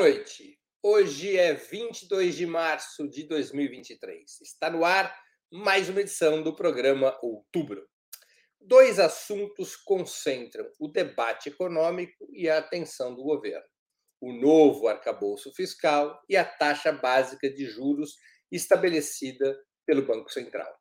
Noite. 0.00 0.58
Hoje 0.82 1.36
é 1.36 1.52
22 1.52 2.34
de 2.34 2.46
março 2.46 3.06
de 3.06 3.24
2023. 3.24 4.40
Está 4.40 4.70
no 4.70 4.82
ar 4.82 5.14
mais 5.52 5.90
uma 5.90 6.00
edição 6.00 6.42
do 6.42 6.56
programa 6.56 7.18
Outubro. 7.20 7.86
Dois 8.58 8.98
assuntos 8.98 9.76
concentram 9.76 10.66
o 10.78 10.88
debate 10.88 11.50
econômico 11.50 12.26
e 12.32 12.48
a 12.48 12.56
atenção 12.56 13.14
do 13.14 13.22
governo: 13.22 13.66
o 14.22 14.32
novo 14.32 14.88
arcabouço 14.88 15.52
fiscal 15.52 16.18
e 16.26 16.34
a 16.34 16.46
taxa 16.46 16.92
básica 16.92 17.52
de 17.52 17.66
juros 17.66 18.16
estabelecida 18.50 19.54
pelo 19.86 20.06
Banco 20.06 20.32
Central. 20.32 20.74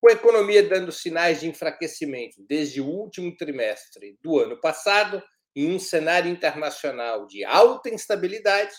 Com 0.00 0.08
a 0.08 0.12
economia 0.12 0.62
dando 0.62 0.92
sinais 0.92 1.40
de 1.40 1.48
enfraquecimento 1.48 2.36
desde 2.48 2.80
o 2.80 2.86
último 2.86 3.36
trimestre 3.36 4.16
do 4.22 4.38
ano 4.38 4.60
passado, 4.60 5.20
em 5.56 5.74
um 5.74 5.78
cenário 5.78 6.30
internacional 6.30 7.26
de 7.26 7.42
alta 7.42 7.88
instabilidade, 7.88 8.74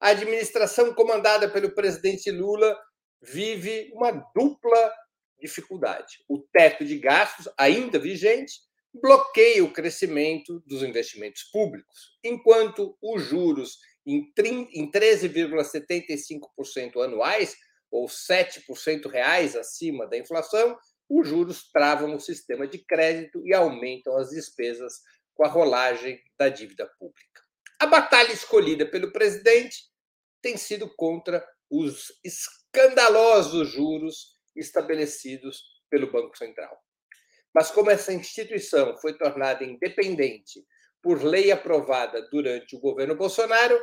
a 0.00 0.08
administração 0.08 0.94
comandada 0.94 1.50
pelo 1.50 1.74
presidente 1.74 2.30
Lula 2.30 2.74
vive 3.22 3.92
uma 3.94 4.10
dupla 4.34 4.94
dificuldade. 5.38 6.24
O 6.26 6.38
teto 6.38 6.82
de 6.84 6.98
gastos, 6.98 7.48
ainda 7.58 7.98
vigente, 7.98 8.54
bloqueia 8.92 9.62
o 9.62 9.72
crescimento 9.72 10.60
dos 10.66 10.82
investimentos 10.82 11.44
públicos, 11.44 12.18
enquanto 12.22 12.96
os 13.02 13.22
juros 13.22 13.78
em 14.06 14.30
13,75% 14.34 17.02
anuais, 17.02 17.56
ou 17.90 18.06
7% 18.06 19.08
reais 19.08 19.54
acima 19.54 20.06
da 20.06 20.18
inflação, 20.18 20.76
os 21.08 21.28
juros 21.28 21.70
travam 21.70 22.14
o 22.14 22.20
sistema 22.20 22.66
de 22.66 22.78
crédito 22.78 23.46
e 23.46 23.54
aumentam 23.54 24.16
as 24.16 24.30
despesas 24.30 24.94
com 25.34 25.44
a 25.44 25.48
rolagem 25.48 26.22
da 26.38 26.48
dívida 26.48 26.86
pública. 26.98 27.42
A 27.78 27.86
batalha 27.86 28.32
escolhida 28.32 28.86
pelo 28.86 29.12
presidente 29.12 29.84
tem 30.40 30.56
sido 30.56 30.88
contra 30.96 31.44
os 31.70 32.12
escandalosos 32.24 33.68
juros 33.68 34.38
estabelecidos 34.54 35.62
pelo 35.90 36.10
Banco 36.10 36.36
Central. 36.36 36.78
Mas 37.54 37.70
como 37.70 37.90
essa 37.90 38.12
instituição 38.12 38.96
foi 38.98 39.16
tornada 39.16 39.64
independente 39.64 40.64
por 41.02 41.22
lei 41.22 41.52
aprovada 41.52 42.28
durante 42.30 42.74
o 42.74 42.80
governo 42.80 43.14
Bolsonaro, 43.14 43.78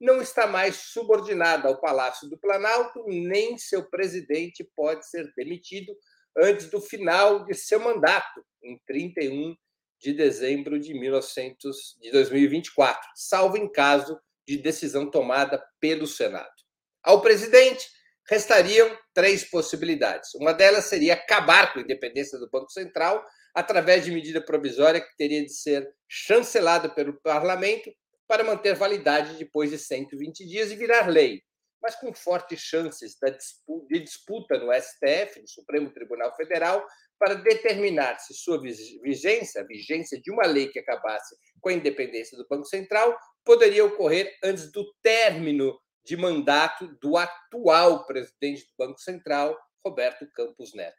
não 0.00 0.20
está 0.20 0.46
mais 0.46 0.76
subordinada 0.76 1.68
ao 1.68 1.80
Palácio 1.80 2.28
do 2.28 2.38
Planalto, 2.38 3.04
nem 3.06 3.56
seu 3.56 3.88
presidente 3.88 4.68
pode 4.74 5.08
ser 5.08 5.32
demitido 5.36 5.96
antes 6.36 6.68
do 6.68 6.80
final 6.80 7.44
de 7.44 7.54
seu 7.54 7.78
mandato, 7.80 8.44
em 8.62 8.78
31 8.86 9.56
de 10.04 10.12
dezembro 10.12 10.78
de, 10.78 10.92
1900, 10.92 11.96
de 11.98 12.10
2024, 12.12 13.00
salvo 13.16 13.56
em 13.56 13.72
caso 13.72 14.20
de 14.46 14.58
decisão 14.58 15.10
tomada 15.10 15.64
pelo 15.80 16.06
Senado. 16.06 16.52
Ao 17.02 17.22
presidente, 17.22 17.88
restariam 18.28 18.94
três 19.14 19.44
possibilidades. 19.44 20.34
Uma 20.34 20.52
delas 20.52 20.84
seria 20.84 21.14
acabar 21.14 21.72
com 21.72 21.78
a 21.78 21.82
independência 21.82 22.38
do 22.38 22.50
Banco 22.50 22.70
Central 22.70 23.24
através 23.54 24.04
de 24.04 24.10
medida 24.10 24.44
provisória 24.44 25.00
que 25.00 25.16
teria 25.16 25.42
de 25.42 25.52
ser 25.52 25.90
chancelada 26.06 26.90
pelo 26.90 27.18
parlamento 27.22 27.90
para 28.28 28.44
manter 28.44 28.74
validade 28.74 29.38
depois 29.38 29.70
de 29.70 29.78
120 29.78 30.44
dias 30.46 30.70
e 30.70 30.76
virar 30.76 31.08
lei, 31.08 31.42
mas 31.80 31.94
com 31.96 32.12
fortes 32.12 32.60
chances 32.60 33.16
de 33.88 34.00
disputa 34.00 34.58
no 34.58 34.70
STF, 34.70 35.40
no 35.40 35.48
Supremo 35.48 35.90
Tribunal 35.90 36.34
Federal, 36.36 36.86
para 37.18 37.34
determinar 37.34 38.18
se 38.18 38.34
sua 38.34 38.60
vigência, 38.60 39.62
a 39.62 39.66
vigência 39.66 40.20
de 40.20 40.30
uma 40.30 40.46
lei 40.46 40.68
que 40.68 40.78
acabasse 40.78 41.34
com 41.60 41.68
a 41.68 41.72
independência 41.72 42.36
do 42.36 42.46
Banco 42.48 42.66
Central, 42.66 43.16
poderia 43.44 43.84
ocorrer 43.84 44.36
antes 44.42 44.70
do 44.70 44.84
término 45.02 45.78
de 46.04 46.16
mandato 46.16 46.86
do 47.00 47.16
atual 47.16 48.06
presidente 48.06 48.62
do 48.62 48.86
Banco 48.86 48.98
Central, 48.98 49.56
Roberto 49.84 50.26
Campos 50.34 50.74
Neto. 50.74 50.96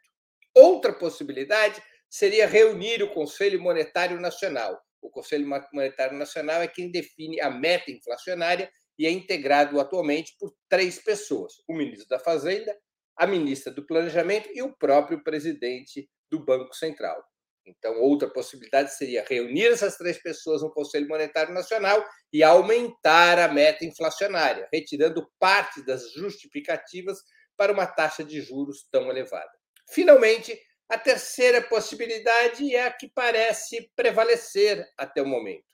Outra 0.54 0.92
possibilidade 0.92 1.82
seria 2.08 2.46
reunir 2.46 3.02
o 3.02 3.12
Conselho 3.12 3.60
Monetário 3.60 4.20
Nacional. 4.20 4.80
O 5.00 5.10
Conselho 5.10 5.46
Monetário 5.72 6.16
Nacional 6.16 6.62
é 6.62 6.68
quem 6.68 6.90
define 6.90 7.40
a 7.40 7.50
meta 7.50 7.90
inflacionária 7.90 8.70
e 8.98 9.06
é 9.06 9.10
integrado 9.10 9.78
atualmente 9.78 10.34
por 10.38 10.52
três 10.68 10.98
pessoas: 10.98 11.52
o 11.68 11.74
ministro 11.74 12.08
da 12.08 12.18
Fazenda, 12.18 12.76
a 13.16 13.26
ministra 13.26 13.72
do 13.72 13.86
Planejamento 13.86 14.48
e 14.52 14.62
o 14.62 14.76
próprio 14.76 15.22
presidente 15.22 16.08
do 16.30 16.44
Banco 16.44 16.74
Central. 16.74 17.22
Então, 17.66 18.00
outra 18.00 18.30
possibilidade 18.30 18.94
seria 18.94 19.24
reunir 19.28 19.66
essas 19.66 19.96
três 19.96 20.22
pessoas 20.22 20.62
no 20.62 20.70
Conselho 20.70 21.08
Monetário 21.08 21.52
Nacional 21.52 22.04
e 22.32 22.42
aumentar 22.42 23.38
a 23.38 23.48
meta 23.48 23.84
inflacionária, 23.84 24.68
retirando 24.72 25.28
parte 25.38 25.84
das 25.84 26.12
justificativas 26.12 27.18
para 27.56 27.72
uma 27.72 27.86
taxa 27.86 28.22
de 28.22 28.40
juros 28.40 28.86
tão 28.90 29.10
elevada. 29.10 29.50
Finalmente, 29.90 30.56
a 30.88 30.96
terceira 30.96 31.60
possibilidade 31.60 32.72
é 32.72 32.86
a 32.86 32.92
que 32.92 33.10
parece 33.12 33.90
prevalecer 33.96 34.86
até 34.96 35.20
o 35.20 35.26
momento. 35.26 35.64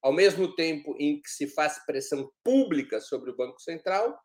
Ao 0.00 0.12
mesmo 0.12 0.54
tempo 0.54 0.94
em 0.98 1.20
que 1.20 1.28
se 1.28 1.48
faz 1.48 1.84
pressão 1.84 2.30
pública 2.44 3.00
sobre 3.00 3.30
o 3.30 3.36
Banco 3.36 3.60
Central, 3.60 4.16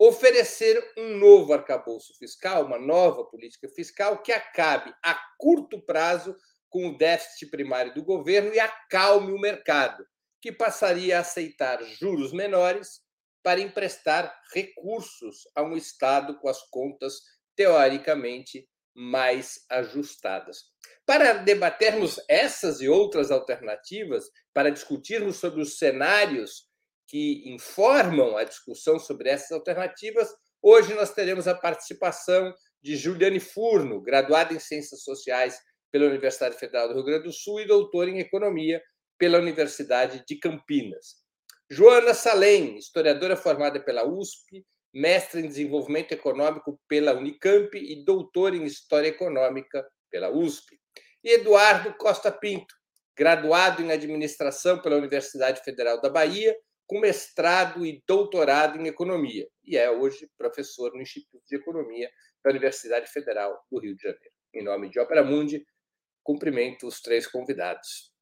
oferecer 0.00 0.82
um 0.96 1.18
novo 1.18 1.52
arcabouço 1.52 2.16
fiscal, 2.18 2.64
uma 2.64 2.78
nova 2.78 3.22
política 3.26 3.68
fiscal 3.68 4.22
que 4.22 4.32
acabe 4.32 4.94
a 5.04 5.14
curto 5.38 5.78
prazo 5.84 6.34
com 6.70 6.88
o 6.88 6.96
déficit 6.96 7.50
primário 7.50 7.92
do 7.92 8.02
governo 8.02 8.54
e 8.54 8.58
acalme 8.58 9.30
o 9.30 9.38
mercado, 9.38 10.02
que 10.40 10.50
passaria 10.50 11.18
a 11.18 11.20
aceitar 11.20 11.84
juros 11.84 12.32
menores 12.32 13.02
para 13.42 13.60
emprestar 13.60 14.34
recursos 14.54 15.42
a 15.54 15.62
um 15.62 15.76
Estado 15.76 16.38
com 16.38 16.48
as 16.48 16.62
contas 16.70 17.20
teoricamente 17.54 18.66
mais 18.94 19.66
ajustadas. 19.68 20.62
Para 21.04 21.34
debatermos 21.34 22.18
essas 22.26 22.80
e 22.80 22.88
outras 22.88 23.30
alternativas, 23.30 24.30
para 24.54 24.70
discutirmos 24.70 25.36
sobre 25.36 25.60
os 25.60 25.76
cenários 25.76 26.69
que 27.10 27.42
informam 27.44 28.36
a 28.36 28.44
discussão 28.44 28.96
sobre 29.00 29.28
essas 29.28 29.50
alternativas. 29.50 30.28
Hoje 30.62 30.94
nós 30.94 31.12
teremos 31.12 31.48
a 31.48 31.54
participação 31.56 32.54
de 32.80 32.96
Juliane 32.96 33.40
Furno, 33.40 34.00
graduada 34.00 34.54
em 34.54 34.60
Ciências 34.60 35.02
Sociais 35.02 35.58
pela 35.90 36.06
Universidade 36.06 36.56
Federal 36.56 36.86
do 36.86 36.94
Rio 36.94 37.04
Grande 37.04 37.24
do 37.24 37.32
Sul 37.32 37.60
e 37.60 37.66
doutora 37.66 38.08
em 38.08 38.20
Economia 38.20 38.80
pela 39.18 39.38
Universidade 39.38 40.24
de 40.24 40.36
Campinas. 40.36 41.16
Joana 41.68 42.14
Salem, 42.14 42.78
historiadora 42.78 43.36
formada 43.36 43.80
pela 43.80 44.06
USP, 44.06 44.64
mestre 44.94 45.40
em 45.40 45.48
Desenvolvimento 45.48 46.12
Econômico 46.12 46.80
pela 46.86 47.12
Unicamp 47.12 47.76
e 47.76 48.04
doutora 48.04 48.54
em 48.54 48.64
História 48.64 49.08
Econômica 49.08 49.84
pela 50.08 50.30
USP. 50.30 50.78
E 51.24 51.30
Eduardo 51.34 51.92
Costa 51.94 52.30
Pinto, 52.30 52.72
graduado 53.18 53.82
em 53.82 53.90
Administração 53.90 54.80
pela 54.80 54.96
Universidade 54.96 55.60
Federal 55.64 56.00
da 56.00 56.08
Bahia 56.08 56.56
com 56.90 56.98
mestrado 56.98 57.86
e 57.86 58.02
doutorado 58.04 58.76
em 58.76 58.88
economia, 58.88 59.46
e 59.64 59.76
é 59.76 59.88
hoje 59.88 60.28
professor 60.36 60.92
no 60.92 61.00
Instituto 61.00 61.40
de 61.46 61.54
Economia 61.54 62.10
da 62.42 62.50
Universidade 62.50 63.06
Federal 63.06 63.64
do 63.70 63.78
Rio 63.78 63.94
de 63.94 64.02
Janeiro. 64.02 64.34
Em 64.52 64.64
nome 64.64 64.90
de 64.90 64.98
Opera 64.98 65.22
Mundi, 65.22 65.64
cumprimento 66.24 66.88
os 66.88 67.00
três 67.00 67.28
convidados. 67.28 68.12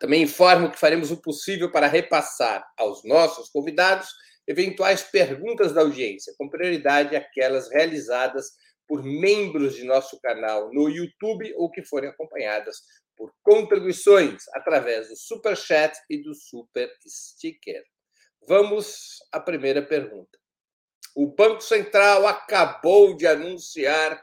Também 0.00 0.22
informo 0.22 0.70
que 0.70 0.78
faremos 0.78 1.10
o 1.10 1.20
possível 1.20 1.70
para 1.70 1.86
repassar 1.86 2.66
aos 2.78 3.04
nossos 3.04 3.50
convidados 3.50 4.08
eventuais 4.46 5.02
perguntas 5.02 5.74
da 5.74 5.82
audiência, 5.82 6.32
com 6.38 6.48
prioridade 6.48 7.14
aquelas 7.14 7.70
realizadas 7.70 8.52
por 8.88 9.02
membros 9.02 9.74
de 9.74 9.84
nosso 9.84 10.18
canal 10.22 10.72
no 10.72 10.88
YouTube 10.88 11.52
ou 11.58 11.70
que 11.70 11.84
forem 11.84 12.08
acompanhadas 12.08 12.78
por 13.16 13.32
contribuições 13.42 14.42
através 14.54 15.08
do 15.08 15.16
Super 15.16 15.56
Chat 15.56 15.96
e 16.08 16.22
do 16.22 16.34
Super 16.34 16.90
Sticker. 17.06 17.84
Vamos 18.46 19.18
à 19.30 19.38
primeira 19.38 19.82
pergunta. 19.82 20.38
O 21.14 21.26
Banco 21.26 21.60
Central 21.60 22.26
acabou 22.26 23.14
de 23.16 23.26
anunciar 23.26 24.22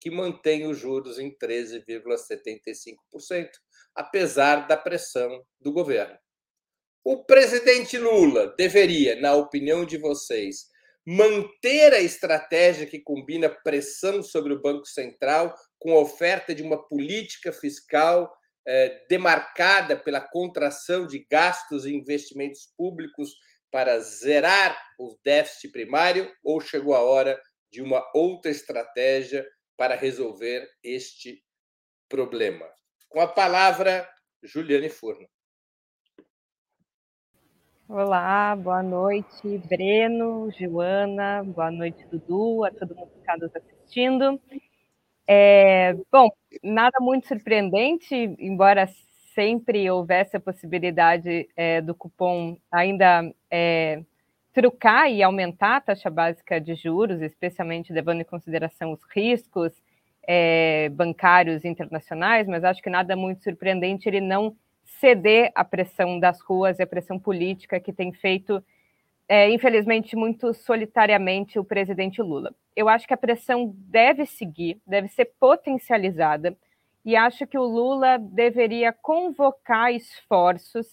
que 0.00 0.10
mantém 0.10 0.66
os 0.66 0.78
juros 0.78 1.18
em 1.18 1.30
13,75%, 1.36 3.50
apesar 3.94 4.66
da 4.66 4.76
pressão 4.76 5.44
do 5.60 5.72
governo. 5.72 6.18
O 7.04 7.24
presidente 7.24 7.98
Lula 7.98 8.54
deveria, 8.56 9.20
na 9.20 9.34
opinião 9.34 9.84
de 9.84 9.98
vocês, 9.98 10.71
manter 11.06 11.92
a 11.92 12.00
estratégia 12.00 12.86
que 12.86 13.00
combina 13.00 13.48
pressão 13.48 14.22
sobre 14.22 14.52
o 14.52 14.60
Banco 14.60 14.86
Central 14.86 15.54
com 15.78 15.92
a 15.92 16.00
oferta 16.00 16.54
de 16.54 16.62
uma 16.62 16.80
política 16.88 17.52
fiscal 17.52 18.32
eh, 18.66 19.04
demarcada 19.08 19.96
pela 19.96 20.20
contração 20.20 21.06
de 21.06 21.26
gastos 21.28 21.84
e 21.84 21.94
investimentos 21.94 22.72
públicos 22.76 23.34
para 23.70 23.98
zerar 23.98 24.78
o 24.98 25.18
déficit 25.24 25.72
primário 25.72 26.32
ou 26.44 26.60
chegou 26.60 26.94
a 26.94 27.00
hora 27.00 27.40
de 27.70 27.82
uma 27.82 28.04
outra 28.14 28.50
estratégia 28.50 29.44
para 29.76 29.96
resolver 29.96 30.68
este 30.84 31.42
problema? 32.08 32.68
Com 33.08 33.20
a 33.20 33.26
palavra, 33.26 34.08
Juliane 34.42 34.90
Furno. 34.90 35.26
Olá, 37.94 38.56
boa 38.56 38.82
noite, 38.82 39.58
Breno, 39.68 40.50
Joana, 40.58 41.44
boa 41.44 41.70
noite, 41.70 42.02
Dudu, 42.10 42.64
a 42.64 42.70
todo 42.70 42.96
mundo 42.96 43.10
que 43.10 43.18
está 43.18 43.36
nos 43.36 43.54
assistindo. 43.54 44.40
É, 45.28 45.92
bom, 46.10 46.30
nada 46.62 46.96
muito 47.02 47.28
surpreendente, 47.28 48.14
embora 48.38 48.88
sempre 49.34 49.90
houvesse 49.90 50.38
a 50.38 50.40
possibilidade 50.40 51.46
é, 51.54 51.82
do 51.82 51.94
cupom 51.94 52.56
ainda 52.70 53.30
é, 53.50 54.02
trucar 54.54 55.12
e 55.12 55.22
aumentar 55.22 55.76
a 55.76 55.80
taxa 55.82 56.08
básica 56.08 56.58
de 56.58 56.74
juros, 56.74 57.20
especialmente 57.20 57.92
levando 57.92 58.22
em 58.22 58.24
consideração 58.24 58.92
os 58.92 59.02
riscos 59.14 59.70
é, 60.26 60.88
bancários 60.88 61.62
internacionais, 61.62 62.48
mas 62.48 62.64
acho 62.64 62.80
que 62.80 62.88
nada 62.88 63.14
muito 63.14 63.42
surpreendente 63.42 64.08
ele 64.08 64.22
não 64.22 64.56
ceder 65.02 65.50
à 65.52 65.64
pressão 65.64 66.20
das 66.20 66.40
ruas 66.40 66.78
e 66.78 66.82
à 66.84 66.86
pressão 66.86 67.18
política 67.18 67.80
que 67.80 67.92
tem 67.92 68.12
feito, 68.12 68.64
é, 69.28 69.50
infelizmente, 69.50 70.14
muito 70.14 70.54
solitariamente 70.54 71.58
o 71.58 71.64
presidente 71.64 72.22
Lula. 72.22 72.54
Eu 72.76 72.88
acho 72.88 73.04
que 73.04 73.12
a 73.12 73.16
pressão 73.16 73.74
deve 73.76 74.24
seguir, 74.24 74.80
deve 74.86 75.08
ser 75.08 75.32
potencializada, 75.40 76.56
e 77.04 77.16
acho 77.16 77.48
que 77.48 77.58
o 77.58 77.64
Lula 77.64 78.16
deveria 78.16 78.92
convocar 78.92 79.92
esforços 79.92 80.86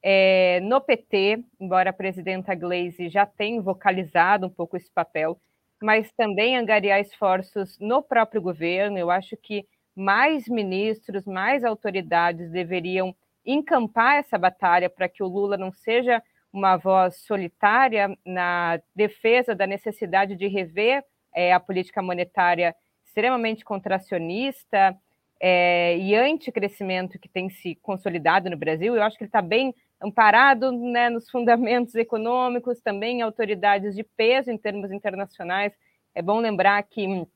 é, 0.00 0.60
no 0.60 0.80
PT, 0.80 1.42
embora 1.58 1.90
a 1.90 1.92
presidenta 1.92 2.54
Glaze 2.54 3.08
já 3.08 3.26
tenha 3.26 3.60
vocalizado 3.60 4.46
um 4.46 4.50
pouco 4.50 4.76
esse 4.76 4.90
papel, 4.92 5.36
mas 5.82 6.12
também 6.12 6.56
angariar 6.56 7.00
esforços 7.00 7.76
no 7.80 8.04
próprio 8.04 8.40
governo. 8.40 8.96
Eu 8.96 9.10
acho 9.10 9.36
que 9.36 9.66
mais 9.96 10.46
ministros, 10.46 11.24
mais 11.24 11.64
autoridades 11.64 12.52
deveriam 12.52 13.12
encampar 13.52 14.16
essa 14.16 14.36
batalha 14.36 14.90
para 14.90 15.08
que 15.08 15.22
o 15.22 15.26
Lula 15.26 15.56
não 15.56 15.72
seja 15.72 16.22
uma 16.52 16.76
voz 16.76 17.16
solitária 17.26 18.16
na 18.24 18.80
defesa 18.94 19.54
da 19.54 19.66
necessidade 19.66 20.36
de 20.36 20.46
rever 20.46 21.02
é, 21.34 21.52
a 21.52 21.60
política 21.60 22.02
monetária 22.02 22.74
extremamente 23.04 23.64
contracionista 23.64 24.96
é, 25.40 25.96
e 25.96 26.14
anti-crescimento 26.14 27.18
que 27.18 27.28
tem 27.28 27.48
se 27.48 27.74
consolidado 27.76 28.50
no 28.50 28.56
Brasil. 28.56 28.94
Eu 28.94 29.02
acho 29.02 29.16
que 29.16 29.24
ele 29.24 29.28
está 29.28 29.42
bem 29.42 29.74
amparado 30.00 30.70
né, 30.72 31.08
nos 31.08 31.30
fundamentos 31.30 31.94
econômicos, 31.94 32.80
também 32.80 33.22
autoridades 33.22 33.94
de 33.94 34.02
peso 34.02 34.50
em 34.50 34.58
termos 34.58 34.92
internacionais. 34.92 35.72
É 36.14 36.22
bom 36.22 36.38
lembrar 36.38 36.82
que 36.82 37.26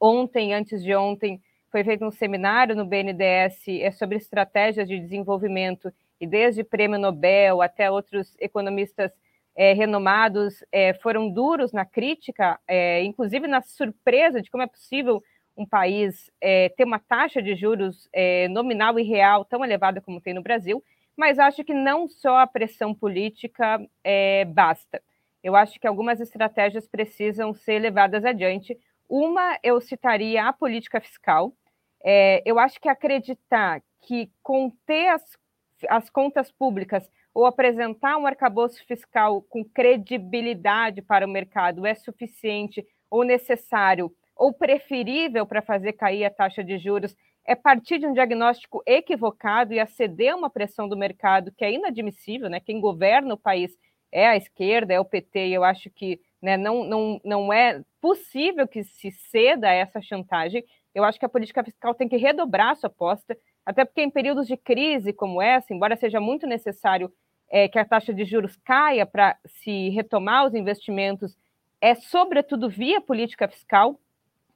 ontem, 0.00 0.54
antes 0.54 0.82
de 0.82 0.94
ontem, 0.94 1.40
foi 1.70 1.84
feito 1.84 2.04
um 2.04 2.10
seminário 2.10 2.74
no 2.74 2.84
BNDES 2.84 3.68
é 3.80 3.90
sobre 3.90 4.16
estratégias 4.16 4.88
de 4.88 4.98
desenvolvimento 4.98 5.92
e 6.20 6.26
desde 6.26 6.64
prêmio 6.64 6.98
Nobel 6.98 7.62
até 7.62 7.90
outros 7.90 8.36
economistas 8.38 9.12
é, 9.56 9.72
renomados 9.72 10.64
é, 10.70 10.94
foram 10.94 11.28
duros 11.30 11.72
na 11.72 11.84
crítica, 11.84 12.58
é, 12.66 13.02
inclusive 13.02 13.46
na 13.46 13.60
surpresa 13.60 14.40
de 14.40 14.50
como 14.50 14.62
é 14.62 14.66
possível 14.66 15.22
um 15.56 15.66
país 15.66 16.30
é, 16.40 16.68
ter 16.70 16.84
uma 16.84 16.98
taxa 16.98 17.42
de 17.42 17.54
juros 17.54 18.08
é, 18.12 18.48
nominal 18.48 18.98
e 18.98 19.02
real 19.02 19.44
tão 19.44 19.64
elevada 19.64 20.00
como 20.00 20.20
tem 20.20 20.32
no 20.32 20.42
Brasil 20.42 20.82
mas 21.18 21.40
acho 21.40 21.64
que 21.64 21.74
não 21.74 22.06
só 22.06 22.38
a 22.38 22.46
pressão 22.46 22.94
política 22.94 23.84
é, 24.04 24.44
basta. 24.44 25.02
Eu 25.42 25.56
acho 25.56 25.78
que 25.80 25.86
algumas 25.88 26.20
estratégias 26.20 26.86
precisam 26.86 27.52
ser 27.52 27.80
levadas 27.80 28.24
adiante. 28.24 28.78
Uma, 29.08 29.58
eu 29.62 29.80
citaria 29.80 30.46
a 30.46 30.52
política 30.52 31.00
fiscal. 31.00 31.54
É, 32.04 32.42
eu 32.44 32.58
acho 32.58 32.80
que 32.80 32.88
acreditar 32.88 33.82
que 34.02 34.30
conter 34.42 35.08
as, 35.08 35.22
as 35.88 36.10
contas 36.10 36.52
públicas 36.52 37.08
ou 37.34 37.46
apresentar 37.46 38.16
um 38.16 38.26
arcabouço 38.26 38.84
fiscal 38.86 39.42
com 39.42 39.64
credibilidade 39.64 41.02
para 41.02 41.26
o 41.26 41.30
mercado 41.30 41.86
é 41.86 41.94
suficiente 41.94 42.86
ou 43.10 43.24
necessário 43.24 44.14
ou 44.36 44.52
preferível 44.52 45.46
para 45.46 45.62
fazer 45.62 45.94
cair 45.94 46.24
a 46.24 46.30
taxa 46.30 46.62
de 46.62 46.78
juros 46.78 47.16
é 47.44 47.54
partir 47.54 47.98
de 47.98 48.06
um 48.06 48.12
diagnóstico 48.12 48.82
equivocado 48.86 49.72
e 49.72 49.80
aceder 49.80 50.34
a 50.34 50.36
uma 50.36 50.50
pressão 50.50 50.86
do 50.86 50.96
mercado 50.96 51.50
que 51.50 51.64
é 51.64 51.72
inadmissível, 51.72 52.50
né? 52.50 52.60
Quem 52.60 52.78
governa 52.78 53.32
o 53.32 53.38
país 53.38 53.74
é 54.12 54.26
a 54.28 54.36
esquerda, 54.36 54.92
é 54.92 55.00
o 55.00 55.04
PT, 55.04 55.48
e 55.48 55.54
eu 55.54 55.64
acho 55.64 55.88
que 55.90 56.20
né, 56.42 56.58
não, 56.58 56.84
não, 56.84 57.20
não 57.24 57.52
é 57.52 57.82
possível 58.00 58.66
que 58.66 58.84
se 58.84 59.10
ceda 59.10 59.68
a 59.68 59.72
essa 59.72 60.00
chantagem. 60.00 60.64
Eu 60.94 61.04
acho 61.04 61.18
que 61.18 61.24
a 61.24 61.28
política 61.28 61.64
fiscal 61.64 61.94
tem 61.94 62.08
que 62.08 62.16
redobrar 62.16 62.70
a 62.70 62.74
sua 62.74 62.88
aposta, 62.88 63.36
até 63.64 63.84
porque 63.84 64.02
em 64.02 64.10
períodos 64.10 64.46
de 64.46 64.56
crise 64.56 65.12
como 65.12 65.42
essa, 65.42 65.72
embora 65.72 65.96
seja 65.96 66.20
muito 66.20 66.46
necessário 66.46 67.12
é, 67.50 67.68
que 67.68 67.78
a 67.78 67.84
taxa 67.84 68.12
de 68.12 68.24
juros 68.24 68.56
caia 68.64 69.06
para 69.06 69.36
se 69.46 69.88
retomar 69.90 70.46
os 70.46 70.54
investimentos, 70.54 71.36
é 71.80 71.94
sobretudo 71.94 72.68
via 72.68 73.00
política 73.00 73.48
fiscal 73.48 73.98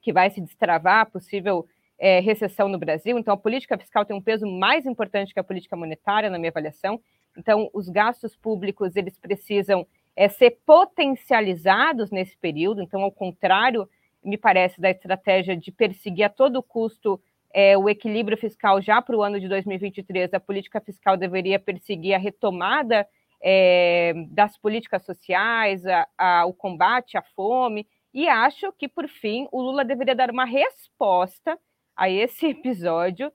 que 0.00 0.12
vai 0.12 0.30
se 0.30 0.40
destravar 0.40 1.10
possível 1.10 1.66
é, 1.98 2.18
recessão 2.18 2.68
no 2.68 2.78
Brasil, 2.78 3.16
então 3.16 3.32
a 3.32 3.36
política 3.36 3.78
fiscal 3.78 4.04
tem 4.04 4.16
um 4.16 4.20
peso 4.20 4.44
mais 4.44 4.84
importante 4.84 5.32
que 5.32 5.38
a 5.38 5.44
política 5.44 5.76
monetária, 5.76 6.28
na 6.28 6.38
minha 6.38 6.50
avaliação. 6.50 7.00
Então, 7.38 7.70
os 7.72 7.88
gastos 7.88 8.34
públicos 8.34 8.96
eles 8.96 9.16
precisam 9.18 9.86
é, 10.16 10.28
ser 10.28 10.58
potencializados 10.66 12.10
nesse 12.10 12.36
período. 12.36 12.82
Então, 12.82 13.02
ao 13.02 13.12
contrário, 13.12 13.88
me 14.22 14.36
parece, 14.36 14.80
da 14.80 14.90
estratégia 14.90 15.56
de 15.56 15.72
perseguir 15.72 16.24
a 16.24 16.28
todo 16.28 16.62
custo 16.62 17.20
é, 17.52 17.76
o 17.76 17.88
equilíbrio 17.88 18.36
fiscal 18.36 18.80
já 18.80 19.02
para 19.02 19.16
o 19.16 19.22
ano 19.22 19.38
de 19.38 19.48
2023, 19.48 20.32
a 20.32 20.40
política 20.40 20.80
fiscal 20.80 21.16
deveria 21.16 21.58
perseguir 21.58 22.14
a 22.14 22.18
retomada 22.18 23.06
é, 23.42 24.14
das 24.28 24.56
políticas 24.56 25.04
sociais, 25.04 25.84
a, 25.84 26.06
a, 26.16 26.46
o 26.46 26.54
combate 26.54 27.18
à 27.18 27.22
fome, 27.22 27.86
e 28.14 28.28
acho 28.28 28.72
que, 28.72 28.88
por 28.88 29.08
fim, 29.08 29.48
o 29.50 29.60
Lula 29.60 29.84
deveria 29.84 30.14
dar 30.14 30.30
uma 30.30 30.44
resposta 30.44 31.58
a 31.96 32.08
esse 32.08 32.46
episódio, 32.48 33.32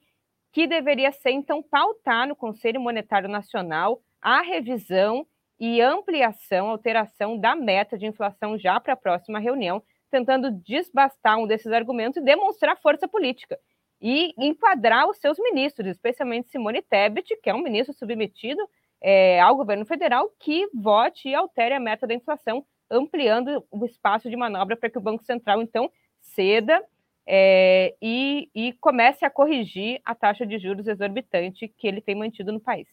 que 0.51 0.65
deveria 0.65 1.11
ser, 1.11 1.31
então, 1.31 1.61
pautar 1.61 2.27
no 2.27 2.35
Conselho 2.35 2.81
Monetário 2.81 3.29
Nacional 3.29 4.01
a 4.21 4.41
revisão 4.41 5.27
e 5.59 5.81
ampliação, 5.81 6.69
alteração 6.69 7.37
da 7.37 7.55
meta 7.55 7.97
de 7.97 8.05
inflação 8.05 8.57
já 8.57 8.79
para 8.79 8.93
a 8.93 8.97
próxima 8.97 9.39
reunião, 9.39 9.81
tentando 10.09 10.51
desbastar 10.51 11.37
um 11.37 11.47
desses 11.47 11.71
argumentos 11.71 12.17
e 12.17 12.25
demonstrar 12.25 12.77
força 12.77 13.07
política 13.07 13.57
e 14.01 14.33
enquadrar 14.37 15.09
os 15.09 15.17
seus 15.17 15.37
ministros, 15.39 15.87
especialmente 15.87 16.49
Simone 16.49 16.81
Tebet, 16.81 17.35
que 17.41 17.49
é 17.49 17.53
um 17.53 17.63
ministro 17.63 17.93
submetido 17.93 18.61
é, 19.01 19.39
ao 19.41 19.55
governo 19.55 19.85
federal, 19.85 20.31
que 20.39 20.67
vote 20.73 21.29
e 21.29 21.35
altere 21.35 21.73
a 21.73 21.79
meta 21.79 22.05
da 22.05 22.13
inflação, 22.13 22.65
ampliando 22.89 23.65
o 23.71 23.85
espaço 23.85 24.29
de 24.29 24.35
manobra 24.35 24.77
para 24.77 24.89
que 24.89 24.97
o 24.97 25.01
Banco 25.01 25.23
Central, 25.23 25.61
então, 25.61 25.91
ceda 26.21 26.83
é, 27.25 27.95
e, 28.01 28.49
e 28.55 28.73
comece 28.73 29.25
a 29.25 29.29
corrigir 29.29 29.99
a 30.05 30.15
taxa 30.15 30.45
de 30.45 30.57
juros 30.57 30.87
exorbitante 30.87 31.67
que 31.67 31.87
ele 31.87 32.01
tem 32.01 32.15
mantido 32.15 32.51
no 32.51 32.59
país. 32.59 32.87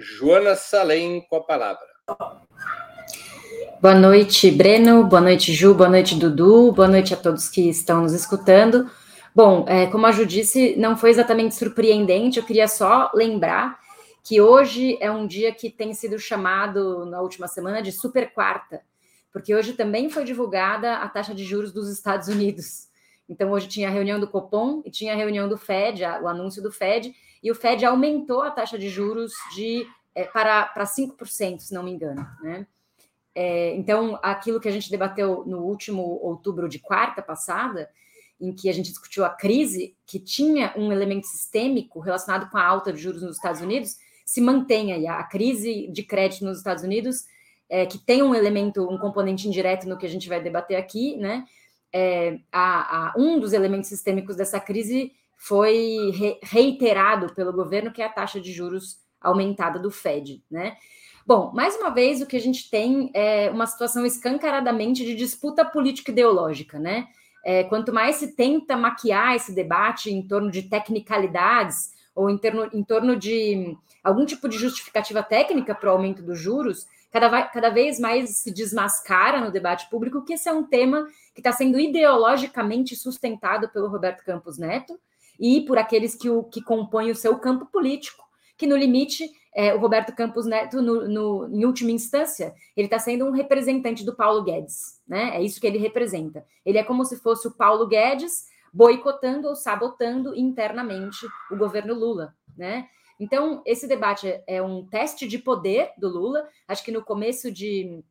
Joana 0.00 0.56
Salem 0.56 1.20
com 1.28 1.36
a 1.36 1.42
palavra. 1.42 1.86
Boa 3.82 3.94
noite, 3.94 4.50
Breno. 4.50 5.04
Boa 5.04 5.20
noite, 5.20 5.52
Ju. 5.52 5.74
Boa 5.74 5.90
noite, 5.90 6.14
Dudu. 6.14 6.72
Boa 6.72 6.88
noite 6.88 7.12
a 7.12 7.16
todos 7.16 7.50
que 7.50 7.68
estão 7.68 8.02
nos 8.02 8.14
escutando. 8.14 8.90
Bom, 9.34 9.66
é, 9.68 9.86
como 9.86 10.06
a 10.06 10.12
Ju 10.12 10.24
disse, 10.24 10.74
não 10.76 10.96
foi 10.96 11.10
exatamente 11.10 11.54
surpreendente. 11.54 12.38
Eu 12.38 12.44
queria 12.46 12.66
só 12.66 13.10
lembrar 13.14 13.78
que 14.24 14.40
hoje 14.40 14.96
é 15.00 15.10
um 15.10 15.26
dia 15.26 15.52
que 15.52 15.68
tem 15.68 15.92
sido 15.92 16.18
chamado 16.18 17.04
na 17.04 17.20
última 17.20 17.46
semana 17.46 17.82
de 17.82 17.92
super 17.92 18.32
quarta, 18.32 18.80
porque 19.30 19.54
hoje 19.54 19.74
também 19.74 20.08
foi 20.08 20.24
divulgada 20.24 20.94
a 20.94 21.08
taxa 21.08 21.34
de 21.34 21.44
juros 21.44 21.72
dos 21.72 21.90
Estados 21.90 22.28
Unidos. 22.28 22.88
Então, 23.28 23.50
hoje 23.50 23.68
tinha 23.68 23.88
a 23.88 23.92
reunião 23.92 24.18
do 24.18 24.26
Copom 24.26 24.82
e 24.84 24.90
tinha 24.90 25.12
a 25.12 25.16
reunião 25.16 25.48
do 25.48 25.56
Fed, 25.56 26.02
o 26.22 26.26
anúncio 26.26 26.62
do 26.62 26.72
Fed, 26.72 27.14
e 27.42 27.50
o 27.50 27.54
Fed 27.54 27.84
aumentou 27.84 28.42
a 28.42 28.50
taxa 28.50 28.78
de 28.78 28.88
juros 28.88 29.32
de, 29.54 29.86
é, 30.14 30.24
para, 30.24 30.66
para 30.66 30.84
5%, 30.84 31.60
se 31.60 31.74
não 31.74 31.82
me 31.82 31.90
engano. 31.90 32.26
Né? 32.42 32.66
É, 33.34 33.74
então, 33.76 34.18
aquilo 34.22 34.60
que 34.60 34.68
a 34.68 34.72
gente 34.72 34.90
debateu 34.90 35.44
no 35.46 35.60
último 35.60 36.02
outubro 36.22 36.68
de 36.68 36.78
quarta 36.78 37.22
passada, 37.22 37.88
em 38.40 38.54
que 38.54 38.68
a 38.68 38.72
gente 38.72 38.90
discutiu 38.90 39.24
a 39.24 39.30
crise, 39.30 39.96
que 40.06 40.18
tinha 40.18 40.72
um 40.76 40.90
elemento 40.92 41.26
sistêmico 41.26 42.00
relacionado 42.00 42.50
com 42.50 42.58
a 42.58 42.64
alta 42.64 42.92
de 42.92 43.00
juros 43.00 43.22
nos 43.22 43.36
Estados 43.36 43.60
Unidos, 43.60 43.96
se 44.24 44.40
mantém 44.40 44.92
aí. 44.92 45.06
A 45.06 45.22
crise 45.24 45.88
de 45.88 46.02
crédito 46.02 46.44
nos 46.44 46.58
Estados 46.58 46.82
Unidos, 46.82 47.24
é, 47.68 47.86
que 47.86 47.98
tem 47.98 48.22
um 48.22 48.34
elemento, 48.34 48.82
um 48.88 48.98
componente 48.98 49.46
indireto 49.46 49.88
no 49.88 49.98
que 49.98 50.06
a 50.06 50.08
gente 50.08 50.28
vai 50.28 50.42
debater 50.42 50.76
aqui, 50.76 51.16
né? 51.16 51.44
é, 51.92 52.38
a, 52.52 53.08
a, 53.08 53.14
um 53.16 53.38
dos 53.38 53.52
elementos 53.52 53.88
sistêmicos 53.88 54.36
dessa 54.36 54.60
crise 54.60 55.12
foi 55.40 56.10
re, 56.14 56.38
reiterado 56.42 57.32
pelo 57.34 57.50
governo, 57.50 57.90
que 57.90 58.02
é 58.02 58.04
a 58.04 58.12
taxa 58.12 58.38
de 58.38 58.52
juros 58.52 58.98
aumentada 59.18 59.78
do 59.78 59.90
Fed, 59.90 60.44
né? 60.50 60.76
Bom, 61.26 61.50
mais 61.54 61.74
uma 61.76 61.88
vez, 61.88 62.20
o 62.20 62.26
que 62.26 62.36
a 62.36 62.40
gente 62.40 62.68
tem 62.68 63.10
é 63.14 63.48
uma 63.48 63.66
situação 63.66 64.04
escancaradamente 64.04 65.02
de 65.02 65.14
disputa 65.14 65.64
política 65.64 66.10
ideológica, 66.10 66.78
né? 66.78 67.08
É, 67.42 67.64
quanto 67.64 67.90
mais 67.90 68.16
se 68.16 68.36
tenta 68.36 68.76
maquiar 68.76 69.34
esse 69.34 69.54
debate 69.54 70.10
em 70.10 70.26
torno 70.26 70.50
de 70.50 70.64
tecnicalidades, 70.64 71.92
ou 72.14 72.28
em, 72.28 72.38
em 72.74 72.84
torno 72.84 73.16
de 73.16 73.74
algum 74.04 74.26
tipo 74.26 74.46
de 74.46 74.58
justificativa 74.58 75.22
técnica 75.22 75.74
para 75.74 75.88
o 75.88 75.92
aumento 75.92 76.22
dos 76.22 76.38
juros, 76.38 76.86
cada, 77.10 77.44
cada 77.44 77.70
vez 77.70 77.98
mais 77.98 78.36
se 78.38 78.52
desmascara 78.52 79.40
no 79.40 79.50
debate 79.50 79.88
público 79.88 80.22
que 80.22 80.34
esse 80.34 80.50
é 80.50 80.52
um 80.52 80.64
tema 80.64 81.06
que 81.34 81.40
está 81.40 81.50
sendo 81.50 81.80
ideologicamente 81.80 82.94
sustentado 82.94 83.70
pelo 83.70 83.88
Roberto 83.88 84.22
Campos 84.22 84.58
Neto 84.58 85.00
e 85.40 85.62
por 85.62 85.78
aqueles 85.78 86.14
que, 86.14 86.28
o, 86.28 86.44
que 86.44 86.62
compõem 86.62 87.10
o 87.10 87.16
seu 87.16 87.38
campo 87.38 87.64
político, 87.66 88.22
que 88.58 88.66
no 88.66 88.76
limite, 88.76 89.26
é, 89.54 89.74
o 89.74 89.78
Roberto 89.78 90.14
Campos 90.14 90.44
Neto, 90.44 90.82
no, 90.82 91.08
no, 91.08 91.48
em 91.48 91.64
última 91.64 91.90
instância, 91.90 92.54
ele 92.76 92.86
está 92.86 92.98
sendo 92.98 93.24
um 93.24 93.30
representante 93.30 94.04
do 94.04 94.14
Paulo 94.14 94.44
Guedes, 94.44 95.00
né? 95.08 95.36
É 95.36 95.42
isso 95.42 95.58
que 95.58 95.66
ele 95.66 95.78
representa. 95.78 96.44
Ele 96.64 96.76
é 96.76 96.84
como 96.84 97.04
se 97.04 97.16
fosse 97.16 97.48
o 97.48 97.50
Paulo 97.50 97.86
Guedes 97.86 98.44
boicotando 98.72 99.48
ou 99.48 99.56
sabotando 99.56 100.36
internamente 100.36 101.26
o 101.50 101.56
governo 101.56 101.94
Lula, 101.94 102.36
né? 102.56 102.86
Então, 103.18 103.62
esse 103.66 103.86
debate 103.86 104.42
é 104.46 104.62
um 104.62 104.86
teste 104.86 105.26
de 105.26 105.38
poder 105.38 105.90
do 105.98 106.08
Lula. 106.08 106.46
Acho 106.68 106.84
que 106.84 106.92
no 106.92 107.02
começo 107.02 107.50
de 107.50 108.02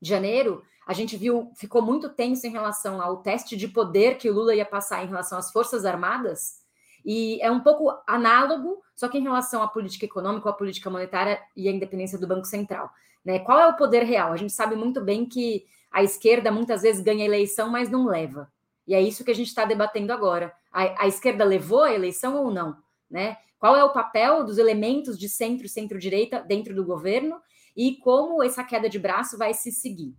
janeiro, 0.00 0.62
a 0.86 0.92
gente 0.92 1.16
viu, 1.16 1.50
ficou 1.56 1.82
muito 1.82 2.08
tenso 2.08 2.46
em 2.46 2.50
relação 2.50 3.02
ao 3.02 3.16
teste 3.16 3.56
de 3.56 3.66
poder 3.66 4.18
que 4.18 4.30
o 4.30 4.32
Lula 4.32 4.54
ia 4.54 4.64
passar 4.64 5.02
em 5.02 5.08
relação 5.08 5.36
às 5.36 5.50
Forças 5.50 5.84
Armadas. 5.84 6.64
E 7.04 7.40
é 7.42 7.50
um 7.50 7.60
pouco 7.60 7.92
análogo, 8.06 8.80
só 8.94 9.08
que 9.08 9.18
em 9.18 9.22
relação 9.22 9.62
à 9.62 9.68
política 9.68 10.04
econômica, 10.04 10.48
à 10.48 10.52
política 10.52 10.88
monetária 10.88 11.40
e 11.56 11.68
à 11.68 11.72
independência 11.72 12.16
do 12.18 12.26
Banco 12.26 12.46
Central. 12.46 12.88
Né? 13.24 13.40
Qual 13.40 13.58
é 13.58 13.66
o 13.66 13.76
poder 13.76 14.04
real? 14.04 14.32
A 14.32 14.36
gente 14.36 14.52
sabe 14.52 14.76
muito 14.76 15.00
bem 15.00 15.26
que 15.26 15.66
a 15.90 16.04
esquerda 16.04 16.52
muitas 16.52 16.82
vezes 16.82 17.02
ganha 17.02 17.24
eleição, 17.24 17.68
mas 17.68 17.90
não 17.90 18.06
leva. 18.06 18.48
E 18.86 18.94
é 18.94 19.00
isso 19.00 19.24
que 19.24 19.30
a 19.32 19.34
gente 19.34 19.48
está 19.48 19.64
debatendo 19.64 20.12
agora. 20.12 20.52
A, 20.72 21.04
a, 21.04 21.08
esquerda 21.08 21.44
levou 21.44 21.82
a 21.82 21.92
eleição 21.92 22.36
ou 22.36 22.52
não? 22.52 22.76
Né? 23.10 23.36
Qual 23.58 23.74
é 23.74 23.82
o 23.82 23.92
papel 23.92 24.44
dos 24.44 24.58
elementos 24.58 25.18
de 25.18 25.28
centro 25.28 25.66
e 25.66 25.68
centro-direita 25.68 26.40
dentro 26.40 26.74
do 26.74 26.84
governo 26.84 27.40
e 27.76 27.96
como 27.96 28.40
essa 28.40 28.62
queda 28.62 28.88
de 28.88 29.00
braço 29.00 29.36
vai 29.36 29.52
se 29.52 29.72
seguir? 29.72 30.14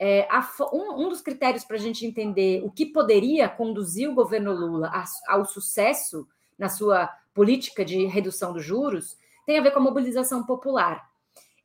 É, 0.00 0.28
a, 0.30 0.48
um, 0.72 1.06
um, 1.06 1.08
dos 1.08 1.20
critérios 1.20 1.64
para 1.64 1.76
a 1.76 1.80
gente 1.80 2.06
entender 2.06 2.62
o 2.64 2.70
que 2.70 2.86
poderia 2.86 3.48
conduzir 3.48 4.08
o 4.08 4.14
governo 4.14 4.52
Lula 4.52 4.88
a, 4.88 5.04
ao 5.26 5.44
sucesso 5.44 6.26
na 6.56 6.68
sua 6.68 7.08
política 7.34 7.84
de 7.84 8.06
redução 8.06 8.52
dos 8.52 8.64
juros 8.64 9.16
tem 9.44 9.58
a 9.58 9.62
ver 9.62 9.70
com 9.70 9.78
a 9.78 9.82
mobilização 9.82 10.44
popular. 10.44 11.08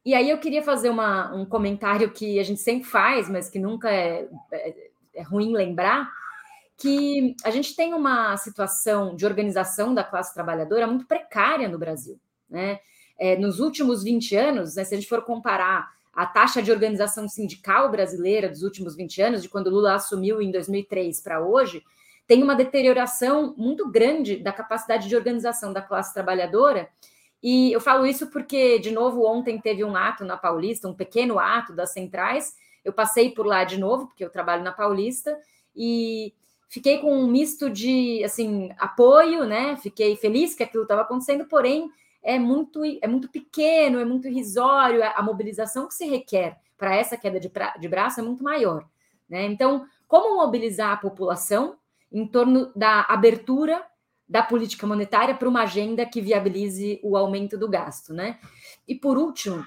E 0.06 0.13
aí 0.13 0.30
eu 0.30 0.38
queria 0.38 0.63
fazer 0.63 0.90
uma, 0.90 1.34
um 1.34 1.46
comentário 1.46 2.12
que 2.12 2.40
a 2.40 2.44
gente 2.44 2.60
sempre 2.60 2.88
faz, 2.88 3.30
mas 3.30 3.50
que 3.50 3.60
nunca 3.60 3.92
é, 3.92 4.28
é, 4.52 4.90
é 5.16 5.22
ruim 5.22 5.54
lembrar, 5.54 6.10
que 6.78 7.36
a 7.44 7.52
gente 7.52 7.75
tem 7.75 7.94
uma 7.94 8.36
situação 8.38 9.16
de 9.16 9.25
organização 9.25 9.94
da 9.94 10.04
classe 10.04 10.34
trabalhadora 10.34 10.88
muito 10.88 11.06
precária 11.06 11.70
no 11.70 11.78
Brasil. 11.78 12.20
Né? 12.50 12.80
É, 13.18 13.38
nos 13.38 13.60
últimos 13.60 14.04
20 14.04 14.36
anos, 14.36 14.75
né, 14.75 14.84
se 14.84 14.94
a 14.94 14.98
gente 14.98 15.10
for 15.10 15.22
comparar 15.24 15.92
a 16.13 16.25
taxa 16.25 16.62
de 16.62 16.72
organização 16.72 17.27
sindical 17.27 17.89
brasileira 17.89 18.48
dos 18.48 18.62
últimos 18.62 18.96
20 18.96 19.22
anos, 19.22 19.41
de 19.41 19.50
quando 19.50 19.70
Lula 19.70 19.96
assumiu 19.96 20.41
em 20.41 20.51
2003 20.51 21.20
para 21.22 21.43
hoje, 21.43 21.84
tem 22.27 22.43
uma 22.43 22.55
deterioração 22.55 23.53
muito 23.58 23.89
grande 23.89 24.38
da 24.38 24.53
capacidade 24.53 25.10
de 25.10 25.15
organização 25.15 25.74
da 25.74 25.82
classe 25.82 26.13
trabalhadora. 26.13 26.89
E 27.41 27.74
eu 27.74 27.82
falo 27.82 28.05
isso 28.05 28.27
porque, 28.27 28.79
de 28.79 28.91
novo, 28.91 29.25
ontem 29.25 29.60
teve 29.60 29.84
um 29.84 29.96
ato 29.96 30.24
na 30.24 30.38
Paulista, 30.38 30.88
um 30.88 30.93
pequeno 30.93 31.39
ato 31.39 31.74
das 31.74 31.91
centrais. 31.91 32.55
Eu 32.86 32.93
passei 32.93 33.32
por 33.32 33.46
lá 33.46 33.63
de 33.63 33.77
novo, 33.77 34.08
porque 34.08 34.24
eu 34.24 34.29
trabalho 34.29 34.63
na 34.63 34.72
Paulista, 34.72 35.38
e 35.75 36.34
fiquei 36.70 37.00
com 37.00 37.13
um 37.13 37.27
misto 37.27 37.70
de 37.70 38.24
assim 38.24 38.70
apoio, 38.77 39.46
né? 39.46 39.75
Fiquei 39.77 40.15
feliz 40.15 40.55
que 40.55 40.63
aquilo 40.63 40.84
estava 40.84 41.01
acontecendo, 41.01 41.46
porém 41.46 41.89
é 42.24 42.39
muito 42.39 42.82
é 43.01 43.08
muito 43.08 43.30
pequeno, 43.30 44.00
é 44.00 44.06
muito 44.06 44.27
irrisório, 44.27 45.03
a 45.03 45.22
mobilização 45.22 45.88
que 45.88 45.94
se 45.94 46.06
requer 46.06 46.58
para 46.77 46.96
essa 46.96 47.18
queda 47.18 47.39
de, 47.39 47.50
pra, 47.50 47.75
de 47.77 47.88
braço 47.88 48.20
é 48.20 48.24
muito 48.24 48.44
maior, 48.44 48.88
né? 49.30 49.46
Então, 49.46 49.86
como 50.08 50.36
mobilizar 50.36 50.92
a 50.92 50.98
população 50.98 51.77
em 52.12 52.25
torno 52.27 52.72
da 52.75 53.01
abertura 53.01 53.84
da 54.27 54.42
política 54.42 54.88
monetária 54.88 55.36
para 55.36 55.50
uma 55.50 55.63
agenda 55.63 56.06
que 56.06 56.22
viabilize 56.22 57.00
o 57.03 57.18
aumento 57.18 57.58
do 57.58 57.70
gasto, 57.70 58.13
né? 58.13 58.39
E 58.88 58.96
por 58.96 59.18
último, 59.18 59.63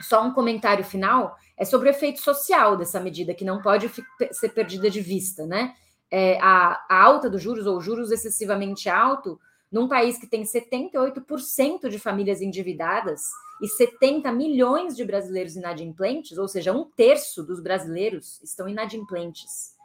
só 0.00 0.24
um 0.24 0.32
comentário 0.32 0.84
final 0.84 1.36
é 1.56 1.64
sobre 1.64 1.88
o 1.88 1.90
efeito 1.90 2.20
social 2.20 2.76
dessa 2.76 3.00
medida 3.00 3.34
que 3.34 3.44
não 3.44 3.60
pode 3.60 3.90
ser 4.30 4.48
perdida 4.50 4.88
de 4.88 5.00
vista, 5.00 5.46
né? 5.46 5.74
é, 6.10 6.38
a, 6.40 6.84
a 6.88 7.02
alta 7.02 7.28
dos 7.28 7.42
juros 7.42 7.66
ou 7.66 7.80
juros 7.80 8.10
excessivamente 8.10 8.88
alto 8.88 9.38
num 9.70 9.86
país 9.86 10.18
que 10.18 10.26
tem 10.26 10.42
78% 10.42 11.88
de 11.88 11.98
famílias 11.98 12.40
endividadas 12.40 13.22
e 13.60 13.68
70 13.68 14.30
milhões 14.32 14.96
de 14.96 15.04
brasileiros 15.04 15.56
inadimplentes, 15.56 16.38
ou 16.38 16.48
seja, 16.48 16.72
um 16.72 16.84
terço 16.84 17.42
dos 17.42 17.60
brasileiros 17.60 18.40
estão 18.42 18.68
inadimplentes. 18.68 19.76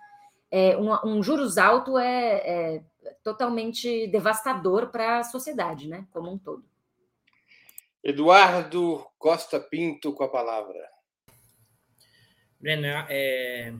É, 0.49 0.77
um, 0.77 0.93
um, 1.05 1.23
juros 1.23 1.57
alto 1.57 1.97
é, 1.97 2.75
é 2.75 2.83
totalmente 3.23 4.07
devastador 4.07 4.89
para 4.89 5.19
a 5.19 5.23
sociedade, 5.23 5.87
né, 5.87 6.05
como 6.11 6.31
um 6.31 6.37
todo. 6.37 6.63
Eduardo 8.03 9.05
Costa 9.17 9.59
Pinto 9.59 10.13
com 10.13 10.23
a 10.23 10.29
palavra. 10.29 10.79
Breno, 12.59 12.85
é, 13.09 13.73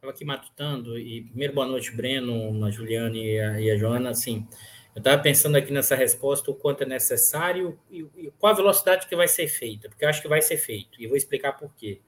estava 0.00 0.12
aqui 0.12 0.24
matutando, 0.24 0.98
e 0.98 1.24
primeiro 1.24 1.52
boa 1.52 1.66
noite, 1.66 1.94
Breno, 1.94 2.64
a 2.64 2.70
Juliane 2.70 3.22
e 3.22 3.38
a, 3.38 3.60
e 3.60 3.70
a 3.70 3.76
Joana, 3.76 4.08
assim, 4.08 4.48
eu 4.94 5.00
estava 5.00 5.20
pensando 5.22 5.56
aqui 5.56 5.70
nessa 5.70 5.94
resposta 5.94 6.50
o 6.50 6.54
quanto 6.54 6.84
é 6.84 6.86
necessário 6.86 7.78
e, 7.90 8.06
e, 8.16 8.32
qual 8.38 8.54
a 8.54 8.56
velocidade 8.56 9.06
que 9.06 9.14
vai 9.14 9.28
ser 9.28 9.46
feita, 9.46 9.90
porque 9.90 10.02
eu 10.02 10.08
acho 10.08 10.22
que 10.22 10.28
vai 10.28 10.40
ser 10.40 10.56
feito, 10.56 11.00
e 11.02 11.06
vou 11.06 11.18
explicar 11.18 11.52
por 11.52 11.74
quê. 11.74 12.00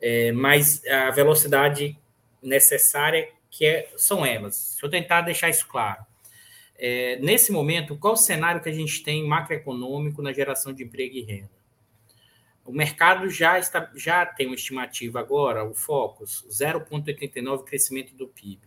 É, 0.00 0.32
mas 0.32 0.82
a 0.86 1.10
velocidade 1.10 1.98
necessária 2.42 3.28
que 3.50 3.66
é, 3.66 3.90
são 3.94 4.24
elas. 4.24 4.70
Deixa 4.70 4.86
eu 4.86 4.90
tentar 4.90 5.20
deixar 5.20 5.50
isso 5.50 5.68
claro. 5.68 6.06
É, 6.78 7.16
nesse 7.16 7.52
momento, 7.52 7.94
qual 7.98 8.14
o 8.14 8.16
cenário 8.16 8.62
que 8.62 8.70
a 8.70 8.74
gente 8.74 9.02
tem 9.02 9.22
macroeconômico 9.22 10.22
na 10.22 10.32
geração 10.32 10.72
de 10.72 10.82
emprego 10.82 11.14
e 11.14 11.22
renda? 11.22 11.61
O 12.64 12.72
mercado 12.72 13.28
já, 13.28 13.58
está, 13.58 13.90
já 13.94 14.24
tem 14.24 14.46
uma 14.46 14.54
estimativa 14.54 15.18
agora, 15.18 15.64
o 15.64 15.74
Focus, 15.74 16.46
0,89 16.48 17.64
crescimento 17.64 18.14
do 18.14 18.28
PIB. 18.28 18.60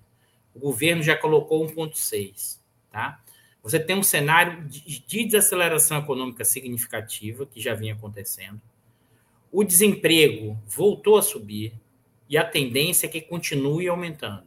O 0.53 0.59
governo 0.59 1.01
já 1.01 1.15
colocou 1.15 1.65
1,6. 1.65 2.59
Tá? 2.91 3.21
Você 3.63 3.79
tem 3.79 3.95
um 3.97 4.03
cenário 4.03 4.67
de, 4.67 4.99
de 5.05 5.23
desaceleração 5.23 5.97
econômica 5.97 6.43
significativa, 6.43 7.45
que 7.45 7.61
já 7.61 7.73
vinha 7.73 7.93
acontecendo. 7.93 8.61
O 9.51 9.63
desemprego 9.63 10.61
voltou 10.67 11.17
a 11.17 11.21
subir 11.21 11.73
e 12.29 12.37
a 12.37 12.43
tendência 12.43 13.07
é 13.07 13.09
que 13.09 13.21
continue 13.21 13.87
aumentando. 13.87 14.45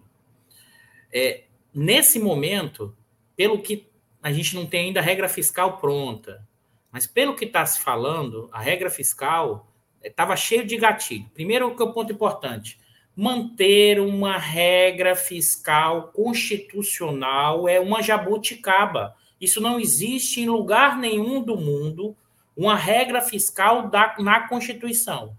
É, 1.13 1.45
nesse 1.73 2.19
momento, 2.19 2.95
pelo 3.35 3.63
que 3.63 3.89
a 4.23 4.33
gente 4.33 4.55
não 4.55 4.67
tem 4.67 4.89
ainda 4.89 5.01
regra 5.01 5.29
fiscal 5.29 5.79
pronta, 5.79 6.47
mas 6.91 7.07
pelo 7.07 7.35
que 7.35 7.45
está 7.45 7.65
se 7.67 7.81
falando, 7.81 8.49
a 8.53 8.61
regra 8.61 8.91
fiscal 8.91 9.71
estava 10.03 10.33
eh, 10.35 10.37
cheio 10.37 10.67
de 10.67 10.77
gatilho. 10.77 11.29
Primeiro, 11.35 11.75
que 11.75 11.83
é 11.83 11.85
o 11.85 11.93
ponto 11.93 12.13
importante: 12.13 12.79
manter 13.15 14.01
uma 14.01 14.39
regra 14.39 15.15
fiscal 15.15 16.09
constitucional 16.09 17.69
é 17.69 17.79
uma 17.79 18.03
jabuticaba. 18.03 19.15
Isso 19.41 19.61
não 19.61 19.79
existe 19.79 20.41
em 20.41 20.49
lugar 20.49 20.97
nenhum 20.97 21.43
do 21.43 21.57
mundo 21.57 22.17
uma 22.57 22.75
regra 22.75 23.21
fiscal 23.21 23.89
da, 23.89 24.17
na 24.19 24.49
Constituição. 24.49 25.37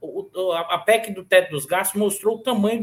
O, 0.00 0.52
a 0.52 0.78
PEC 0.78 1.12
do 1.12 1.24
teto 1.24 1.50
dos 1.50 1.66
gastos 1.66 1.98
mostrou 1.98 2.36
o 2.36 2.42
tamanho 2.42 2.80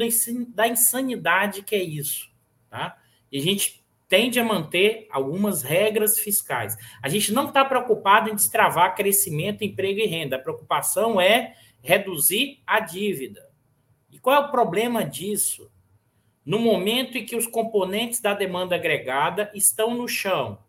da 0.50 0.68
insanidade 0.68 1.62
que 1.62 1.76
é 1.76 1.82
isso. 1.82 2.30
Tá? 2.70 2.98
E 3.32 3.40
a 3.40 3.42
gente 3.42 3.83
tende 4.14 4.40
a 4.40 4.46
manter 4.46 5.08
algumas 5.10 5.64
regras 5.64 6.20
fiscais. 6.20 6.78
A 7.02 7.10
gente 7.10 7.34
não 7.34 7.48
está 7.48 7.66
preocupado 7.66 8.30
em 8.30 8.36
destravar 8.36 8.94
crescimento, 8.94 9.64
emprego 9.64 10.02
e 10.02 10.06
renda. 10.06 10.36
A 10.36 10.40
preocupação 10.40 11.20
é 11.20 11.56
reduzir 11.82 12.62
a 12.64 12.80
dívida. 12.80 13.50
E 14.12 14.20
qual 14.20 14.36
é 14.36 14.46
o 14.46 14.52
problema 14.52 15.04
disso? 15.04 15.68
No 16.46 16.60
momento 16.60 17.18
em 17.18 17.26
que 17.26 17.36
os 17.36 17.48
componentes 17.48 18.22
da 18.22 18.36
demanda 18.36 18.76
agregada 18.76 19.50
estão 19.56 19.96
no 19.96 20.08
chão, 20.08 20.60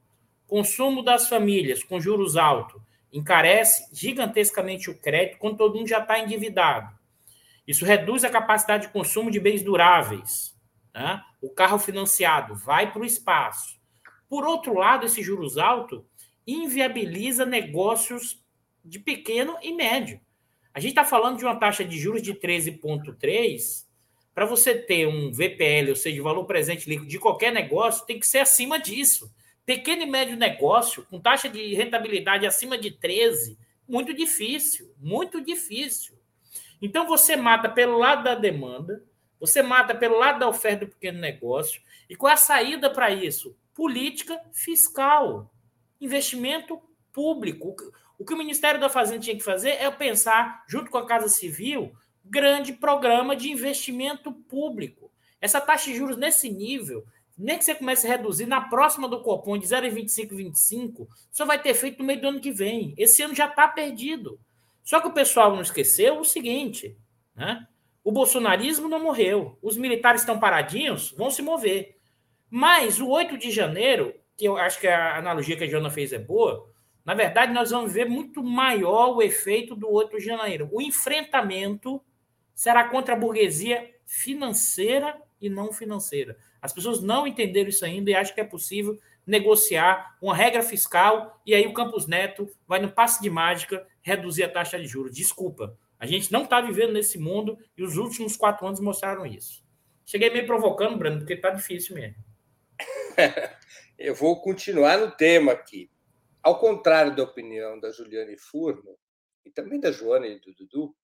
consumo 0.46 1.02
das 1.02 1.28
famílias 1.28 1.84
com 1.84 2.00
juros 2.00 2.38
altos 2.38 2.80
encarece 3.12 3.90
gigantescamente 3.92 4.88
o 4.88 4.98
crédito 4.98 5.36
quando 5.36 5.58
todo 5.58 5.76
mundo 5.76 5.88
já 5.88 5.98
está 5.98 6.18
endividado. 6.18 6.98
Isso 7.66 7.84
reduz 7.84 8.24
a 8.24 8.30
capacidade 8.30 8.86
de 8.86 8.92
consumo 8.94 9.30
de 9.30 9.38
bens 9.38 9.62
duráveis 9.62 10.53
né? 10.94 11.22
O 11.42 11.50
carro 11.50 11.78
financiado 11.78 12.54
vai 12.54 12.92
para 12.92 13.02
o 13.02 13.04
espaço. 13.04 13.78
Por 14.28 14.46
outro 14.46 14.74
lado, 14.74 15.04
esse 15.04 15.22
juros 15.22 15.58
alto 15.58 16.06
inviabiliza 16.46 17.44
negócios 17.44 18.42
de 18.84 18.98
pequeno 18.98 19.56
e 19.62 19.72
médio. 19.72 20.20
A 20.72 20.80
gente 20.80 20.90
está 20.90 21.04
falando 21.04 21.38
de 21.38 21.44
uma 21.44 21.56
taxa 21.56 21.84
de 21.84 21.98
juros 21.98 22.22
de 22.22 22.34
13,3. 22.34 23.84
Para 24.34 24.44
você 24.44 24.74
ter 24.74 25.06
um 25.06 25.32
VPL, 25.32 25.90
ou 25.90 25.96
seja, 25.96 26.22
valor 26.22 26.44
presente 26.44 26.88
líquido 26.88 27.08
de 27.08 27.18
qualquer 27.18 27.52
negócio, 27.52 28.04
tem 28.06 28.18
que 28.18 28.26
ser 28.26 28.38
acima 28.38 28.78
disso. 28.78 29.32
Pequeno 29.64 30.02
e 30.02 30.06
médio 30.06 30.36
negócio, 30.36 31.06
com 31.08 31.20
taxa 31.20 31.48
de 31.48 31.74
rentabilidade 31.74 32.44
acima 32.44 32.76
de 32.76 32.90
13, 32.90 33.56
muito 33.88 34.12
difícil, 34.12 34.92
muito 34.98 35.40
difícil. 35.40 36.18
Então 36.82 37.06
você 37.06 37.36
mata 37.36 37.68
pelo 37.68 37.96
lado 37.96 38.24
da 38.24 38.34
demanda, 38.34 39.02
você 39.46 39.62
mata 39.62 39.94
pelo 39.94 40.18
lado 40.18 40.38
da 40.38 40.48
oferta 40.48 40.84
do 40.84 40.92
pequeno 40.92 41.20
negócio. 41.20 41.82
E 42.08 42.16
qual 42.16 42.30
é 42.30 42.34
a 42.34 42.36
saída 42.36 42.90
para 42.90 43.10
isso? 43.10 43.56
Política 43.74 44.40
fiscal, 44.52 45.52
investimento 46.00 46.80
público. 47.12 47.74
O 48.18 48.24
que 48.24 48.34
o 48.34 48.38
Ministério 48.38 48.80
da 48.80 48.88
Fazenda 48.88 49.20
tinha 49.20 49.36
que 49.36 49.42
fazer 49.42 49.70
é 49.70 49.90
pensar, 49.90 50.64
junto 50.68 50.90
com 50.90 50.98
a 50.98 51.06
Casa 51.06 51.28
Civil, 51.28 51.92
grande 52.24 52.72
programa 52.72 53.36
de 53.36 53.50
investimento 53.50 54.32
público. 54.32 55.10
Essa 55.40 55.60
taxa 55.60 55.90
de 55.90 55.96
juros 55.96 56.16
nesse 56.16 56.50
nível 56.50 57.04
nem 57.36 57.58
que 57.58 57.64
você 57.64 57.74
comece 57.74 58.06
a 58.06 58.10
reduzir 58.10 58.46
na 58.46 58.60
próxima 58.60 59.08
do 59.08 59.20
Copom 59.20 59.58
de 59.58 59.66
0,25 59.66 60.34
25, 60.34 61.08
só 61.32 61.44
vai 61.44 61.60
ter 61.60 61.74
feito 61.74 61.98
no 61.98 62.04
meio 62.04 62.20
do 62.20 62.28
ano 62.28 62.40
que 62.40 62.52
vem. 62.52 62.94
Esse 62.96 63.22
ano 63.22 63.34
já 63.34 63.46
está 63.46 63.66
perdido. 63.66 64.38
Só 64.84 65.00
que 65.00 65.08
o 65.08 65.12
pessoal 65.12 65.52
não 65.52 65.62
esqueceu 65.62 66.20
o 66.20 66.24
seguinte, 66.24 66.96
né? 67.34 67.66
O 68.04 68.12
bolsonarismo 68.12 68.86
não 68.86 69.02
morreu. 69.02 69.58
Os 69.62 69.78
militares 69.78 70.20
estão 70.20 70.38
paradinhos, 70.38 71.10
vão 71.16 71.30
se 71.30 71.40
mover. 71.40 71.96
Mas 72.50 73.00
o 73.00 73.08
8 73.08 73.38
de 73.38 73.50
janeiro, 73.50 74.14
que 74.36 74.44
eu 74.44 74.58
acho 74.58 74.78
que 74.78 74.86
a 74.86 75.16
analogia 75.16 75.56
que 75.56 75.64
a 75.64 75.68
Jona 75.68 75.90
fez 75.90 76.12
é 76.12 76.18
boa, 76.18 76.70
na 77.02 77.14
verdade 77.14 77.52
nós 77.52 77.70
vamos 77.70 77.92
ver 77.92 78.08
muito 78.08 78.42
maior 78.44 79.16
o 79.16 79.22
efeito 79.22 79.74
do 79.74 79.90
8 79.90 80.18
de 80.18 80.24
janeiro. 80.24 80.68
O 80.70 80.82
enfrentamento 80.82 82.00
será 82.54 82.84
contra 82.84 83.14
a 83.14 83.18
burguesia 83.18 83.90
financeira 84.04 85.18
e 85.40 85.48
não 85.48 85.72
financeira. 85.72 86.36
As 86.60 86.72
pessoas 86.72 87.02
não 87.02 87.26
entenderam 87.26 87.70
isso 87.70 87.84
ainda 87.84 88.10
e 88.10 88.14
acham 88.14 88.34
que 88.34 88.40
é 88.40 88.44
possível 88.44 88.98
negociar 89.26 90.16
uma 90.20 90.34
regra 90.34 90.62
fiscal 90.62 91.40
e 91.46 91.54
aí 91.54 91.66
o 91.66 91.72
Campos 91.72 92.06
Neto 92.06 92.48
vai 92.66 92.80
no 92.80 92.92
passe 92.92 93.22
de 93.22 93.30
mágica 93.30 93.86
reduzir 94.02 94.44
a 94.44 94.48
taxa 94.48 94.78
de 94.78 94.86
juros. 94.86 95.14
Desculpa, 95.14 95.76
a 96.04 96.06
gente 96.06 96.30
não 96.30 96.44
está 96.44 96.60
vivendo 96.60 96.92
nesse 96.92 97.18
mundo 97.18 97.58
e 97.74 97.82
os 97.82 97.96
últimos 97.96 98.36
quatro 98.36 98.66
anos 98.66 98.78
mostraram 98.78 99.24
isso. 99.24 99.64
Cheguei 100.04 100.28
meio 100.28 100.46
provocando, 100.46 100.98
Breno, 100.98 101.20
porque 101.20 101.32
está 101.32 101.48
difícil 101.48 101.94
mesmo. 101.94 102.22
Eu 103.98 104.14
vou 104.14 104.42
continuar 104.42 104.98
no 104.98 105.10
tema 105.10 105.52
aqui. 105.52 105.90
Ao 106.42 106.58
contrário 106.58 107.16
da 107.16 107.22
opinião 107.22 107.80
da 107.80 107.90
Juliane 107.90 108.36
Furno 108.36 108.98
e 109.46 109.50
também 109.50 109.80
da 109.80 109.90
Joana 109.90 110.26
e 110.26 110.38
do 110.38 110.52
Dudu, 110.52 110.94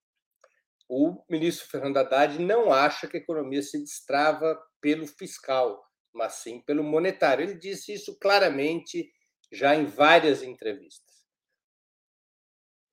o 0.87 1.25
ministro 1.31 1.67
Fernando 1.67 1.97
Haddad 1.97 2.39
não 2.39 2.71
acha 2.71 3.09
que 3.09 3.17
a 3.17 3.21
economia 3.21 3.63
se 3.63 3.79
destrava 3.79 4.61
pelo 4.83 5.07
fiscal, 5.07 5.83
mas 6.13 6.35
sim 6.35 6.61
pelo 6.61 6.85
monetário. 6.85 7.43
Ele 7.43 7.55
disse 7.55 7.95
isso 7.95 8.19
claramente 8.19 9.11
já 9.51 9.75
em 9.75 9.87
várias 9.87 10.43
entrevistas. 10.43 11.10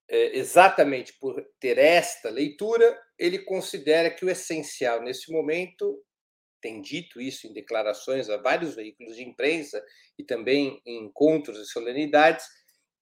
É, 0.09 0.37
exatamente 0.37 1.13
por 1.19 1.45
ter 1.59 1.77
esta 1.77 2.29
leitura, 2.29 2.97
ele 3.19 3.39
considera 3.39 4.09
que 4.09 4.23
o 4.23 4.29
essencial 4.29 5.01
nesse 5.01 5.31
momento, 5.31 6.01
tem 6.61 6.81
dito 6.81 7.19
isso 7.19 7.45
em 7.45 7.53
declarações 7.53 8.29
a 8.29 8.37
vários 8.37 8.75
veículos 8.75 9.17
de 9.17 9.23
imprensa 9.23 9.83
e 10.17 10.23
também 10.23 10.81
em 10.85 11.05
encontros 11.05 11.59
e 11.59 11.65
solenidades, 11.65 12.45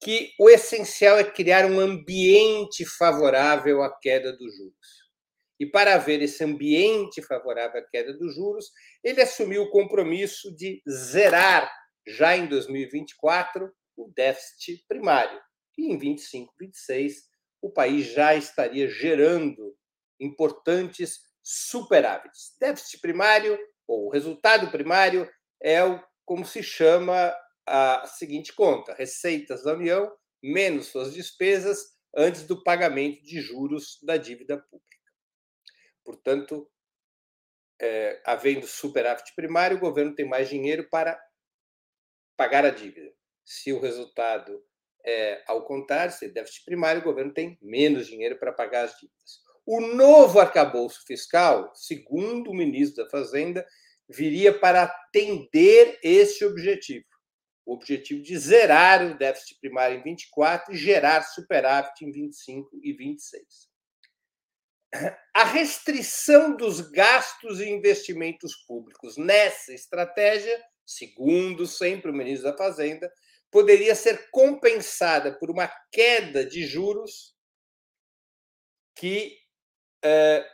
que 0.02 0.32
o 0.38 0.50
essencial 0.50 1.16
é 1.16 1.24
criar 1.24 1.64
um 1.64 1.80
ambiente 1.80 2.84
favorável 2.84 3.82
à 3.82 3.90
queda 3.98 4.32
dos 4.32 4.54
juros. 4.56 5.06
E 5.58 5.64
para 5.64 5.94
haver 5.94 6.20
esse 6.20 6.44
ambiente 6.44 7.22
favorável 7.22 7.80
à 7.80 7.84
queda 7.84 8.12
dos 8.12 8.34
juros, 8.34 8.70
ele 9.02 9.22
assumiu 9.22 9.62
o 9.62 9.70
compromisso 9.70 10.54
de 10.54 10.82
zerar, 10.88 11.70
já 12.06 12.36
em 12.36 12.46
2024, 12.46 13.72
o 13.96 14.12
déficit 14.14 14.84
primário. 14.86 15.40
E 15.76 15.92
em 15.92 15.98
25, 15.98 16.54
26, 16.58 17.28
o 17.60 17.70
país 17.70 18.06
já 18.06 18.34
estaria 18.34 18.88
gerando 18.88 19.76
importantes 20.18 21.20
superávites. 21.42 22.56
Déficit 22.58 23.00
primário, 23.00 23.58
ou 23.86 24.10
resultado 24.10 24.70
primário, 24.70 25.30
é 25.60 25.84
o, 25.84 26.02
como 26.24 26.44
se 26.44 26.62
chama 26.62 27.34
a 27.66 28.06
seguinte 28.06 28.52
conta: 28.52 28.94
receitas 28.94 29.62
da 29.62 29.74
União 29.74 30.10
menos 30.42 30.86
suas 30.86 31.12
despesas 31.12 31.96
antes 32.16 32.46
do 32.46 32.62
pagamento 32.62 33.22
de 33.22 33.40
juros 33.40 33.98
da 34.02 34.16
dívida 34.16 34.58
pública. 34.58 34.86
Portanto, 36.04 36.70
é, 37.80 38.22
havendo 38.24 38.66
superávit 38.66 39.34
primário, 39.34 39.76
o 39.76 39.80
governo 39.80 40.14
tem 40.14 40.26
mais 40.26 40.48
dinheiro 40.48 40.88
para 40.88 41.20
pagar 42.36 42.64
a 42.64 42.70
dívida. 42.70 43.12
Se 43.44 43.72
o 43.72 43.80
resultado 43.80 44.64
é 45.06 45.42
ao 45.46 45.64
contrário, 45.64 46.12
se 46.12 46.28
déficit 46.28 46.64
primário, 46.64 47.00
o 47.00 47.04
governo 47.04 47.32
tem 47.32 47.58
menos 47.62 48.06
dinheiro 48.06 48.38
para 48.38 48.52
pagar 48.52 48.84
as 48.84 48.92
dívidas. 48.98 49.40
O 49.64 49.80
novo 49.80 50.40
arcabouço 50.40 51.04
fiscal, 51.06 51.72
segundo 51.74 52.50
o 52.50 52.54
ministro 52.54 53.04
da 53.04 53.10
Fazenda, 53.10 53.66
viria 54.08 54.56
para 54.56 54.82
atender 54.82 55.98
esse 56.02 56.44
objetivo 56.44 57.06
o 57.66 57.74
objetivo 57.74 58.22
de 58.22 58.38
zerar 58.38 59.04
o 59.04 59.18
déficit 59.18 59.58
primário 59.58 59.98
em 59.98 60.02
24 60.02 60.72
e 60.72 60.76
gerar 60.76 61.22
superávit 61.22 62.04
em 62.04 62.12
25 62.12 62.80
e 62.80 62.92
26. 62.92 63.44
A 65.34 65.44
restrição 65.44 66.56
dos 66.56 66.80
gastos 66.80 67.60
e 67.60 67.68
investimentos 67.68 68.54
públicos 68.68 69.16
nessa 69.16 69.74
estratégia, 69.74 70.62
segundo 70.86 71.66
sempre 71.66 72.10
o 72.10 72.14
ministro 72.14 72.50
da 72.52 72.56
Fazenda, 72.56 73.12
poderia 73.56 73.94
ser 73.94 74.28
compensada 74.30 75.32
por 75.32 75.50
uma 75.50 75.66
queda 75.90 76.44
de 76.44 76.66
juros 76.66 77.34
que 78.94 79.34
eh, 80.04 80.46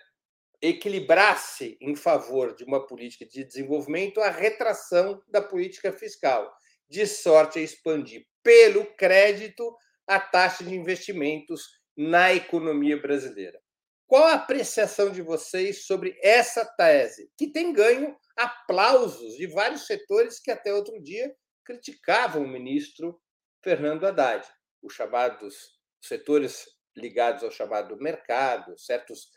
equilibrasse 0.62 1.76
em 1.80 1.96
favor 1.96 2.54
de 2.54 2.62
uma 2.62 2.86
política 2.86 3.26
de 3.26 3.42
desenvolvimento 3.42 4.20
a 4.20 4.30
retração 4.30 5.20
da 5.26 5.42
política 5.42 5.92
fiscal 5.92 6.48
de 6.88 7.04
sorte 7.04 7.58
a 7.58 7.62
expandir 7.62 8.24
pelo 8.40 8.86
crédito 8.94 9.76
a 10.06 10.20
taxa 10.20 10.62
de 10.62 10.72
investimentos 10.72 11.60
na 11.96 12.32
economia 12.32 12.96
brasileira. 12.96 13.60
Qual 14.06 14.22
a 14.22 14.34
apreciação 14.34 15.10
de 15.10 15.22
vocês 15.22 15.86
sobre 15.86 16.16
essa 16.22 16.64
tese, 16.64 17.32
que 17.36 17.50
tem 17.50 17.72
ganho 17.72 18.16
aplausos 18.36 19.34
de 19.36 19.48
vários 19.48 19.88
setores 19.88 20.38
que 20.38 20.52
até 20.52 20.72
outro 20.72 21.02
dia 21.02 21.34
criticavam 21.64 22.42
o 22.42 22.48
ministro 22.48 23.20
Fernando 23.62 24.06
Haddad, 24.06 24.46
os 24.82 24.94
chamados 24.94 25.78
setores 26.00 26.66
ligados 26.96 27.42
ao 27.42 27.50
chamado 27.50 27.96
mercado, 27.96 28.78
certos 28.78 29.30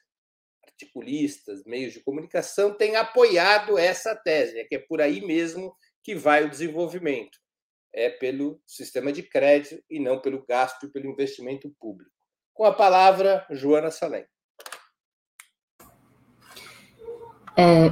articulistas, 0.66 1.64
meios 1.66 1.94
de 1.94 2.04
comunicação 2.04 2.76
têm 2.76 2.96
apoiado 2.96 3.78
essa 3.78 4.16
tese, 4.16 4.60
é 4.60 4.66
que 4.66 4.76
é 4.76 4.80
por 4.80 5.00
aí 5.02 5.22
mesmo 5.22 5.76
que 6.04 6.16
vai 6.16 6.44
o 6.44 6.50
desenvolvimento 6.50 7.38
é 7.96 8.10
pelo 8.10 8.62
sistema 8.68 9.12
de 9.12 9.24
crédito 9.24 9.82
e 9.90 10.00
não 10.00 10.20
pelo 10.20 10.46
gasto 10.46 10.86
e 10.86 10.92
pelo 10.92 11.10
investimento 11.10 11.74
público. 11.80 12.12
Com 12.54 12.66
a 12.66 12.74
palavra, 12.74 13.48
Joana 13.50 13.90
Salem. 13.90 14.26
É, 17.58 17.88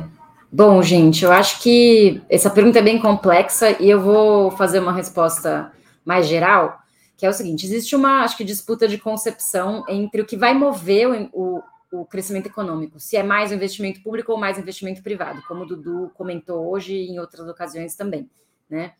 bom, 0.53 0.83
gente, 0.83 1.25
eu 1.25 1.31
acho 1.31 1.59
que 1.61 2.21
essa 2.29 2.49
pergunta 2.49 2.77
é 2.77 2.81
bem 2.81 3.01
complexa 3.01 3.71
e 3.81 3.89
eu 3.89 3.99
vou 3.99 4.51
fazer 4.51 4.79
uma 4.79 4.93
resposta 4.93 5.73
mais 6.05 6.27
geral, 6.27 6.79
que 7.17 7.25
é 7.25 7.29
o 7.29 7.33
seguinte: 7.33 7.65
existe 7.65 7.95
uma, 7.95 8.23
acho 8.23 8.37
que, 8.37 8.43
disputa 8.43 8.87
de 8.87 8.99
concepção 8.99 9.83
entre 9.89 10.21
o 10.21 10.25
que 10.25 10.37
vai 10.37 10.53
mover 10.53 11.29
o, 11.33 11.63
o, 11.91 12.05
crescimento 12.05 12.45
econômico, 12.45 12.99
se 12.99 13.17
é 13.17 13.23
mais 13.23 13.51
investimento 13.51 14.01
público 14.03 14.31
ou 14.31 14.37
mais 14.37 14.59
investimento 14.59 15.01
privado, 15.01 15.41
como 15.47 15.63
o 15.63 15.65
Dudu 15.65 16.11
comentou 16.13 16.69
hoje 16.69 16.93
e 16.93 17.09
em 17.09 17.19
outras 17.19 17.47
ocasiões 17.47 17.95
também, 17.95 18.29
né? 18.69 18.93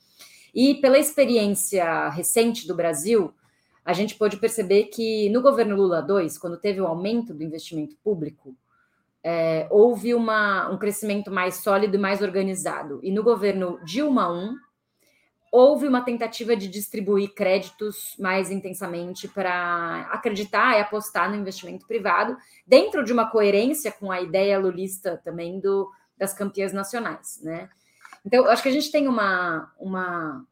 E 0.56 0.76
pela 0.76 0.98
experiência 0.98 2.10
recente 2.10 2.68
do 2.68 2.76
Brasil, 2.76 3.34
a 3.86 3.94
gente 3.94 4.16
pôde 4.16 4.38
perceber 4.38 4.86
que 4.86 5.30
no 5.30 5.42
governo 5.42 5.76
Lula 5.76 6.06
II, 6.08 6.28
quando 6.40 6.58
teve 6.58 6.80
o 6.80 6.88
aumento 6.88 7.34
do 7.34 7.44
investimento 7.44 7.96
público, 8.04 8.56
é, 9.24 9.68
houve 9.72 10.14
uma, 10.14 10.70
um 10.70 10.78
crescimento 10.78 11.32
mais 11.32 11.56
sólido 11.56 11.96
e 11.96 12.00
mais 12.00 12.22
organizado. 12.22 13.00
E 13.02 13.12
no 13.12 13.24
governo 13.24 13.80
Dilma 13.86 14.28
I, 14.30 14.56
houve 15.52 15.88
uma 15.88 16.02
tentativa 16.02 16.56
de 16.56 16.68
distribuir 16.68 17.34
créditos 17.34 18.16
mais 18.20 18.50
intensamente 18.50 19.28
para 19.28 20.10
acreditar 20.12 20.76
e 20.76 20.82
apostar 20.82 21.30
no 21.30 21.38
investimento 21.38 21.86
privado, 21.86 22.36
dentro 22.66 23.04
de 23.04 23.14
uma 23.14 23.30
coerência 23.30 23.92
com 23.92 24.12
a 24.12 24.20
ideia 24.20 24.58
lulista 24.58 25.22
também 25.24 25.60
do, 25.60 25.92
das 26.18 26.34
campeãs 26.34 26.74
nacionais, 26.74 27.40
né? 27.44 27.70
Então, 28.26 28.48
acho 28.48 28.64
que 28.64 28.70
a 28.70 28.72
gente 28.72 28.92
tem 28.92 29.08
uma, 29.08 29.72
uma, 29.78 30.46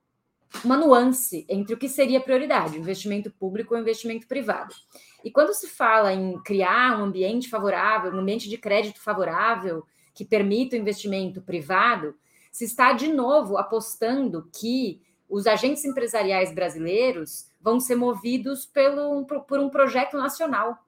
uma 0.63 0.77
nuance 0.77 1.45
entre 1.49 1.73
o 1.73 1.77
que 1.77 1.89
seria 1.89 2.19
prioridade, 2.19 2.77
investimento 2.77 3.31
público 3.31 3.73
ou 3.73 3.79
investimento 3.79 4.27
privado. 4.27 4.75
E 5.23 5.31
quando 5.31 5.53
se 5.53 5.67
fala 5.67 6.13
em 6.13 6.41
criar 6.41 6.99
um 6.99 7.05
ambiente 7.05 7.49
favorável, 7.49 8.11
um 8.11 8.19
ambiente 8.19 8.49
de 8.49 8.57
crédito 8.57 9.01
favorável 9.01 9.85
que 10.13 10.25
permita 10.25 10.75
o 10.75 10.79
investimento 10.79 11.41
privado, 11.41 12.15
se 12.51 12.65
está 12.65 12.91
de 12.91 13.07
novo 13.07 13.57
apostando 13.57 14.49
que 14.53 15.01
os 15.29 15.47
agentes 15.47 15.85
empresariais 15.85 16.53
brasileiros 16.53 17.49
vão 17.61 17.79
ser 17.79 17.95
movidos 17.95 18.65
pelo, 18.65 19.25
por 19.25 19.59
um 19.59 19.69
projeto 19.69 20.17
nacional. 20.17 20.85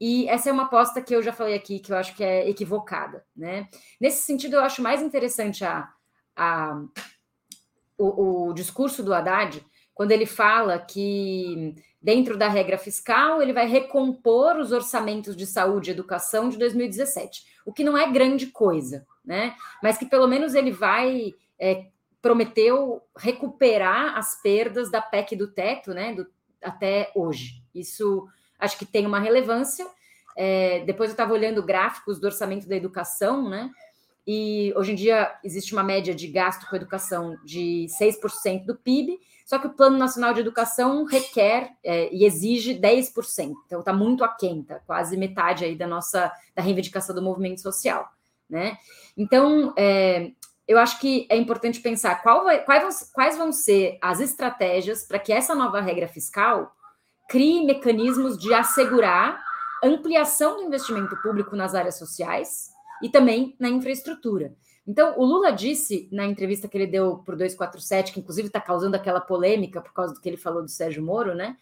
E 0.00 0.28
essa 0.28 0.48
é 0.48 0.52
uma 0.52 0.64
aposta 0.64 1.02
que 1.02 1.14
eu 1.14 1.22
já 1.22 1.32
falei 1.32 1.54
aqui, 1.54 1.78
que 1.78 1.92
eu 1.92 1.96
acho 1.96 2.14
que 2.14 2.24
é 2.24 2.48
equivocada. 2.48 3.24
Né? 3.36 3.68
Nesse 4.00 4.22
sentido, 4.22 4.56
eu 4.56 4.60
acho 4.60 4.82
mais 4.82 5.02
interessante 5.02 5.64
a, 5.64 5.92
a, 6.34 6.82
o, 7.98 8.48
o 8.48 8.52
discurso 8.54 9.02
do 9.02 9.12
Haddad, 9.12 9.64
quando 9.96 10.12
ele 10.12 10.26
fala 10.26 10.78
que, 10.78 11.74
dentro 12.02 12.36
da 12.36 12.48
regra 12.48 12.76
fiscal, 12.76 13.40
ele 13.40 13.54
vai 13.54 13.66
recompor 13.66 14.58
os 14.58 14.70
orçamentos 14.70 15.34
de 15.34 15.46
saúde 15.46 15.88
e 15.88 15.94
educação 15.94 16.50
de 16.50 16.58
2017, 16.58 17.46
o 17.64 17.72
que 17.72 17.82
não 17.82 17.96
é 17.96 18.06
grande 18.12 18.48
coisa, 18.48 19.06
né? 19.24 19.56
Mas 19.82 19.96
que 19.96 20.04
pelo 20.04 20.28
menos 20.28 20.54
ele 20.54 20.70
vai. 20.70 21.34
É, 21.58 21.86
prometeu 22.20 23.02
recuperar 23.16 24.18
as 24.18 24.40
perdas 24.42 24.90
da 24.90 25.00
PEC 25.00 25.34
do 25.34 25.48
teto, 25.48 25.94
né? 25.94 26.12
Do, 26.12 26.26
até 26.62 27.10
hoje. 27.14 27.62
Isso 27.74 28.28
acho 28.58 28.78
que 28.78 28.84
tem 28.84 29.06
uma 29.06 29.18
relevância. 29.18 29.86
É, 30.36 30.80
depois 30.84 31.08
eu 31.08 31.14
estava 31.14 31.32
olhando 31.32 31.62
gráficos 31.62 32.20
do 32.20 32.26
orçamento 32.26 32.68
da 32.68 32.76
educação, 32.76 33.48
né? 33.48 33.70
E 34.26 34.72
hoje 34.76 34.92
em 34.92 34.94
dia 34.96 35.38
existe 35.44 35.72
uma 35.72 35.84
média 35.84 36.14
de 36.14 36.26
gasto 36.26 36.68
com 36.68 36.74
educação 36.74 37.36
de 37.44 37.86
6% 38.00 38.64
do 38.64 38.74
PIB, 38.74 39.20
só 39.44 39.58
que 39.58 39.68
o 39.68 39.72
Plano 39.72 39.96
Nacional 39.96 40.34
de 40.34 40.40
Educação 40.40 41.04
requer 41.04 41.70
é, 41.84 42.12
e 42.12 42.24
exige 42.24 42.74
10%. 42.74 43.52
Então 43.66 43.80
está 43.80 43.92
muito 43.92 44.24
aquém, 44.24 44.64
tá 44.64 44.80
quase 44.80 45.16
metade 45.16 45.64
aí 45.64 45.76
da 45.76 45.86
nossa 45.86 46.32
da 46.54 46.62
reivindicação 46.62 47.14
do 47.14 47.22
movimento 47.22 47.60
social. 47.60 48.10
Né? 48.50 48.76
Então, 49.16 49.72
é, 49.76 50.32
eu 50.66 50.78
acho 50.78 50.98
que 50.98 51.26
é 51.30 51.36
importante 51.36 51.80
pensar 51.80 52.20
vai, 52.24 52.64
quais, 52.64 53.10
quais 53.12 53.36
vão 53.36 53.52
ser 53.52 53.98
as 54.02 54.20
estratégias 54.20 55.04
para 55.04 55.18
que 55.18 55.32
essa 55.32 55.54
nova 55.54 55.80
regra 55.80 56.08
fiscal 56.08 56.72
crie 57.28 57.64
mecanismos 57.64 58.36
de 58.36 58.52
assegurar 58.52 59.40
ampliação 59.82 60.56
do 60.56 60.62
investimento 60.62 61.16
público 61.22 61.54
nas 61.54 61.74
áreas 61.74 61.96
sociais 61.96 62.75
e 63.02 63.08
também 63.08 63.54
na 63.58 63.68
infraestrutura. 63.68 64.54
Então, 64.86 65.14
o 65.18 65.24
Lula 65.24 65.50
disse 65.50 66.08
na 66.12 66.24
entrevista 66.24 66.68
que 66.68 66.76
ele 66.78 66.86
deu 66.86 67.22
o 67.26 67.36
247, 67.36 68.12
que 68.12 68.20
inclusive 68.20 68.46
está 68.46 68.60
causando 68.60 68.94
aquela 68.94 69.20
polêmica 69.20 69.80
por 69.80 69.92
causa 69.92 70.14
do 70.14 70.20
que 70.20 70.28
ele 70.28 70.36
falou 70.36 70.62
do 70.62 70.68
Sérgio 70.68 71.02
Moro, 71.02 71.34
né? 71.34 71.56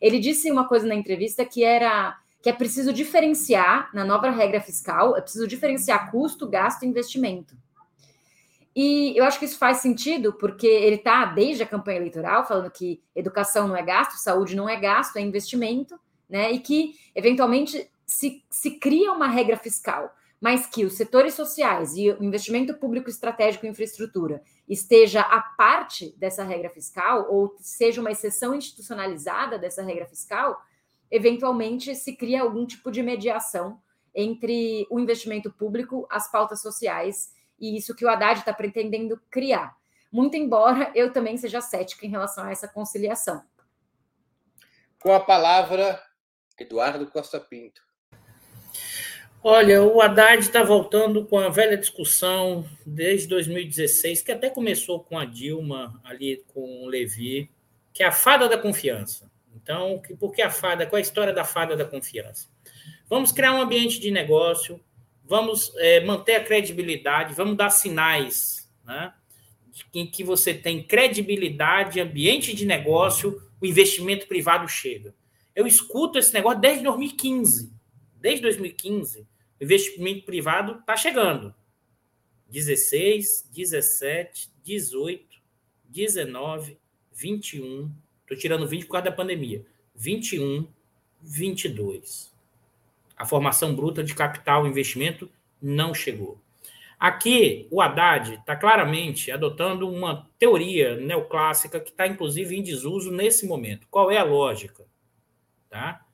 Ele 0.00 0.18
disse 0.18 0.50
uma 0.50 0.66
coisa 0.66 0.86
na 0.86 0.94
entrevista 0.94 1.44
que 1.44 1.62
era 1.62 2.18
que 2.42 2.48
é 2.48 2.54
preciso 2.54 2.90
diferenciar 2.90 3.90
na 3.92 4.02
nova 4.02 4.30
regra 4.30 4.62
fiscal, 4.62 5.14
é 5.14 5.20
preciso 5.20 5.46
diferenciar 5.46 6.10
custo, 6.10 6.48
gasto 6.48 6.84
e 6.84 6.86
investimento. 6.86 7.54
E 8.74 9.12
eu 9.14 9.24
acho 9.24 9.38
que 9.38 9.44
isso 9.44 9.58
faz 9.58 9.78
sentido, 9.78 10.32
porque 10.32 10.66
ele 10.66 10.96
está, 10.96 11.26
desde 11.26 11.62
a 11.62 11.66
campanha 11.66 11.98
eleitoral, 11.98 12.46
falando 12.46 12.70
que 12.70 13.02
educação 13.14 13.68
não 13.68 13.76
é 13.76 13.82
gasto, 13.82 14.12
saúde 14.12 14.56
não 14.56 14.66
é 14.66 14.76
gasto, 14.76 15.18
é 15.18 15.20
investimento, 15.20 16.00
né? 16.28 16.50
E 16.50 16.60
que, 16.60 16.94
eventualmente, 17.14 17.90
se, 18.06 18.42
se 18.48 18.78
cria 18.78 19.12
uma 19.12 19.26
regra 19.26 19.58
fiscal 19.58 20.10
mas 20.40 20.66
que 20.66 20.84
os 20.84 20.94
setores 20.94 21.34
sociais 21.34 21.94
e 21.96 22.10
o 22.10 22.24
investimento 22.24 22.74
público 22.74 23.10
estratégico 23.10 23.66
em 23.66 23.70
infraestrutura 23.70 24.42
esteja 24.66 25.20
a 25.20 25.40
parte 25.40 26.16
dessa 26.16 26.42
regra 26.42 26.70
fiscal, 26.70 27.30
ou 27.30 27.54
seja 27.60 28.00
uma 28.00 28.10
exceção 28.10 28.54
institucionalizada 28.54 29.58
dessa 29.58 29.82
regra 29.82 30.06
fiscal, 30.06 30.58
eventualmente 31.10 31.94
se 31.94 32.16
cria 32.16 32.40
algum 32.40 32.64
tipo 32.64 32.90
de 32.90 33.02
mediação 33.02 33.78
entre 34.14 34.86
o 34.90 34.98
investimento 34.98 35.52
público, 35.52 36.06
as 36.10 36.30
pautas 36.30 36.62
sociais 36.62 37.32
e 37.58 37.76
isso 37.76 37.94
que 37.94 38.04
o 38.04 38.08
Haddad 38.08 38.40
está 38.40 38.52
pretendendo 38.52 39.20
criar. 39.30 39.76
Muito 40.10 40.36
embora 40.36 40.90
eu 40.94 41.12
também 41.12 41.36
seja 41.36 41.60
cética 41.60 42.06
em 42.06 42.10
relação 42.10 42.44
a 42.44 42.50
essa 42.50 42.66
conciliação. 42.66 43.44
Com 44.98 45.12
a 45.12 45.20
palavra, 45.20 46.02
Eduardo 46.58 47.06
Costa 47.06 47.38
Pinto. 47.38 47.89
Olha, 49.42 49.82
o 49.82 50.02
Haddad 50.02 50.42
está 50.42 50.62
voltando 50.62 51.24
com 51.24 51.38
a 51.38 51.48
velha 51.48 51.74
discussão 51.74 52.68
desde 52.84 53.26
2016, 53.28 54.20
que 54.20 54.30
até 54.30 54.50
começou 54.50 55.00
com 55.00 55.18
a 55.18 55.24
Dilma, 55.24 55.98
ali 56.04 56.44
com 56.48 56.84
o 56.84 56.86
Levi, 56.86 57.50
que 57.90 58.02
é 58.02 58.06
a 58.06 58.12
fada 58.12 58.46
da 58.50 58.58
confiança. 58.58 59.30
Então, 59.54 60.02
por 60.18 60.32
que 60.32 60.42
a 60.42 60.50
fada? 60.50 60.86
Qual 60.86 60.98
é 60.98 61.00
a 61.00 61.02
história 61.02 61.32
da 61.32 61.42
fada 61.42 61.74
da 61.74 61.86
confiança? 61.86 62.48
Vamos 63.08 63.32
criar 63.32 63.54
um 63.54 63.62
ambiente 63.62 63.98
de 63.98 64.10
negócio, 64.10 64.78
vamos 65.24 65.72
é, 65.76 66.00
manter 66.04 66.34
a 66.34 66.44
credibilidade, 66.44 67.32
vamos 67.32 67.56
dar 67.56 67.70
sinais 67.70 68.70
né, 68.84 69.10
em 69.94 70.06
que 70.06 70.22
você 70.22 70.52
tem 70.52 70.82
credibilidade, 70.82 71.98
ambiente 71.98 72.54
de 72.54 72.66
negócio, 72.66 73.42
o 73.58 73.64
investimento 73.64 74.26
privado 74.26 74.68
chega. 74.68 75.14
Eu 75.56 75.66
escuto 75.66 76.18
esse 76.18 76.34
negócio 76.34 76.60
desde 76.60 76.84
2015. 76.84 77.72
Desde 78.20 78.42
2015, 78.42 79.20
o 79.20 79.26
investimento 79.60 80.24
privado 80.24 80.78
está 80.80 80.96
chegando. 80.96 81.54
16, 82.48 83.48
17, 83.52 84.50
18, 84.64 85.38
19, 85.84 86.78
21. 87.12 87.92
Estou 88.22 88.36
tirando 88.36 88.66
20 88.66 88.86
por 88.86 88.92
causa 88.92 89.04
da 89.06 89.12
pandemia. 89.12 89.64
21, 89.94 90.66
22. 91.20 92.34
A 93.16 93.26
formação 93.26 93.74
bruta 93.74 94.02
de 94.02 94.14
capital 94.14 94.66
investimento 94.66 95.30
não 95.60 95.92
chegou. 95.92 96.40
Aqui, 96.98 97.66
o 97.70 97.80
Haddad 97.80 98.34
está 98.34 98.54
claramente 98.54 99.30
adotando 99.30 99.88
uma 99.88 100.28
teoria 100.38 100.96
neoclássica 100.96 101.80
que 101.80 101.90
está, 101.90 102.06
inclusive, 102.06 102.56
em 102.56 102.62
desuso 102.62 103.10
nesse 103.10 103.46
momento. 103.46 103.86
Qual 103.90 104.10
é 104.10 104.18
a 104.18 104.24
lógica? 104.24 104.84
Tá? 105.68 106.04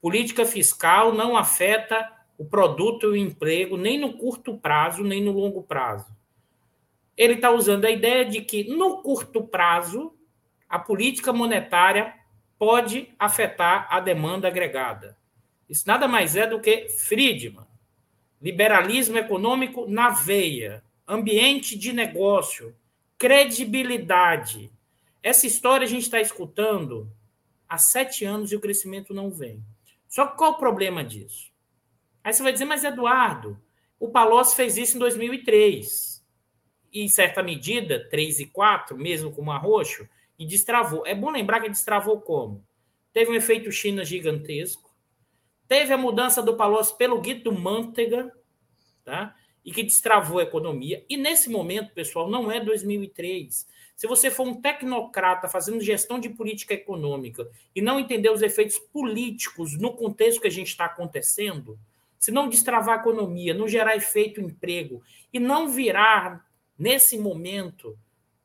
Política 0.00 0.44
fiscal 0.44 1.12
não 1.12 1.36
afeta 1.36 2.08
o 2.38 2.44
produto 2.44 3.06
e 3.06 3.08
o 3.08 3.16
emprego 3.16 3.76
nem 3.76 3.98
no 3.98 4.12
curto 4.12 4.56
prazo, 4.56 5.02
nem 5.02 5.20
no 5.20 5.32
longo 5.32 5.64
prazo. 5.64 6.16
Ele 7.16 7.34
está 7.34 7.50
usando 7.50 7.84
a 7.84 7.90
ideia 7.90 8.24
de 8.24 8.40
que, 8.40 8.62
no 8.62 9.02
curto 9.02 9.42
prazo, 9.42 10.14
a 10.68 10.78
política 10.78 11.32
monetária 11.32 12.14
pode 12.56 13.12
afetar 13.18 13.88
a 13.90 13.98
demanda 13.98 14.46
agregada. 14.46 15.18
Isso 15.68 15.84
nada 15.86 16.06
mais 16.06 16.36
é 16.36 16.46
do 16.46 16.60
que 16.60 16.88
Friedman. 16.88 17.66
Liberalismo 18.40 19.18
econômico 19.18 19.86
na 19.88 20.10
veia, 20.10 20.84
ambiente 21.06 21.76
de 21.76 21.92
negócio, 21.92 22.74
credibilidade. 23.18 24.70
Essa 25.20 25.46
história 25.46 25.84
a 25.84 25.88
gente 25.88 26.02
está 26.02 26.20
escutando 26.20 27.10
há 27.68 27.76
sete 27.76 28.24
anos 28.24 28.52
e 28.52 28.56
o 28.56 28.60
crescimento 28.60 29.12
não 29.12 29.28
vem. 29.28 29.60
Só 30.08 30.24
que 30.24 30.38
qual 30.38 30.52
o 30.52 30.58
problema 30.58 31.02
disso? 31.02 31.50
Aí 32.28 32.34
você 32.34 32.42
vai 32.42 32.52
dizer, 32.52 32.66
mas 32.66 32.84
Eduardo, 32.84 33.58
o 33.98 34.10
Palocci 34.10 34.54
fez 34.54 34.76
isso 34.76 34.96
em 34.96 34.98
2003. 34.98 36.22
E, 36.92 37.00
em 37.00 37.08
certa 37.08 37.42
medida, 37.42 38.06
3 38.10 38.40
e 38.40 38.44
4, 38.44 38.98
mesmo 38.98 39.32
com 39.32 39.46
o 39.46 39.50
Arroxo, 39.50 40.06
e 40.38 40.44
destravou. 40.44 41.06
É 41.06 41.14
bom 41.14 41.30
lembrar 41.30 41.58
que 41.58 41.70
destravou 41.70 42.20
como? 42.20 42.62
Teve 43.14 43.30
um 43.30 43.34
efeito 43.34 43.72
China 43.72 44.04
gigantesco, 44.04 44.94
teve 45.66 45.90
a 45.90 45.96
mudança 45.96 46.42
do 46.42 46.54
Palocci 46.54 46.98
pelo 46.98 47.18
Guido 47.18 47.50
Mantega, 47.50 48.30
tá? 49.02 49.34
e 49.64 49.72
que 49.72 49.82
destravou 49.82 50.38
a 50.38 50.42
economia. 50.42 51.02
E 51.08 51.16
nesse 51.16 51.48
momento, 51.48 51.94
pessoal, 51.94 52.28
não 52.28 52.52
é 52.52 52.60
2003. 52.60 53.66
Se 53.96 54.06
você 54.06 54.30
for 54.30 54.46
um 54.46 54.60
tecnocrata 54.60 55.48
fazendo 55.48 55.80
gestão 55.80 56.20
de 56.20 56.28
política 56.28 56.74
econômica 56.74 57.50
e 57.74 57.80
não 57.80 57.98
entender 57.98 58.30
os 58.30 58.42
efeitos 58.42 58.78
políticos 58.78 59.78
no 59.78 59.96
contexto 59.96 60.42
que 60.42 60.46
a 60.46 60.50
gente 60.50 60.68
está 60.68 60.84
acontecendo, 60.84 61.78
se 62.18 62.30
não 62.30 62.48
destravar 62.48 62.98
a 62.98 63.00
economia, 63.00 63.54
não 63.54 63.68
gerar 63.68 63.96
efeito 63.96 64.40
emprego 64.40 65.02
e 65.32 65.38
não 65.38 65.68
virar, 65.68 66.46
nesse 66.78 67.18
momento, 67.18 67.98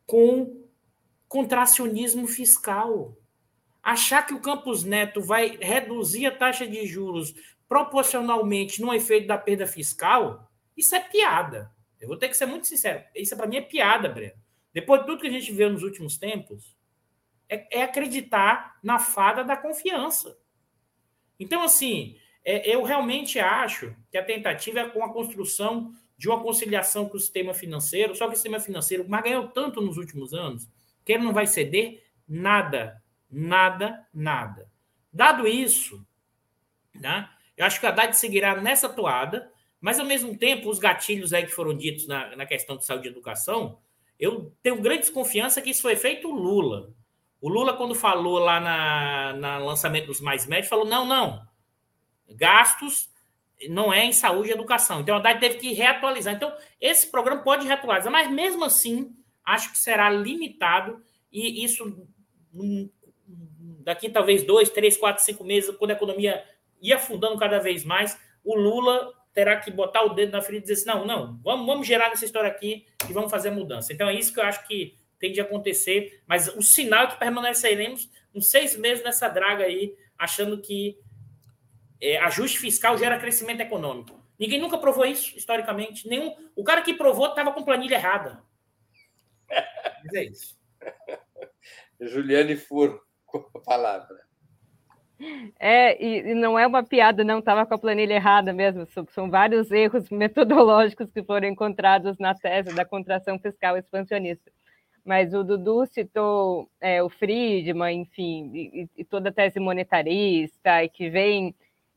com 0.05 0.63
contracionismo 1.27 2.27
fiscal. 2.27 3.17
Achar 3.81 4.25
que 4.25 4.33
o 4.33 4.39
Campos 4.39 4.83
Neto 4.83 5.21
vai 5.21 5.57
reduzir 5.59 6.25
a 6.25 6.35
taxa 6.35 6.67
de 6.67 6.85
juros 6.85 7.33
proporcionalmente 7.67 8.81
no 8.81 8.93
efeito 8.93 9.27
da 9.27 9.37
perda 9.37 9.65
fiscal, 9.65 10.47
isso 10.77 10.95
é 10.95 10.99
piada. 10.99 11.71
Eu 11.99 12.07
vou 12.07 12.17
ter 12.17 12.29
que 12.29 12.37
ser 12.37 12.45
muito 12.45 12.67
sincero. 12.67 13.03
Isso 13.15 13.35
para 13.35 13.47
mim 13.47 13.57
é 13.57 13.61
piada, 13.61 14.09
Breno. 14.09 14.35
Depois 14.73 15.01
de 15.01 15.07
tudo 15.07 15.21
que 15.21 15.27
a 15.27 15.31
gente 15.31 15.51
viu 15.51 15.69
nos 15.69 15.83
últimos 15.83 16.17
tempos, 16.17 16.75
é, 17.47 17.79
é 17.79 17.83
acreditar 17.83 18.77
na 18.83 18.99
fada 18.99 19.43
da 19.43 19.55
confiança. 19.55 20.37
Então, 21.39 21.63
assim, 21.63 22.17
é, 22.43 22.69
eu 22.69 22.83
realmente 22.83 23.39
acho 23.39 23.95
que 24.11 24.17
a 24.17 24.23
tentativa 24.23 24.81
é 24.81 24.89
com 24.89 25.03
a 25.03 25.13
construção 25.13 25.93
de 26.17 26.27
uma 26.29 26.41
conciliação 26.41 27.07
com 27.07 27.17
o 27.17 27.19
sistema 27.19 27.53
financeiro, 27.53 28.15
só 28.15 28.27
que 28.27 28.33
o 28.33 28.35
sistema 28.35 28.59
financeiro 28.59 29.05
mas 29.07 29.23
ganhou 29.23 29.47
tanto 29.47 29.81
nos 29.81 29.97
últimos 29.97 30.33
anos 30.33 30.69
que 31.05 31.13
ele 31.13 31.23
não 31.23 31.33
vai 31.33 31.47
ceder 31.47 32.03
nada, 32.27 33.01
nada, 33.29 34.05
nada. 34.13 34.69
Dado 35.11 35.47
isso, 35.47 36.05
né, 36.93 37.29
eu 37.57 37.65
acho 37.65 37.79
que 37.79 37.85
a 37.85 37.89
Haddad 37.89 38.17
seguirá 38.17 38.59
nessa 38.61 38.89
toada, 38.89 39.51
mas 39.79 39.99
ao 39.99 40.05
mesmo 40.05 40.37
tempo, 40.37 40.69
os 40.69 40.79
gatilhos 40.79 41.33
aí 41.33 41.45
que 41.45 41.51
foram 41.51 41.75
ditos 41.75 42.07
na, 42.07 42.35
na 42.35 42.45
questão 42.45 42.77
de 42.77 42.85
saúde 42.85 43.07
e 43.07 43.11
educação, 43.11 43.79
Eu 44.17 44.53
tenho 44.61 44.81
grande 44.81 45.01
desconfiança 45.01 45.61
que 45.61 45.71
isso 45.71 45.81
foi 45.81 45.95
feito 45.97 46.31
Lula. 46.31 46.93
O 47.41 47.49
Lula, 47.49 47.75
quando 47.75 47.93
falou 47.93 48.39
lá 48.39 48.59
na, 48.61 49.33
na 49.33 49.57
lançamento 49.57 50.07
dos 50.07 50.21
mais 50.21 50.45
médios, 50.47 50.69
falou: 50.69 50.85
não, 50.85 51.05
não, 51.05 51.45
gastos 52.29 53.09
não 53.69 53.93
é 53.93 54.05
em 54.05 54.11
saúde 54.11 54.49
e 54.49 54.51
educação. 54.51 55.01
Então, 55.01 55.15
a 55.15 55.19
Haddad 55.19 55.39
teve 55.39 55.57
que 55.57 55.73
reatualizar. 55.73 56.33
Então, 56.33 56.53
esse 56.81 57.09
programa 57.09 57.41
pode 57.41 57.65
reatualizar, 57.65 58.11
mas 58.11 58.29
mesmo 58.29 58.63
assim, 58.65 59.15
acho 59.45 59.71
que 59.71 59.77
será 59.77 60.09
limitado 60.09 61.01
e 61.31 61.63
isso 61.63 62.07
hum, 62.53 62.89
daqui 63.83 64.09
talvez 64.09 64.43
dois, 64.43 64.69
três, 64.69 64.97
quatro, 64.97 65.23
cinco 65.23 65.43
meses, 65.43 65.75
quando 65.77 65.91
a 65.91 65.95
economia 65.95 66.43
ir 66.81 66.93
afundando 66.93 67.37
cada 67.37 67.59
vez 67.59 67.83
mais, 67.83 68.19
o 68.43 68.55
Lula 68.55 69.13
terá 69.33 69.57
que 69.57 69.71
botar 69.71 70.03
o 70.03 70.09
dedo 70.09 70.31
na 70.31 70.41
ferida 70.41 70.65
e 70.65 70.67
dizer 70.67 70.91
assim, 70.91 70.99
não, 70.99 71.05
não, 71.05 71.39
vamos, 71.43 71.65
vamos 71.65 71.87
gerar 71.87 72.09
nessa 72.09 72.25
história 72.25 72.49
aqui 72.49 72.85
e 73.09 73.13
vamos 73.13 73.31
fazer 73.31 73.49
a 73.49 73.53
mudança. 73.53 73.91
Então, 73.91 74.07
é 74.07 74.13
isso 74.13 74.33
que 74.33 74.39
eu 74.39 74.43
acho 74.43 74.67
que 74.67 74.95
tem 75.19 75.31
de 75.31 75.41
acontecer, 75.41 76.21
mas 76.27 76.49
o 76.49 76.61
sinal 76.61 77.05
é 77.05 77.07
que 77.07 77.19
permaneceremos 77.19 78.09
uns 78.35 78.49
seis 78.49 78.77
meses 78.77 79.03
nessa 79.03 79.27
draga 79.29 79.63
aí, 79.63 79.95
achando 80.17 80.61
que 80.61 80.97
é, 82.03 82.17
ajuste 82.19 82.59
fiscal 82.59 82.97
gera 82.97 83.17
crescimento 83.17 83.61
econômico. 83.61 84.21
Ninguém 84.37 84.59
nunca 84.59 84.77
provou 84.77 85.05
isso, 85.05 85.37
historicamente. 85.37 86.07
Nenhum, 86.07 86.35
o 86.55 86.63
cara 86.63 86.81
que 86.81 86.93
provou 86.93 87.27
estava 87.27 87.53
com 87.53 87.63
planilha 87.63 87.95
errada. 87.95 88.43
Mas 90.03 90.13
é 90.13 90.23
isso. 90.25 90.59
Juliane 92.01 92.57
Furo, 92.57 93.01
com 93.25 93.49
a 93.55 93.59
palavra. 93.61 94.23
É, 95.57 96.03
e, 96.03 96.31
e, 96.31 96.33
não 96.33 96.59
é 96.59 96.67
uma 96.67 96.83
piada, 96.83 97.23
não, 97.23 97.39
estava 97.39 97.65
com 97.65 97.73
a 97.73 97.77
planilha 97.77 98.15
errada 98.15 98.51
mesmo. 98.51 98.85
São, 98.87 99.07
são, 99.11 99.29
vários 99.29 99.71
erros 99.71 100.09
metodológicos 100.11 101.09
que 101.11 101.23
foram 101.23 101.47
encontrados 101.47 102.17
na 102.17 102.35
tese 102.35 102.75
da 102.75 102.83
contração 102.83 103.39
fiscal 103.39 103.77
expansionista. 103.77 104.51
Mas 105.05 105.33
o 105.33 105.43
Dudu 105.43 105.85
citou 105.85 106.69
é, 106.81 107.01
o 107.03 107.09
Friedman, 107.09 108.01
enfim, 108.01 108.51
e, 108.53 108.89
e, 108.97 109.05
toda 109.05 109.29
a 109.29 109.33
tese 109.33 109.59
monetarista, 109.59 110.83
e 110.83 110.89
que 110.89 111.09
vem 111.09 111.55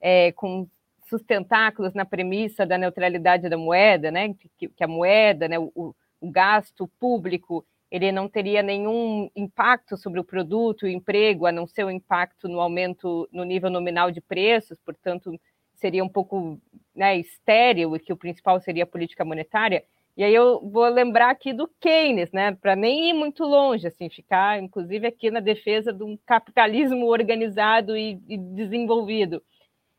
é, 0.09 0.31
com 0.31 0.69
sustentáculos 1.09 1.93
na 1.93 2.05
premissa 2.05 2.65
da 2.65 2.79
neutralidade 2.79 3.49
da 3.49 3.59
moeda, 3.59 4.09
né? 4.13 4.33
que, 4.57 4.69
que 4.69 4.85
a 4.85 4.87
moeda, 4.87 5.49
né, 5.49 5.59
o, 5.59 5.73
o, 5.75 6.31
gasto 6.31 6.89
público, 7.01 7.67
ele 7.91 8.13
não 8.13 8.29
teria 8.29 8.63
nenhum 8.63 9.29
impacto 9.35 9.97
sobre 9.97 10.21
o 10.21 10.25
produto, 10.25 10.85
o 10.85 10.89
emprego, 10.89 11.45
a 11.45 11.51
não 11.51 11.67
ser 11.67 11.83
o 11.83 11.91
impacto 11.91 12.47
no 12.47 12.61
aumento 12.61 13.29
no 13.33 13.43
nível 13.43 13.69
nominal 13.69 14.13
de 14.13 14.21
preços, 14.21 14.79
portanto, 14.79 15.37
seria 15.75 16.05
um 16.05 16.09
pouco 16.09 16.61
né, 16.95 17.17
estéril 17.19 17.97
e 17.97 17.99
que 17.99 18.13
o 18.13 18.17
principal 18.17 18.61
seria 18.61 18.85
a 18.85 18.87
política 18.87 19.25
monetária. 19.25 19.83
E 20.17 20.23
aí 20.23 20.33
eu 20.33 20.61
vou 20.71 20.87
lembrar 20.89 21.31
aqui 21.31 21.53
do 21.53 21.69
Keynes, 21.81 22.31
né, 22.31 22.53
para 22.53 22.77
nem 22.77 23.11
ir 23.11 23.13
muito 23.13 23.43
longe, 23.43 23.89
assim, 23.89 24.09
ficar, 24.09 24.63
inclusive, 24.63 25.05
aqui 25.05 25.33
na 25.33 25.41
defesa 25.41 25.93
de 25.93 26.05
um 26.05 26.17
capitalismo 26.25 27.07
organizado 27.07 27.97
e, 27.97 28.21
e 28.29 28.39
desenvolvido. 28.39 29.43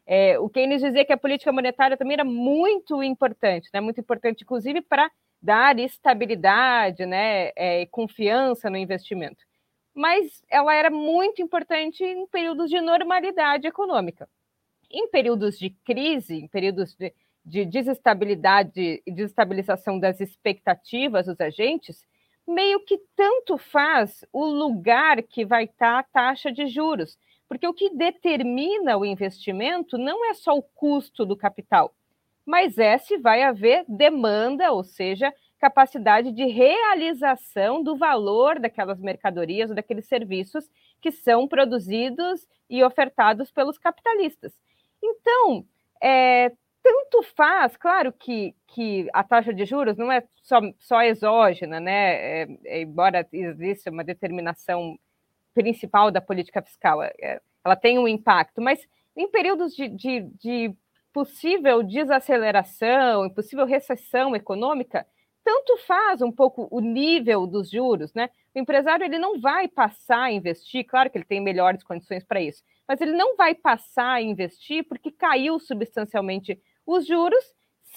É, 0.09 0.39
o 0.39 0.47
Keynes 0.47 0.81
dizia 0.81 1.03
que 1.03 1.11
a 1.11 1.17
política 1.17 1.51
monetária 1.51 1.97
também 1.97 2.13
era 2.13 2.23
muito 2.23 3.03
importante, 3.03 3.69
né? 3.73 3.81
muito 3.81 3.99
importante, 3.99 4.43
inclusive, 4.43 4.81
para 4.81 5.11
dar 5.41 5.77
estabilidade 5.77 7.05
né? 7.05 7.51
É, 7.57 7.85
confiança 7.87 8.69
no 8.69 8.77
investimento. 8.77 9.45
Mas 9.93 10.41
ela 10.49 10.73
era 10.73 10.89
muito 10.89 11.41
importante 11.41 12.05
em 12.05 12.25
períodos 12.27 12.69
de 12.69 12.79
normalidade 12.79 13.67
econômica. 13.67 14.29
Em 14.89 15.09
períodos 15.09 15.59
de 15.59 15.71
crise, 15.83 16.35
em 16.35 16.47
períodos 16.47 16.95
de, 16.95 17.13
de 17.43 17.65
desestabilidade 17.65 19.03
e 19.05 19.11
desestabilização 19.11 19.99
das 19.99 20.21
expectativas 20.21 21.25
dos 21.25 21.39
agentes, 21.41 22.01
meio 22.47 22.79
que 22.79 22.97
tanto 23.13 23.57
faz 23.57 24.23
o 24.31 24.45
lugar 24.45 25.21
que 25.21 25.43
vai 25.43 25.65
estar 25.65 25.99
a 25.99 26.03
taxa 26.03 26.49
de 26.49 26.67
juros 26.67 27.17
porque 27.47 27.67
o 27.67 27.73
que 27.73 27.89
determina 27.89 28.97
o 28.97 29.05
investimento 29.05 29.97
não 29.97 30.29
é 30.29 30.33
só 30.33 30.57
o 30.57 30.61
custo 30.61 31.25
do 31.25 31.35
capital, 31.35 31.93
mas 32.45 32.77
é 32.77 32.97
se 32.97 33.17
vai 33.17 33.43
haver 33.43 33.85
demanda, 33.87 34.71
ou 34.71 34.83
seja, 34.83 35.33
capacidade 35.59 36.31
de 36.31 36.45
realização 36.45 37.83
do 37.83 37.95
valor 37.95 38.59
daquelas 38.59 38.99
mercadorias 38.99 39.69
ou 39.69 39.75
daqueles 39.75 40.05
serviços 40.05 40.69
que 41.01 41.11
são 41.11 41.47
produzidos 41.47 42.47
e 42.69 42.83
ofertados 42.83 43.51
pelos 43.51 43.77
capitalistas. 43.77 44.53
Então, 45.01 45.65
é, 46.01 46.51
tanto 46.83 47.23
faz, 47.35 47.75
claro 47.75 48.13
que, 48.13 48.55
que 48.67 49.07
a 49.13 49.23
taxa 49.23 49.53
de 49.53 49.65
juros 49.65 49.97
não 49.97 50.11
é 50.11 50.23
só, 50.41 50.61
só 50.79 51.01
exógena, 51.01 51.79
né? 51.79 52.43
É, 52.43 52.47
é, 52.65 52.81
embora 52.81 53.27
exista 53.31 53.89
uma 53.91 54.03
determinação 54.03 54.97
principal 55.57 56.11
da 56.11 56.21
política 56.21 56.61
fiscal. 56.61 57.01
É, 57.01 57.11
é, 57.19 57.41
ela 57.65 57.75
tem 57.75 57.97
um 57.97 58.07
impacto, 58.07 58.61
mas 58.61 58.79
em 59.15 59.27
períodos 59.27 59.75
de, 59.75 59.89
de, 59.89 60.21
de 60.39 60.73
possível 61.11 61.81
desaceleração, 61.81 63.29
possível 63.31 63.65
recessão 63.65 64.35
econômica, 64.35 65.05
tanto 65.43 65.77
faz 65.77 66.21
um 66.21 66.31
pouco 66.31 66.67
o 66.69 66.79
nível 66.79 67.47
dos 67.47 67.71
juros, 67.71 68.13
né? 68.13 68.29
O 68.53 68.59
empresário 68.59 69.03
ele 69.03 69.17
não 69.17 69.39
vai 69.39 69.67
passar 69.67 70.23
a 70.23 70.31
investir, 70.31 70.85
claro 70.85 71.09
que 71.09 71.17
ele 71.17 71.25
tem 71.25 71.41
melhores 71.41 71.83
condições 71.83 72.23
para 72.23 72.41
isso, 72.41 72.61
mas 72.87 73.01
ele 73.01 73.13
não 73.13 73.35
vai 73.35 73.55
passar 73.55 74.13
a 74.13 74.21
investir 74.21 74.83
porque 74.87 75.11
caiu 75.11 75.57
substancialmente 75.59 76.61
os 76.85 77.07
juros 77.07 77.43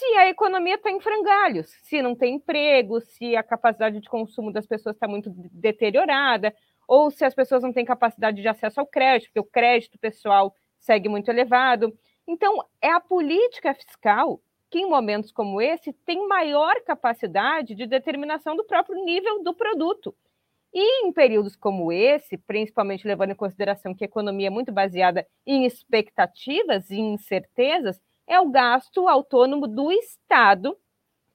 se 0.00 0.04
a 0.16 0.28
economia 0.28 0.76
está 0.76 0.90
em 0.90 1.00
frangalhos, 1.00 1.68
se 1.82 2.00
não 2.00 2.14
tem 2.14 2.36
emprego, 2.36 3.00
se 3.00 3.36
a 3.36 3.42
capacidade 3.42 4.00
de 4.00 4.08
consumo 4.08 4.52
das 4.52 4.66
pessoas 4.66 4.96
está 4.96 5.06
muito 5.06 5.30
deteriorada, 5.52 6.54
ou 6.90 7.08
se 7.08 7.24
as 7.24 7.32
pessoas 7.32 7.62
não 7.62 7.72
têm 7.72 7.84
capacidade 7.84 8.42
de 8.42 8.48
acesso 8.48 8.80
ao 8.80 8.86
crédito, 8.86 9.28
porque 9.28 9.38
o 9.38 9.44
crédito 9.44 9.96
pessoal 9.96 10.52
segue 10.76 11.08
muito 11.08 11.28
elevado. 11.30 11.96
Então, 12.26 12.64
é 12.82 12.90
a 12.90 12.98
política 12.98 13.72
fiscal 13.72 14.42
que, 14.68 14.80
em 14.80 14.90
momentos 14.90 15.30
como 15.30 15.62
esse, 15.62 15.92
tem 15.92 16.26
maior 16.26 16.80
capacidade 16.82 17.76
de 17.76 17.86
determinação 17.86 18.56
do 18.56 18.64
próprio 18.64 19.04
nível 19.04 19.40
do 19.44 19.54
produto. 19.54 20.12
E 20.74 21.06
em 21.06 21.12
períodos 21.12 21.54
como 21.54 21.92
esse, 21.92 22.36
principalmente 22.36 23.06
levando 23.06 23.30
em 23.30 23.36
consideração 23.36 23.94
que 23.94 24.02
a 24.02 24.06
economia 24.06 24.48
é 24.48 24.50
muito 24.50 24.72
baseada 24.72 25.24
em 25.46 25.64
expectativas 25.64 26.90
e 26.90 26.98
incertezas, 26.98 28.00
é 28.26 28.40
o 28.40 28.50
gasto 28.50 29.06
autônomo 29.06 29.68
do 29.68 29.92
Estado, 29.92 30.76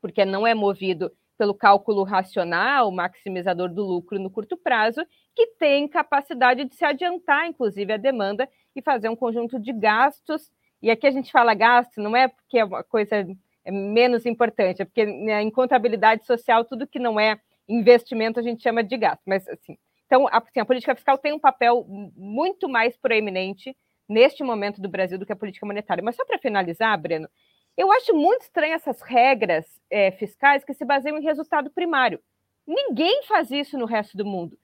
porque 0.02 0.26
não 0.26 0.46
é 0.46 0.54
movido 0.54 1.14
pelo 1.38 1.54
cálculo 1.54 2.04
racional, 2.04 2.92
maximizador 2.92 3.74
do 3.74 3.84
lucro 3.84 4.20
no 4.20 4.30
curto 4.30 4.58
prazo, 4.58 5.02
que 5.36 5.48
tem 5.60 5.88
capacidade 5.88 6.64
de 6.66 6.74
se 6.76 6.86
adiantar, 6.86 7.48
inclusive, 7.48 7.92
a 7.92 7.98
demanda 7.98 8.50
e 8.76 8.82
fazer 8.82 9.10
um 9.10 9.16
conjunto 9.16 9.60
de 9.60 9.74
gastos. 9.74 10.52
E 10.82 10.90
aqui 10.90 11.06
a 11.06 11.12
gente 11.12 11.32
fala 11.32 11.54
gasto, 11.54 12.02
não 12.02 12.16
é 12.16 12.28
porque 12.28 12.60
é 12.60 12.66
uma 12.66 12.84
coisa 12.84 13.28
é 13.66 13.72
menos 13.72 14.26
importante, 14.28 14.84
é 14.84 14.86
porque 14.86 15.06
né, 15.06 15.42
em 15.42 15.50
contabilidade 15.50 16.26
social, 16.26 16.64
tudo 16.64 16.88
que 16.88 17.00
não 17.00 17.20
é 17.20 17.40
investimento 17.68 18.40
a 18.40 18.44
gente 18.44 18.62
chama 18.62 18.84
de 18.84 18.96
gasto. 18.96 19.24
Mas, 19.26 19.48
assim, 19.48 19.78
então, 20.06 20.28
assim, 20.32 20.60
a 20.60 20.66
política 20.66 20.96
fiscal 20.96 21.18
tem 21.18 21.34
um 21.34 21.40
papel 21.40 21.84
muito 22.16 22.70
mais 22.70 22.96
proeminente 22.96 23.76
neste 24.08 24.44
momento 24.44 24.80
do 24.80 24.88
Brasil 24.88 25.18
do 25.18 25.26
que 25.26 25.34
a 25.34 25.36
política 25.36 25.66
monetária. 25.66 26.04
Mas 26.04 26.16
só 26.16 26.24
para 26.24 26.38
finalizar, 26.38 26.96
Breno, 27.02 27.28
eu 27.76 27.92
acho 27.92 28.14
muito 28.14 28.44
estranho 28.44 28.76
essas 28.76 29.02
regras 29.02 29.66
é, 29.90 30.12
fiscais 30.12 30.64
que 30.64 30.74
se 30.74 30.86
baseiam 30.86 31.18
em 31.18 31.24
resultado 31.24 31.72
primário. 31.72 32.22
Ninguém 32.68 33.24
faz 33.24 33.50
isso 33.52 33.78
no 33.78 33.86
resto 33.86 34.16
do 34.16 34.26
mundo. 34.26 34.58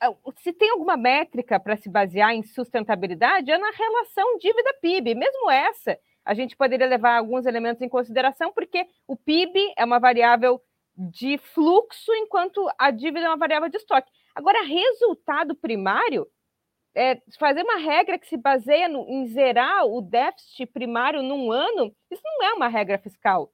Ah, 0.00 0.14
se 0.38 0.52
tem 0.52 0.70
alguma 0.70 0.96
métrica 0.96 1.58
para 1.58 1.76
se 1.76 1.88
basear 1.88 2.32
em 2.32 2.42
sustentabilidade, 2.42 3.50
é 3.50 3.58
na 3.58 3.70
relação 3.70 4.38
dívida-PIB. 4.38 5.14
Mesmo 5.14 5.50
essa, 5.50 5.98
a 6.24 6.34
gente 6.34 6.56
poderia 6.56 6.86
levar 6.86 7.16
alguns 7.16 7.46
elementos 7.46 7.80
em 7.80 7.88
consideração, 7.88 8.52
porque 8.52 8.86
o 9.06 9.16
PIB 9.16 9.72
é 9.76 9.84
uma 9.84 9.98
variável 9.98 10.60
de 10.96 11.38
fluxo, 11.38 12.12
enquanto 12.14 12.68
a 12.78 12.90
dívida 12.90 13.26
é 13.26 13.28
uma 13.28 13.36
variável 13.36 13.68
de 13.68 13.76
estoque. 13.76 14.10
Agora, 14.34 14.64
resultado 14.64 15.54
primário 15.54 16.26
é, 16.94 17.20
fazer 17.38 17.62
uma 17.62 17.76
regra 17.76 18.18
que 18.18 18.26
se 18.26 18.36
baseia 18.36 18.88
no, 18.88 19.06
em 19.08 19.26
zerar 19.26 19.86
o 19.86 20.00
déficit 20.00 20.66
primário 20.66 21.22
num 21.22 21.52
ano, 21.52 21.94
isso 22.10 22.22
não 22.24 22.46
é 22.46 22.54
uma 22.54 22.68
regra 22.68 22.98
fiscal. 22.98 23.52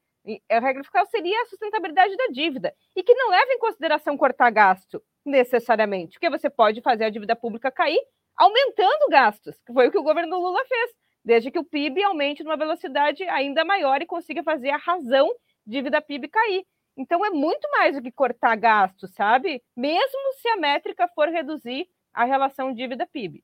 A 0.49 0.61
regra 0.61 0.85
fiscal 0.85 1.05
seria 1.07 1.43
a 1.43 1.47
sustentabilidade 1.47 2.17
da 2.17 2.29
dívida 2.29 2.73
e 2.95 3.03
que 3.03 3.15
não 3.15 3.31
leva 3.31 3.53
em 3.53 3.59
consideração 3.59 4.17
cortar 4.17 4.51
gasto 4.51 5.03
necessariamente, 5.25 6.13
porque 6.13 6.31
você 6.31 6.51
pode 6.51 6.81
fazer 6.81 7.05
a 7.05 7.11
dívida 7.11 7.37
pública 7.37 7.71
cair 7.71 8.01
aumentando 8.37 9.09
gastos, 9.11 9.57
que 9.65 9.73
foi 9.73 9.89
o 9.89 9.91
que 9.91 9.99
o 9.99 10.03
governo 10.03 10.39
Lula 10.39 10.65
fez, 10.65 10.91
desde 11.25 11.51
que 11.51 11.59
o 11.59 11.65
PIB 11.65 12.03
aumente 12.03 12.43
numa 12.43 12.57
velocidade 12.57 13.23
ainda 13.25 13.65
maior 13.65 14.01
e 14.03 14.07
consiga 14.07 14.43
fazer 14.43 14.71
a 14.71 14.77
razão 14.77 15.31
dívida 15.67 16.03
PIB 16.03 16.29
cair. 16.29 16.65
Então 16.97 17.25
é 17.25 17.31
muito 17.31 17.69
mais 17.71 17.97
do 17.97 18.03
que 18.03 18.13
cortar 18.13 18.57
gastos, 18.57 19.13
sabe? 19.15 19.63
Mesmo 19.77 20.33
se 20.41 20.49
a 20.49 20.57
métrica 20.57 21.09
for 21.15 21.29
reduzir 21.29 21.89
a 22.13 22.25
relação 22.25 22.75
dívida-PIB. 22.75 23.43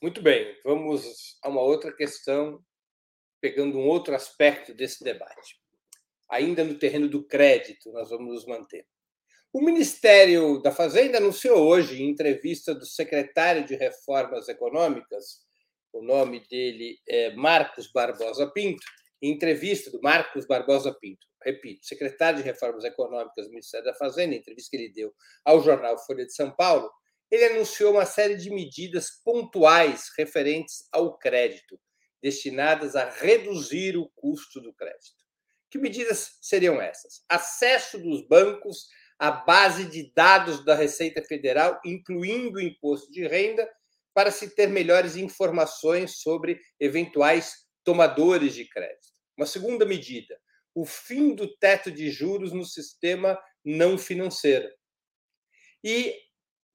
Muito 0.00 0.22
bem, 0.22 0.56
vamos 0.64 1.38
a 1.42 1.48
uma 1.48 1.60
outra 1.60 1.92
questão, 1.92 2.62
pegando 3.40 3.76
um 3.76 3.86
outro 3.86 4.14
aspecto 4.14 4.72
desse 4.72 5.02
debate. 5.02 5.60
Ainda 6.28 6.62
no 6.62 6.78
terreno 6.78 7.08
do 7.08 7.24
crédito, 7.24 7.90
nós 7.90 8.08
vamos 8.08 8.32
nos 8.32 8.46
manter. 8.46 8.86
O 9.52 9.60
Ministério 9.60 10.62
da 10.62 10.70
Fazenda 10.70 11.18
anunciou 11.18 11.66
hoje, 11.66 12.00
em 12.00 12.08
entrevista 12.08 12.72
do 12.72 12.86
secretário 12.86 13.66
de 13.66 13.74
Reformas 13.74 14.48
Econômicas, 14.48 15.40
o 15.92 16.00
nome 16.00 16.46
dele 16.48 17.00
é 17.08 17.34
Marcos 17.34 17.90
Barbosa 17.90 18.48
Pinto, 18.48 18.86
em 19.20 19.32
entrevista 19.32 19.90
do 19.90 20.00
Marcos 20.00 20.46
Barbosa 20.46 20.96
Pinto, 21.00 21.26
repito, 21.42 21.84
secretário 21.84 22.38
de 22.38 22.44
Reformas 22.44 22.84
Econômicas 22.84 23.46
do 23.46 23.50
Ministério 23.50 23.86
da 23.86 23.94
Fazenda, 23.94 24.36
entrevista 24.36 24.70
que 24.70 24.76
ele 24.76 24.92
deu 24.92 25.12
ao 25.44 25.60
jornal 25.60 25.98
Folha 25.98 26.24
de 26.24 26.32
São 26.32 26.54
Paulo, 26.54 26.88
ele 27.28 27.46
anunciou 27.46 27.94
uma 27.94 28.06
série 28.06 28.36
de 28.36 28.50
medidas 28.50 29.10
pontuais 29.24 30.12
referentes 30.16 30.86
ao 30.92 31.18
crédito, 31.18 31.76
destinadas 32.22 32.94
a 32.94 33.10
reduzir 33.10 33.96
o 33.96 34.08
custo 34.14 34.60
do 34.60 34.72
crédito. 34.72 35.18
Que 35.68 35.78
medidas 35.78 36.38
seriam 36.40 36.80
essas? 36.80 37.24
Acesso 37.28 37.98
dos 37.98 38.26
bancos 38.28 38.86
à 39.20 39.30
base 39.30 39.84
de 39.84 40.10
dados 40.14 40.64
da 40.64 40.74
Receita 40.74 41.22
Federal, 41.22 41.78
incluindo 41.84 42.56
o 42.56 42.60
imposto 42.60 43.12
de 43.12 43.26
renda, 43.28 43.70
para 44.14 44.30
se 44.30 44.54
ter 44.54 44.68
melhores 44.68 45.14
informações 45.14 46.20
sobre 46.20 46.58
eventuais 46.80 47.66
tomadores 47.84 48.54
de 48.54 48.64
crédito. 48.64 49.12
Uma 49.36 49.44
segunda 49.44 49.84
medida, 49.84 50.40
o 50.74 50.86
fim 50.86 51.34
do 51.34 51.54
teto 51.58 51.90
de 51.90 52.10
juros 52.10 52.50
no 52.50 52.64
sistema 52.64 53.38
não 53.62 53.98
financeiro. 53.98 54.68
E 55.84 56.16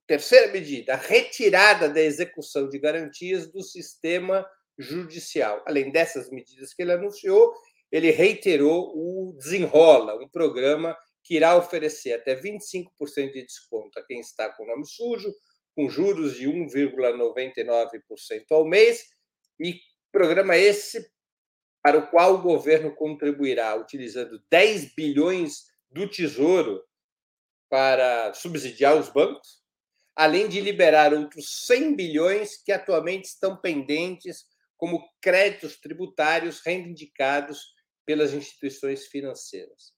terceira 0.07 0.51
medida, 0.51 0.93
a 0.93 0.97
retirada 0.97 1.89
da 1.89 1.99
execução 1.99 2.69
de 2.69 2.77
garantias 2.77 3.51
do 3.51 3.63
sistema 3.63 4.47
judicial. 4.77 5.63
Além 5.67 5.91
dessas 5.91 6.29
medidas 6.29 6.75
que 6.75 6.83
ele 6.83 6.91
anunciou, 6.91 7.53
ele 7.91 8.11
reiterou 8.11 8.93
o 8.95 9.33
Desenrola, 9.33 10.15
um 10.23 10.29
programa 10.29 10.95
que 11.25 11.35
irá 11.35 11.57
oferecer 11.57 12.13
até 12.13 12.39
25% 12.39 13.33
de 13.33 13.43
desconto 13.43 13.99
a 13.99 14.05
quem 14.05 14.19
está 14.19 14.47
com 14.53 14.63
o 14.63 14.67
nome 14.67 14.85
sujo, 14.87 15.33
com 15.75 15.89
juros 15.89 16.35
de 16.35 16.47
1,99% 16.47 18.45
ao 18.51 18.63
mês, 18.63 19.03
e 19.59 19.79
programa 20.11 20.55
esse 20.55 21.11
para 21.83 21.97
o 21.97 22.07
qual 22.07 22.35
o 22.35 22.41
governo 22.41 22.95
contribuirá 22.95 23.75
utilizando 23.75 24.41
10 24.49 24.93
bilhões 24.95 25.65
do 25.89 26.07
Tesouro 26.09 26.83
para 27.69 28.33
subsidiar 28.33 28.95
os 28.95 29.09
bancos, 29.09 29.63
além 30.15 30.47
de 30.47 30.61
liberar 30.61 31.13
outros 31.13 31.65
100 31.65 31.95
bilhões 31.95 32.61
que 32.63 32.71
atualmente 32.71 33.25
estão 33.25 33.59
pendentes 33.59 34.45
como 34.77 35.03
créditos 35.21 35.77
tributários 35.77 36.61
reivindicados 36.63 37.73
pelas 38.05 38.33
instituições 38.33 39.07
financeiras. 39.07 39.94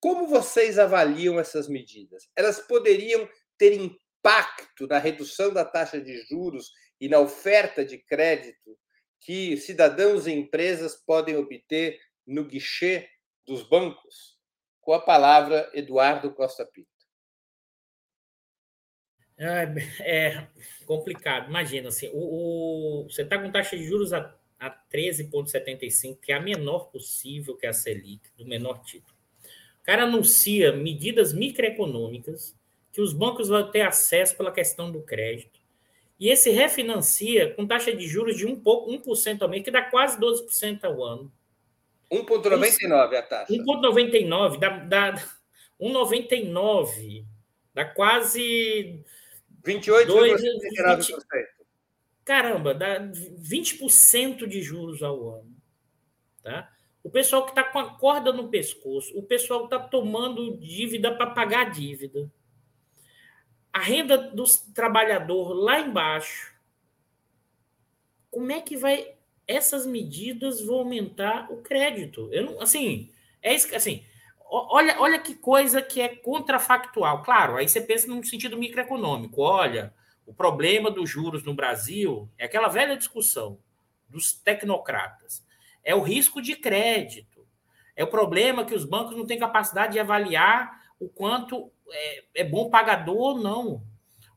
Como 0.00 0.26
vocês 0.26 0.78
avaliam 0.78 1.38
essas 1.38 1.68
medidas? 1.68 2.28
Elas 2.34 2.58
poderiam 2.58 3.28
ter 3.58 3.74
impacto 3.74 4.86
na 4.86 4.98
redução 4.98 5.52
da 5.52 5.64
taxa 5.64 6.00
de 6.00 6.16
juros 6.26 6.72
e 6.98 7.08
na 7.08 7.20
oferta 7.20 7.84
de 7.84 7.98
crédito 7.98 8.78
que 9.20 9.56
cidadãos 9.58 10.26
e 10.26 10.32
empresas 10.32 10.94
podem 10.94 11.36
obter 11.36 12.00
no 12.26 12.44
guichê 12.44 13.08
dos 13.46 13.62
bancos? 13.62 14.38
Com 14.80 14.94
a 14.94 15.00
palavra, 15.00 15.70
Eduardo 15.74 16.32
Costa 16.32 16.64
Pinto. 16.64 16.88
É, 19.36 19.64
é 20.00 20.48
complicado. 20.86 21.48
Imagina, 21.48 21.88
assim, 21.88 22.10
o, 22.12 23.02
o 23.02 23.04
você 23.04 23.22
está 23.22 23.38
com 23.38 23.50
taxa 23.50 23.76
de 23.76 23.84
juros 23.84 24.12
a, 24.12 24.34
a 24.58 24.70
13,75, 24.70 26.20
que 26.20 26.32
é 26.32 26.36
a 26.36 26.40
menor 26.40 26.90
possível 26.90 27.56
que 27.56 27.66
a 27.66 27.72
Selic, 27.72 28.30
do 28.36 28.46
menor 28.46 28.82
título. 28.82 29.19
O 29.80 29.84
cara 29.84 30.04
anuncia 30.04 30.72
medidas 30.72 31.32
microeconômicas 31.32 32.56
que 32.92 33.00
os 33.00 33.12
bancos 33.12 33.48
vão 33.48 33.70
ter 33.70 33.82
acesso 33.82 34.36
pela 34.36 34.52
questão 34.52 34.90
do 34.90 35.02
crédito. 35.02 35.60
E 36.18 36.28
esse 36.28 36.50
refinancia 36.50 37.54
com 37.54 37.66
taxa 37.66 37.94
de 37.94 38.06
juros 38.06 38.36
de 38.36 38.46
um 38.46 38.54
pouco, 38.54 38.90
1% 38.90 39.40
ao 39.40 39.48
mês, 39.48 39.64
que 39.64 39.70
dá 39.70 39.82
quase 39.82 40.20
12% 40.20 40.84
ao 40.84 41.02
ano. 41.02 41.32
1,99 42.12 43.14
a 43.14 43.22
taxa. 43.22 43.52
1,99 43.52 44.58
dá, 44.58 44.68
dá 44.68 45.14
1,99 45.80 47.24
dá 47.72 47.84
quase 47.84 49.02
28,99%. 49.64 51.14
Caramba, 52.24 52.74
dá 52.74 53.00
20% 53.00 54.46
de 54.46 54.62
juros 54.62 55.02
ao 55.02 55.36
ano. 55.36 55.56
Tá? 56.42 56.70
O 57.02 57.10
pessoal 57.10 57.44
que 57.44 57.50
está 57.50 57.64
com 57.64 57.78
a 57.78 57.94
corda 57.94 58.32
no 58.32 58.48
pescoço, 58.48 59.16
o 59.18 59.22
pessoal 59.22 59.64
está 59.64 59.78
tomando 59.78 60.56
dívida 60.58 61.14
para 61.14 61.30
pagar 61.30 61.70
dívida. 61.70 62.30
A 63.72 63.80
renda 63.80 64.18
do 64.18 64.44
trabalhador 64.74 65.52
lá 65.52 65.80
embaixo. 65.80 66.54
Como 68.30 68.52
é 68.52 68.60
que 68.60 68.76
vai. 68.76 69.14
Essas 69.46 69.86
medidas 69.86 70.60
vão 70.60 70.80
aumentar 70.80 71.50
o 71.50 71.62
crédito? 71.62 72.28
Eu 72.32 72.44
não, 72.44 72.60
assim, 72.60 73.10
é 73.42 73.54
isso, 73.54 73.74
assim, 73.74 74.04
Olha, 74.52 75.00
olha 75.00 75.20
que 75.20 75.36
coisa 75.36 75.80
que 75.80 76.00
é 76.00 76.08
contrafactual. 76.08 77.22
Claro, 77.22 77.56
aí 77.56 77.68
você 77.68 77.80
pensa 77.80 78.08
num 78.08 78.22
sentido 78.24 78.58
microeconômico. 78.58 79.40
Olha, 79.42 79.94
o 80.26 80.34
problema 80.34 80.90
dos 80.90 81.08
juros 81.08 81.44
no 81.44 81.54
Brasil 81.54 82.28
é 82.36 82.46
aquela 82.46 82.66
velha 82.66 82.96
discussão 82.96 83.60
dos 84.08 84.32
tecnocratas. 84.32 85.46
É 85.82 85.94
o 85.94 86.02
risco 86.02 86.40
de 86.40 86.56
crédito. 86.56 87.46
É 87.96 88.04
o 88.04 88.08
problema 88.08 88.64
que 88.64 88.74
os 88.74 88.84
bancos 88.84 89.16
não 89.16 89.26
têm 89.26 89.38
capacidade 89.38 89.92
de 89.94 89.98
avaliar 89.98 90.80
o 90.98 91.08
quanto 91.08 91.70
é, 91.90 92.24
é 92.36 92.44
bom 92.44 92.70
pagador 92.70 93.16
ou 93.16 93.38
não. 93.38 93.82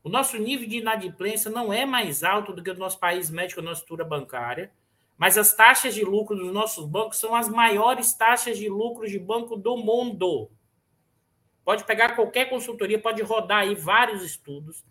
O 0.03 0.09
nosso 0.09 0.37
nível 0.37 0.67
de 0.67 0.77
inadimplência 0.77 1.49
não 1.49 1.71
é 1.71 1.85
mais 1.85 2.23
alto 2.23 2.51
do 2.53 2.61
que 2.61 2.71
o 2.71 2.77
nosso 2.77 2.99
país 2.99 3.29
médio, 3.29 3.59
a 3.59 3.61
nossa 3.61 3.81
estrutura 3.81 4.03
bancária. 4.03 4.71
Mas 5.17 5.37
as 5.37 5.53
taxas 5.55 5.93
de 5.93 6.03
lucro 6.03 6.35
dos 6.35 6.51
nossos 6.51 6.85
bancos 6.85 7.19
são 7.19 7.35
as 7.35 7.47
maiores 7.47 8.13
taxas 8.13 8.57
de 8.57 8.67
lucro 8.67 9.07
de 9.07 9.19
banco 9.19 9.55
do 9.55 9.77
mundo. 9.77 10.49
Pode 11.63 11.85
pegar 11.85 12.15
qualquer 12.15 12.49
consultoria, 12.49 12.99
pode 12.99 13.21
rodar 13.21 13.59
aí 13.59 13.75
vários 13.75 14.21
estudos, 14.23 14.83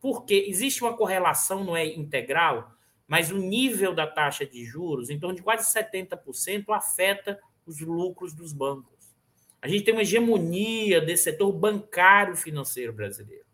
porque 0.00 0.46
existe 0.48 0.82
uma 0.82 0.96
correlação, 0.96 1.62
não 1.62 1.76
é 1.76 1.84
integral, 1.84 2.72
mas 3.06 3.30
o 3.30 3.38
nível 3.38 3.94
da 3.94 4.06
taxa 4.06 4.46
de 4.46 4.64
juros, 4.64 5.10
em 5.10 5.18
torno 5.18 5.36
de 5.36 5.42
quase 5.42 5.72
70%, 5.72 6.64
afeta 6.70 7.38
os 7.66 7.80
lucros 7.80 8.32
dos 8.34 8.52
bancos. 8.52 9.14
A 9.60 9.68
gente 9.68 9.84
tem 9.84 9.94
uma 9.94 10.02
hegemonia 10.02 11.00
desse 11.00 11.24
setor 11.24 11.50
bancário 11.52 12.36
financeiro 12.36 12.92
brasileiro. 12.92 13.44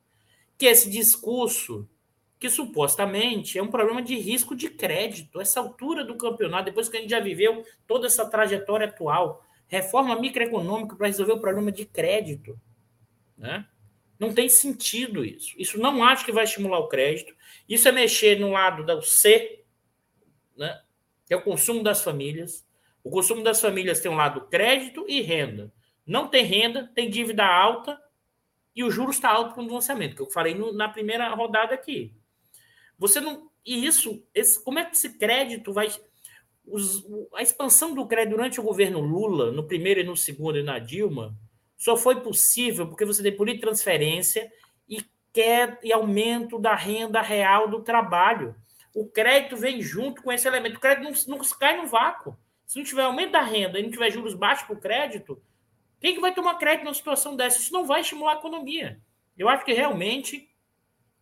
Que 0.58 0.66
esse 0.66 0.90
discurso 0.90 1.88
que 2.40 2.48
supostamente 2.48 3.58
é 3.58 3.62
um 3.62 3.70
problema 3.70 4.00
de 4.00 4.18
risco 4.18 4.56
de 4.56 4.70
crédito. 4.70 5.40
Essa 5.40 5.60
altura 5.60 6.02
do 6.02 6.16
campeonato, 6.16 6.64
depois 6.64 6.88
que 6.88 6.96
a 6.96 7.00
gente 7.00 7.10
já 7.10 7.20
viveu 7.20 7.62
toda 7.86 8.06
essa 8.06 8.24
trajetória 8.24 8.86
atual, 8.86 9.44
reforma 9.68 10.18
microeconômica 10.18 10.96
para 10.96 11.06
resolver 11.06 11.32
o 11.32 11.40
problema 11.40 11.70
de 11.70 11.84
crédito. 11.84 12.58
Né? 13.36 13.66
Não 14.20 14.34
tem 14.34 14.50
sentido 14.50 15.24
isso. 15.24 15.54
Isso 15.58 15.78
não 15.78 16.04
acho 16.04 16.26
que 16.26 16.30
vai 16.30 16.44
estimular 16.44 16.78
o 16.78 16.88
crédito. 16.88 17.34
Isso 17.66 17.88
é 17.88 17.92
mexer 17.92 18.38
no 18.38 18.50
lado 18.50 18.84
do 18.84 19.00
C, 19.00 19.64
né? 20.54 20.82
que 21.26 21.32
é 21.32 21.36
o 21.38 21.42
consumo 21.42 21.82
das 21.82 22.04
famílias. 22.04 22.68
O 23.02 23.08
consumo 23.08 23.42
das 23.42 23.62
famílias 23.62 23.98
tem 23.98 24.10
um 24.10 24.16
lado 24.16 24.42
crédito 24.42 25.06
e 25.08 25.22
renda. 25.22 25.72
Não 26.06 26.28
tem 26.28 26.44
renda, 26.44 26.90
tem 26.94 27.08
dívida 27.08 27.46
alta 27.46 27.98
e 28.76 28.84
o 28.84 28.90
juros 28.90 29.16
está 29.16 29.30
alto 29.30 29.54
para 29.54 29.62
o 29.62 29.72
lançamento, 29.72 30.14
que 30.14 30.22
eu 30.22 30.30
falei 30.30 30.54
no, 30.54 30.70
na 30.72 30.88
primeira 30.88 31.28
rodada 31.34 31.74
aqui. 31.74 32.14
Você 32.98 33.20
não. 33.20 33.50
E 33.64 33.86
isso, 33.86 34.22
esse, 34.34 34.62
como 34.62 34.78
é 34.78 34.84
que 34.84 34.94
esse 34.96 35.18
crédito 35.18 35.72
vai. 35.72 35.88
Os, 36.66 37.04
a 37.34 37.42
expansão 37.42 37.94
do 37.94 38.06
crédito 38.06 38.36
durante 38.36 38.60
o 38.60 38.62
governo 38.62 39.00
Lula, 39.00 39.50
no 39.50 39.66
primeiro 39.66 40.00
e 40.00 40.04
no 40.04 40.16
segundo, 40.16 40.58
e 40.58 40.62
na 40.62 40.78
Dilma, 40.78 41.34
só 41.80 41.96
foi 41.96 42.20
possível 42.20 42.86
porque 42.86 43.06
você 43.06 43.22
tem 43.22 43.34
política 43.34 43.66
de 43.66 43.70
transferência 43.72 44.52
e 44.86 45.02
quer 45.32 45.80
e 45.82 45.90
aumento 45.90 46.58
da 46.58 46.74
renda 46.74 47.22
real 47.22 47.68
do 47.68 47.80
trabalho. 47.80 48.54
O 48.94 49.08
crédito 49.08 49.56
vem 49.56 49.80
junto 49.80 50.22
com 50.22 50.30
esse 50.30 50.46
elemento. 50.46 50.76
O 50.76 50.80
crédito 50.80 51.04
não, 51.26 51.38
não 51.38 51.44
cai 51.58 51.78
no 51.78 51.86
vácuo. 51.86 52.36
Se 52.66 52.76
não 52.76 52.84
tiver 52.84 53.04
aumento 53.04 53.32
da 53.32 53.40
renda 53.40 53.78
e 53.78 53.82
não 53.82 53.90
tiver 53.90 54.10
juros 54.10 54.34
baixos 54.34 54.66
para 54.66 54.76
o 54.76 54.80
crédito, 54.80 55.42
quem 55.98 56.14
que 56.14 56.20
vai 56.20 56.34
tomar 56.34 56.58
crédito 56.58 56.84
numa 56.84 56.92
situação 56.92 57.34
dessa? 57.34 57.58
Isso 57.58 57.72
não 57.72 57.86
vai 57.86 58.02
estimular 58.02 58.34
a 58.34 58.38
economia. 58.38 59.00
Eu 59.38 59.48
acho 59.48 59.64
que 59.64 59.72
realmente 59.72 60.50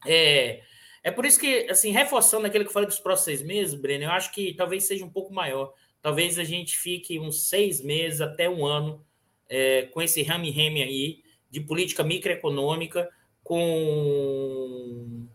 é, 0.04 0.60
é 1.04 1.10
por 1.12 1.24
isso 1.24 1.38
que, 1.38 1.70
assim, 1.70 1.92
reforçando 1.92 2.48
aquilo 2.48 2.64
que 2.64 2.70
eu 2.70 2.74
falei 2.74 2.88
dos 2.88 2.98
próximos 2.98 3.26
seis 3.26 3.42
meses, 3.42 3.74
Breno, 3.74 4.04
eu 4.04 4.10
acho 4.10 4.32
que 4.32 4.54
talvez 4.54 4.88
seja 4.88 5.04
um 5.04 5.10
pouco 5.10 5.32
maior. 5.32 5.72
Talvez 6.02 6.36
a 6.36 6.42
gente 6.42 6.76
fique 6.76 7.16
uns 7.20 7.48
seis 7.48 7.80
meses 7.80 8.20
até 8.20 8.50
um 8.50 8.66
ano 8.66 9.06
é, 9.48 9.82
com 9.92 10.02
esse 10.02 10.22
rame-rame 10.22 10.82
aí 10.82 11.22
de 11.50 11.60
política 11.60 12.04
microeconômica, 12.04 13.08
com 13.42 15.26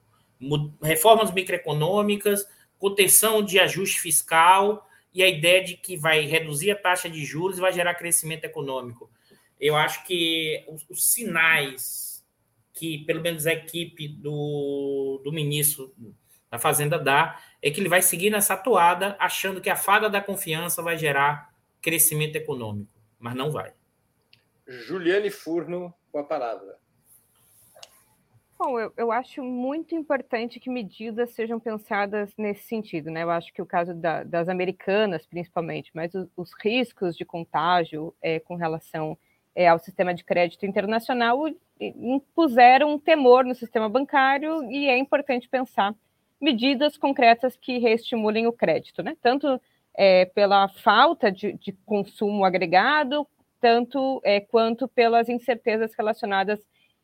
reformas 0.81 1.31
microeconômicas, 1.31 2.45
contenção 2.77 3.43
de 3.43 3.59
ajuste 3.59 3.99
fiscal 3.99 4.87
e 5.13 5.23
a 5.23 5.27
ideia 5.27 5.63
de 5.63 5.75
que 5.75 5.95
vai 5.95 6.21
reduzir 6.25 6.71
a 6.71 6.75
taxa 6.75 7.09
de 7.09 7.23
juros 7.23 7.57
e 7.57 7.61
vai 7.61 7.71
gerar 7.71 7.95
crescimento 7.95 8.45
econômico. 8.45 9.09
eu 9.59 9.75
acho 9.75 10.05
que 10.05 10.63
os, 10.67 10.85
os 10.89 11.11
sinais 11.11 12.13
que, 12.73 12.99
pelo 13.05 13.21
menos, 13.21 13.45
a 13.45 13.53
equipe 13.53 14.07
do, 14.07 15.21
do 15.23 15.31
ministro 15.31 15.93
da 16.49 16.59
Fazenda 16.59 16.99
dá 16.99 17.39
é 17.61 17.71
que 17.71 17.79
ele 17.79 17.87
vai 17.87 18.01
seguir 18.01 18.29
nessa 18.29 18.57
toada, 18.57 19.15
achando 19.19 19.61
que 19.61 19.69
a 19.69 19.75
fada 19.75 20.09
da 20.09 20.21
confiança 20.21 20.81
vai 20.81 20.97
gerar 20.97 21.53
crescimento 21.81 22.35
econômico, 22.35 22.91
mas 23.19 23.35
não 23.35 23.51
vai. 23.51 23.73
Juliane 24.67 25.29
Furno, 25.29 25.93
com 26.11 26.19
a 26.19 26.23
palavra. 26.23 26.77
Bom, 28.57 28.79
eu, 28.79 28.93
eu, 28.95 29.11
acho 29.11 29.43
muito 29.43 29.93
importante 29.93 30.59
que 30.59 30.69
medidas 30.69 31.31
sejam 31.31 31.59
pensadas 31.59 32.33
nesse 32.37 32.63
sentido, 32.63 33.11
né? 33.11 33.23
Eu 33.23 33.29
acho 33.29 33.51
que 33.51 33.61
o 33.61 33.65
caso 33.65 33.93
da, 33.93 34.23
das 34.23 34.47
americanas, 34.47 35.25
principalmente, 35.25 35.91
mas 35.93 36.13
os, 36.13 36.29
os 36.37 36.51
riscos 36.63 37.17
de 37.17 37.25
contágio 37.25 38.15
é, 38.21 38.39
com 38.39 38.55
relação 38.55 39.17
é, 39.55 39.67
ao 39.67 39.79
sistema 39.79 40.13
de 40.13 40.23
crédito 40.23 40.65
internacional 40.65 41.43
impuseram 41.79 42.93
um 42.93 42.99
temor 42.99 43.43
no 43.43 43.53
sistema 43.53 43.89
bancário 43.89 44.63
e 44.71 44.87
é 44.87 44.97
importante 44.97 45.49
pensar 45.49 45.93
medidas 46.39 46.97
concretas 46.97 47.55
que 47.55 47.77
reestimulem 47.77 48.47
o 48.47 48.53
crédito, 48.53 49.01
né? 49.01 49.17
Tanto 49.21 49.59
é, 49.95 50.25
pela 50.25 50.67
falta 50.67 51.31
de, 51.31 51.53
de, 51.53 51.71
consumo 51.85 52.43
agregado, 52.43 53.27
tanto 53.63 54.19
é, 54.25 54.41
quanto 54.41 54.89
pelas 54.89 55.29
incertezas 55.29 55.93
relacionadas 55.97 56.59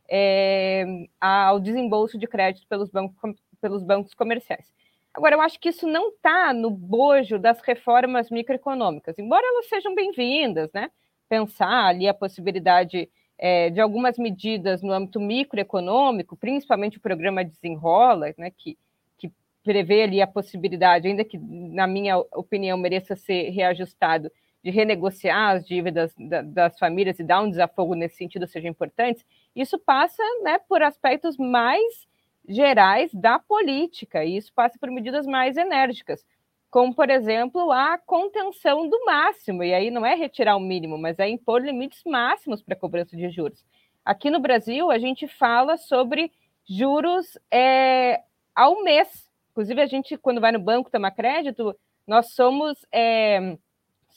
é, 0.10 0.84
ao 1.18 1.58
desembolso 1.58 2.18
de 2.18 2.28
crédito 2.28 2.68
pelos 2.68 2.90
bancos, 2.90 3.40
pelos 3.62 3.82
bancos 3.82 4.14
comerciais. 4.14 4.70
Agora, 5.14 5.36
eu 5.36 5.42
acho 5.42 5.58
que 5.58 5.70
isso 5.70 5.88
não 5.88 6.10
está 6.10 6.54
no 6.54 6.70
bojo 6.70 7.40
das 7.40 7.62
reformas 7.62 8.30
microeconômicas, 8.30 9.18
embora 9.18 9.48
elas 9.48 9.70
sejam 9.70 9.96
bem-vindas, 9.96 10.70
né? 10.74 10.92
Pensar 11.30 11.86
ali 11.86 12.10
a 12.10 12.14
possibilidade 12.14 13.10
é, 13.38 13.70
de 13.70 13.80
algumas 13.80 14.18
medidas 14.18 14.82
no 14.82 14.92
âmbito 14.92 15.22
microeconômico, 15.22 16.36
principalmente 16.36 16.98
o 16.98 17.02
programa 17.02 17.46
Desenrola, 17.46 18.34
né? 18.38 18.52
Que, 18.52 18.78
que 19.18 19.32
prevê 19.64 20.02
ali 20.02 20.22
a 20.22 20.28
possibilidade, 20.28 21.08
ainda 21.08 21.24
que, 21.24 21.38
na 21.38 21.88
minha 21.88 22.18
opinião, 22.18 22.78
mereça 22.78 23.16
ser 23.16 23.50
reajustado, 23.52 24.30
de 24.64 24.70
renegociar 24.70 25.56
as 25.56 25.66
dívidas 25.66 26.14
da, 26.18 26.42
das 26.42 26.78
famílias 26.78 27.20
e 27.20 27.24
dar 27.24 27.42
um 27.42 27.50
desafogo 27.50 27.96
nesse 27.96 28.16
sentido 28.16 28.48
seja 28.48 28.68
importante, 28.68 29.26
isso 29.56 29.80
passa 29.80 30.22
né, 30.44 30.60
por 30.68 30.82
aspectos 30.84 31.38
mais 31.38 32.08
gerais 32.48 33.14
da 33.14 33.40
política, 33.40 34.24
e 34.26 34.38
isso 34.38 34.52
passa 34.54 34.78
por 34.80 34.90
medidas 34.90 35.26
mais 35.26 35.56
enérgicas, 35.56 36.26
como, 36.70 36.94
por 36.94 37.10
exemplo, 37.10 37.72
a 37.72 37.98
contenção 37.98 38.88
do 38.88 39.06
máximo, 39.06 39.64
e 39.64 39.74
aí 39.74 39.90
não 39.90 40.06
é 40.06 40.16
retirar 40.16 40.56
o 40.56 40.60
mínimo, 40.60 40.98
mas 40.98 41.18
é 41.20 41.28
impor 41.28 41.62
limites 41.62 42.04
máximos 42.06 42.62
para 42.62 42.76
a 42.76 42.80
cobrança 42.80 43.16
de 43.16 43.30
juros. 43.30 43.64
Aqui 44.06 44.30
no 44.30 44.40
Brasil, 44.40 44.92
a 44.92 44.98
gente 44.98 45.28
fala 45.28 45.78
sobre 45.78 46.32
juros 46.68 47.38
é, 47.52 48.22
ao 48.56 48.84
mês. 48.84 49.30
Inclusive, 49.52 49.82
a 49.82 49.86
gente, 49.88 50.18
quando 50.18 50.42
vai 50.42 50.52
no 50.52 50.60
banco 50.60 50.92
tomar 50.92 51.12
crédito, 51.12 51.76
nós 52.08 52.34
somos 52.34 52.86
é, 52.92 53.58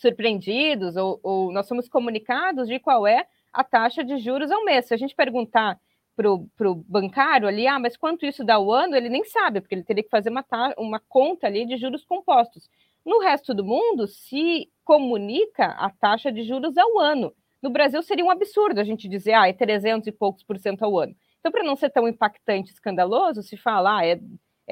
surpreendidos 0.02 0.96
ou, 0.96 1.18
ou 1.22 1.52
nós 1.52 1.66
somos 1.66 1.88
comunicados 1.88 2.68
de 2.68 2.78
qual 2.78 3.06
é 3.06 3.26
a 3.52 3.64
taxa 3.64 4.04
de 4.04 4.18
juros 4.18 4.50
ao 4.50 4.64
mês. 4.64 4.86
Se 4.86 4.94
a 4.94 4.96
gente 4.96 5.14
perguntar 5.14 5.78
para 6.14 6.30
o 6.30 6.84
bancário 6.86 7.48
ali, 7.48 7.66
ah, 7.66 7.78
mas 7.78 7.96
quanto 7.96 8.26
isso 8.26 8.44
dá 8.44 8.54
ao 8.56 8.70
ano, 8.70 8.94
ele 8.94 9.08
nem 9.08 9.24
sabe, 9.24 9.60
porque 9.60 9.74
ele 9.74 9.82
teria 9.84 10.02
que 10.02 10.10
fazer 10.10 10.28
uma, 10.28 10.44
uma 10.76 11.00
conta 11.08 11.46
ali 11.46 11.64
de 11.64 11.76
juros 11.76 12.04
compostos. 12.04 12.68
No 13.04 13.20
resto 13.20 13.54
do 13.54 13.64
mundo, 13.64 14.06
se 14.06 14.68
comunica 14.84 15.66
a 15.66 15.90
taxa 15.90 16.30
de 16.30 16.42
juros 16.42 16.76
ao 16.76 16.98
ano. 16.98 17.32
No 17.62 17.70
Brasil, 17.70 18.02
seria 18.02 18.24
um 18.24 18.30
absurdo 18.30 18.80
a 18.80 18.84
gente 18.84 19.08
dizer, 19.08 19.32
ah, 19.32 19.48
é 19.48 19.52
300 19.52 20.06
e 20.08 20.12
poucos 20.12 20.42
por 20.42 20.58
cento 20.58 20.84
ao 20.84 20.98
ano. 20.98 21.14
Então, 21.40 21.50
para 21.50 21.64
não 21.64 21.74
ser 21.74 21.90
tão 21.90 22.06
impactante, 22.06 22.72
escandaloso, 22.72 23.42
se 23.42 23.56
fala, 23.56 23.98
ah, 23.98 24.06
é 24.06 24.20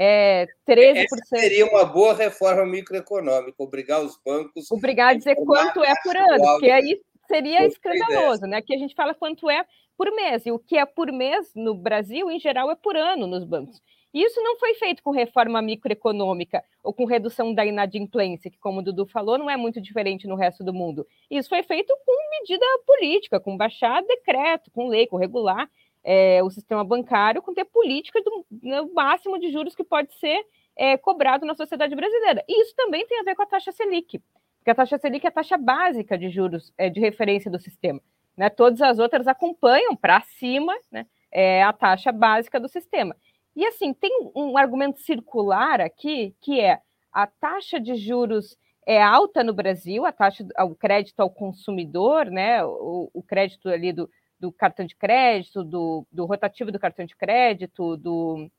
é 0.02 0.46
13%. 0.66 0.96
Essa 0.96 1.16
seria 1.26 1.66
uma 1.66 1.84
boa 1.84 2.14
reforma 2.14 2.64
microeconômica, 2.64 3.54
obrigar 3.58 4.02
os 4.02 4.18
bancos. 4.24 4.70
Obrigar 4.70 5.10
a 5.10 5.14
dizer 5.14 5.36
quanto 5.36 5.84
é 5.84 5.92
por 6.02 6.16
ano, 6.16 6.42
porque 6.42 6.70
aí 6.70 6.98
seria 7.28 7.66
escandaloso, 7.66 8.46
né? 8.46 8.56
Aqui 8.56 8.74
a 8.74 8.78
gente 8.78 8.94
fala 8.94 9.12
quanto 9.12 9.50
é 9.50 9.62
por 9.98 10.10
mês, 10.12 10.46
e 10.46 10.50
o 10.50 10.58
que 10.58 10.78
é 10.78 10.86
por 10.86 11.12
mês 11.12 11.52
no 11.54 11.74
Brasil, 11.74 12.30
em 12.30 12.40
geral, 12.40 12.70
é 12.70 12.74
por 12.74 12.96
ano 12.96 13.26
nos 13.26 13.44
bancos. 13.44 13.78
E 14.14 14.24
isso 14.24 14.40
não 14.40 14.58
foi 14.58 14.72
feito 14.74 15.02
com 15.02 15.10
reforma 15.10 15.60
microeconômica 15.60 16.64
ou 16.82 16.94
com 16.94 17.04
redução 17.04 17.52
da 17.52 17.66
inadimplência, 17.66 18.50
que, 18.50 18.58
como 18.58 18.80
o 18.80 18.82
Dudu 18.82 19.04
falou, 19.04 19.36
não 19.36 19.50
é 19.50 19.56
muito 19.56 19.82
diferente 19.82 20.26
no 20.26 20.34
resto 20.34 20.64
do 20.64 20.72
mundo. 20.72 21.06
Isso 21.30 21.50
foi 21.50 21.62
feito 21.62 21.94
com 22.06 22.40
medida 22.40 22.64
política, 22.86 23.38
com 23.38 23.54
baixar 23.54 24.02
decreto, 24.02 24.70
com 24.70 24.88
lei, 24.88 25.06
com 25.06 25.18
regular 25.18 25.68
é, 26.02 26.42
o 26.42 26.50
sistema 26.50 26.84
bancário 26.84 27.42
com 27.42 27.54
ter 27.54 27.64
política 27.64 28.20
do 28.22 28.46
no 28.50 28.92
máximo 28.94 29.38
de 29.38 29.50
juros 29.50 29.74
que 29.74 29.84
pode 29.84 30.14
ser 30.18 30.44
é, 30.76 30.96
cobrado 30.96 31.44
na 31.44 31.54
sociedade 31.54 31.94
brasileira. 31.94 32.42
E 32.48 32.62
isso 32.62 32.74
também 32.74 33.06
tem 33.06 33.20
a 33.20 33.22
ver 33.22 33.34
com 33.34 33.42
a 33.42 33.46
taxa 33.46 33.72
Selic, 33.72 34.18
porque 34.58 34.70
a 34.70 34.74
taxa 34.74 34.98
Selic 34.98 35.26
é 35.26 35.28
a 35.28 35.32
taxa 35.32 35.56
básica 35.56 36.16
de 36.16 36.30
juros 36.30 36.72
é, 36.76 36.88
de 36.88 37.00
referência 37.00 37.50
do 37.50 37.58
sistema. 37.58 38.00
Né? 38.36 38.48
Todas 38.48 38.80
as 38.80 38.98
outras 38.98 39.26
acompanham 39.26 39.94
para 39.94 40.20
cima 40.22 40.74
né, 40.90 41.06
é, 41.30 41.62
a 41.62 41.72
taxa 41.72 42.12
básica 42.12 42.58
do 42.58 42.68
sistema. 42.68 43.14
E 43.54 43.66
assim, 43.66 43.92
tem 43.92 44.30
um 44.34 44.56
argumento 44.56 45.00
circular 45.00 45.80
aqui, 45.80 46.34
que 46.40 46.60
é 46.60 46.80
a 47.12 47.26
taxa 47.26 47.80
de 47.80 47.96
juros 47.96 48.56
é 48.86 49.02
alta 49.02 49.44
no 49.44 49.52
Brasil, 49.52 50.06
a 50.06 50.12
taxa, 50.12 50.46
o 50.58 50.74
crédito 50.74 51.20
ao 51.20 51.30
consumidor, 51.30 52.26
né, 52.26 52.64
o, 52.64 53.10
o 53.12 53.22
crédito 53.22 53.68
ali 53.68 53.92
do, 53.92 54.08
do 54.40 54.50
cartão 54.50 54.86
de 54.86 54.96
crédito, 54.96 55.62
do, 55.62 56.06
do 56.10 56.24
rotativo 56.24 56.72
do 56.72 56.80
cartão 56.80 57.04
de 57.04 57.14
crédito, 57.14 57.96
do, 57.98 58.50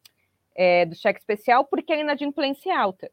é, 0.55 0.85
do 0.85 0.95
cheque 0.95 1.19
especial, 1.19 1.65
porque 1.65 1.91
a 1.91 1.97
inadimplência 1.97 2.71
é 2.71 2.75
alta. 2.75 3.11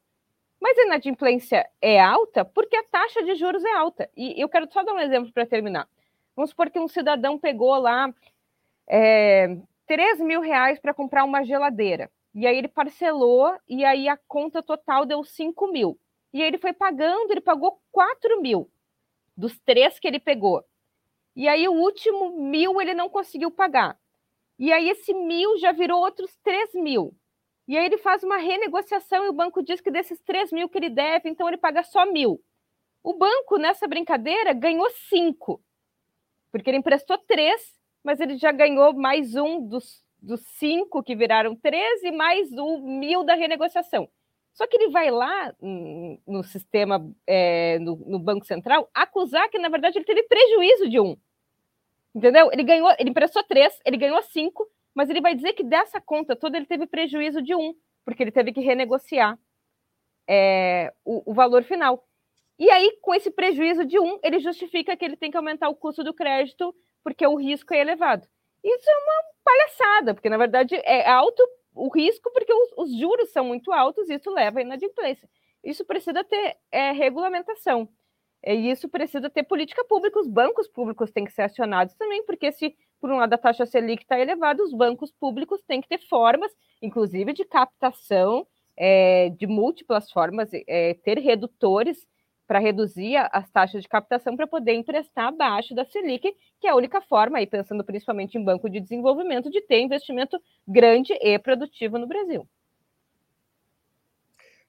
Mas 0.60 0.76
a 0.76 0.82
inadimplência 0.82 1.68
é 1.80 2.00
alta 2.00 2.44
porque 2.44 2.76
a 2.76 2.84
taxa 2.84 3.24
de 3.24 3.34
juros 3.36 3.64
é 3.64 3.72
alta. 3.72 4.10
E 4.16 4.40
eu 4.40 4.48
quero 4.48 4.70
só 4.70 4.82
dar 4.82 4.92
um 4.92 5.00
exemplo 5.00 5.32
para 5.32 5.46
terminar. 5.46 5.88
Vamos 6.36 6.50
supor 6.50 6.70
que 6.70 6.78
um 6.78 6.88
cidadão 6.88 7.38
pegou 7.38 7.76
lá 7.78 8.12
é, 8.86 9.56
3 9.86 10.20
mil 10.20 10.40
reais 10.40 10.78
para 10.78 10.92
comprar 10.92 11.24
uma 11.24 11.42
geladeira. 11.42 12.10
E 12.34 12.46
aí 12.46 12.58
ele 12.58 12.68
parcelou, 12.68 13.56
e 13.66 13.84
aí 13.84 14.08
a 14.08 14.18
conta 14.28 14.62
total 14.62 15.06
deu 15.06 15.24
5 15.24 15.72
mil. 15.72 15.98
E 16.32 16.42
aí 16.42 16.48
ele 16.48 16.58
foi 16.58 16.72
pagando, 16.72 17.30
ele 17.30 17.40
pagou 17.40 17.80
4 17.90 18.40
mil 18.42 18.70
dos 19.36 19.58
três 19.60 19.98
que 19.98 20.06
ele 20.06 20.18
pegou. 20.18 20.64
E 21.38 21.46
aí 21.46 21.68
o 21.68 21.72
último 21.72 22.32
mil 22.32 22.80
ele 22.80 22.92
não 22.92 23.08
conseguiu 23.08 23.48
pagar. 23.48 23.96
E 24.58 24.72
aí 24.72 24.90
esse 24.90 25.14
mil 25.14 25.56
já 25.58 25.70
virou 25.70 26.00
outros 26.00 26.36
três 26.42 26.74
mil. 26.74 27.14
E 27.68 27.78
aí 27.78 27.86
ele 27.86 27.96
faz 27.96 28.24
uma 28.24 28.38
renegociação 28.38 29.24
e 29.24 29.28
o 29.28 29.32
banco 29.32 29.62
diz 29.62 29.80
que 29.80 29.88
desses 29.88 30.18
três 30.22 30.50
mil 30.50 30.68
que 30.68 30.76
ele 30.76 30.90
deve, 30.90 31.28
então 31.28 31.46
ele 31.46 31.56
paga 31.56 31.84
só 31.84 32.04
mil. 32.04 32.42
O 33.04 33.14
banco, 33.14 33.56
nessa 33.56 33.86
brincadeira, 33.86 34.52
ganhou 34.52 34.90
cinco. 35.08 35.62
Porque 36.50 36.68
ele 36.70 36.78
emprestou 36.78 37.16
três, 37.18 37.72
mas 38.02 38.18
ele 38.18 38.36
já 38.36 38.50
ganhou 38.50 38.92
mais 38.92 39.36
um 39.36 39.64
dos, 39.64 40.04
dos 40.20 40.40
cinco 40.40 41.04
que 41.04 41.14
viraram 41.14 41.54
três 41.54 42.02
e 42.02 42.10
mais 42.10 42.50
o 42.50 42.78
mil 42.78 43.22
da 43.22 43.36
renegociação. 43.36 44.08
Só 44.54 44.66
que 44.66 44.76
ele 44.76 44.90
vai 44.90 45.08
lá 45.08 45.54
no 46.26 46.42
sistema, 46.42 47.08
é, 47.24 47.78
no, 47.78 47.94
no 47.94 48.18
Banco 48.18 48.44
Central, 48.44 48.90
acusar 48.92 49.48
que, 49.50 49.58
na 49.60 49.68
verdade, 49.68 49.98
ele 49.98 50.04
teve 50.04 50.24
prejuízo 50.24 50.88
de 50.88 50.98
um. 50.98 51.16
Entendeu? 52.14 52.50
Ele 52.52 52.62
ganhou, 52.62 52.90
ele 52.98 53.10
emprestou 53.10 53.42
três, 53.44 53.78
ele 53.84 53.96
ganhou 53.96 54.20
cinco, 54.22 54.66
mas 54.94 55.10
ele 55.10 55.20
vai 55.20 55.34
dizer 55.34 55.52
que 55.52 55.62
dessa 55.62 56.00
conta 56.00 56.34
toda 56.34 56.56
ele 56.56 56.66
teve 56.66 56.86
prejuízo 56.86 57.42
de 57.42 57.54
um, 57.54 57.74
porque 58.04 58.22
ele 58.22 58.32
teve 58.32 58.52
que 58.52 58.60
renegociar 58.60 59.38
é, 60.28 60.92
o, 61.04 61.30
o 61.30 61.34
valor 61.34 61.62
final. 61.62 62.04
E 62.58 62.68
aí, 62.70 62.98
com 63.00 63.14
esse 63.14 63.30
prejuízo 63.30 63.84
de 63.84 63.98
um, 63.98 64.18
ele 64.22 64.40
justifica 64.40 64.96
que 64.96 65.04
ele 65.04 65.16
tem 65.16 65.30
que 65.30 65.36
aumentar 65.36 65.68
o 65.68 65.76
custo 65.76 66.02
do 66.02 66.12
crédito 66.12 66.74
porque 67.04 67.26
o 67.26 67.36
risco 67.36 67.72
é 67.72 67.80
elevado. 67.80 68.26
Isso 68.64 68.90
é 68.90 68.96
uma 68.96 69.22
palhaçada, 69.44 70.14
porque 70.14 70.28
na 70.28 70.36
verdade 70.36 70.74
é 70.74 71.08
alto 71.08 71.42
o 71.74 71.88
risco 71.88 72.30
porque 72.32 72.52
os, 72.52 72.72
os 72.76 72.98
juros 72.98 73.30
são 73.30 73.44
muito 73.44 73.72
altos 73.72 74.10
e 74.10 74.14
isso 74.14 74.30
leva 74.30 74.58
à 74.58 74.62
inadimplência. 74.62 75.28
Isso 75.62 75.84
precisa 75.84 76.24
ter 76.24 76.56
é, 76.70 76.90
regulamentação. 76.92 77.88
E 78.44 78.70
isso 78.70 78.88
precisa 78.88 79.28
ter 79.28 79.42
política 79.42 79.84
pública, 79.84 80.20
os 80.20 80.28
bancos 80.28 80.68
públicos 80.68 81.10
têm 81.10 81.24
que 81.24 81.32
ser 81.32 81.42
acionados 81.42 81.94
também, 81.94 82.24
porque 82.24 82.52
se, 82.52 82.74
por 83.00 83.10
um 83.10 83.16
lado, 83.16 83.32
a 83.32 83.38
taxa 83.38 83.66
Selic 83.66 84.02
está 84.02 84.18
elevada, 84.18 84.62
os 84.62 84.72
bancos 84.72 85.10
públicos 85.12 85.62
têm 85.66 85.80
que 85.80 85.88
ter 85.88 85.98
formas, 86.08 86.52
inclusive 86.80 87.32
de 87.32 87.44
captação, 87.44 88.46
é, 88.76 89.30
de 89.30 89.46
múltiplas 89.46 90.10
formas, 90.10 90.48
é, 90.66 90.94
ter 90.94 91.18
redutores 91.18 92.06
para 92.46 92.60
reduzir 92.60 93.16
as 93.30 93.50
taxas 93.50 93.82
de 93.82 93.88
captação 93.88 94.34
para 94.34 94.46
poder 94.46 94.72
emprestar 94.72 95.28
abaixo 95.28 95.74
da 95.74 95.84
Selic, 95.84 96.34
que 96.58 96.66
é 96.66 96.70
a 96.70 96.76
única 96.76 97.02
forma, 97.02 97.38
aí 97.38 97.46
pensando 97.46 97.84
principalmente 97.84 98.38
em 98.38 98.42
banco 98.42 98.70
de 98.70 98.80
desenvolvimento, 98.80 99.50
de 99.50 99.60
ter 99.60 99.80
investimento 99.80 100.40
grande 100.66 101.12
e 101.20 101.38
produtivo 101.38 101.98
no 101.98 102.06
Brasil. 102.06 102.48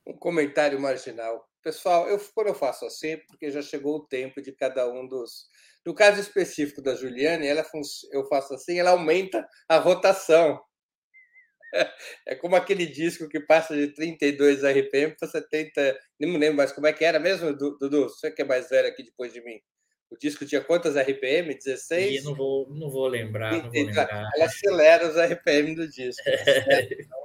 Um 0.08 0.18
comentário 0.18 0.80
marginal. 0.80 1.48
Pessoal, 1.62 2.08
eu, 2.10 2.20
quando 2.34 2.48
eu 2.48 2.56
faço 2.56 2.86
assim, 2.86 3.18
porque 3.28 3.52
já 3.52 3.62
chegou 3.62 3.98
o 3.98 4.08
tempo 4.08 4.42
de 4.42 4.52
cada 4.54 4.88
um 4.90 5.08
dos. 5.08 5.48
No 5.86 5.94
caso 5.94 6.20
específico 6.20 6.82
da 6.82 6.96
Juliane, 6.96 7.48
ela 7.48 7.66
eu 8.12 8.26
faço 8.28 8.54
assim, 8.54 8.80
ela 8.80 8.92
aumenta 8.92 9.48
a 9.68 9.78
rotação. 9.78 10.60
É 12.28 12.36
como 12.36 12.56
aquele 12.56 12.86
disco 12.86 13.28
que 13.30 13.40
passa 13.40 13.76
de 13.76 13.94
32 13.94 14.64
RPM 14.64 15.16
para 15.16 15.28
70. 15.28 15.98
Não 16.20 16.30
me 16.30 16.38
lembro 16.38 16.58
mais 16.58 16.72
como 16.72 16.88
é 16.88 16.94
que 16.94 17.06
era 17.06 17.20
mesmo, 17.20 17.56
Dudu? 17.56 18.10
Você 18.10 18.32
que 18.32 18.42
é 18.42 18.46
mais 18.46 18.70
velho 18.70 18.88
aqui 18.88 19.04
depois 19.04 19.34
de 19.34 19.42
mim. 19.44 19.60
O 20.12 20.18
disco 20.18 20.46
tinha 20.46 20.62
quantas 20.62 20.96
RPM? 20.96 21.54
16? 21.54 22.22
E 22.22 22.24
não 22.24 22.34
vou, 22.34 22.68
não 22.74 22.90
vou 22.90 23.08
lembrar, 23.08 23.52
não 23.52 23.62
vou 23.62 23.72
lembrar. 23.72 24.10
Ela 24.36 24.46
acelera 24.46 25.08
os 25.08 25.16
RPM 25.16 25.76
do 25.76 25.88
disco. 25.88 26.24
Então... 27.00 27.19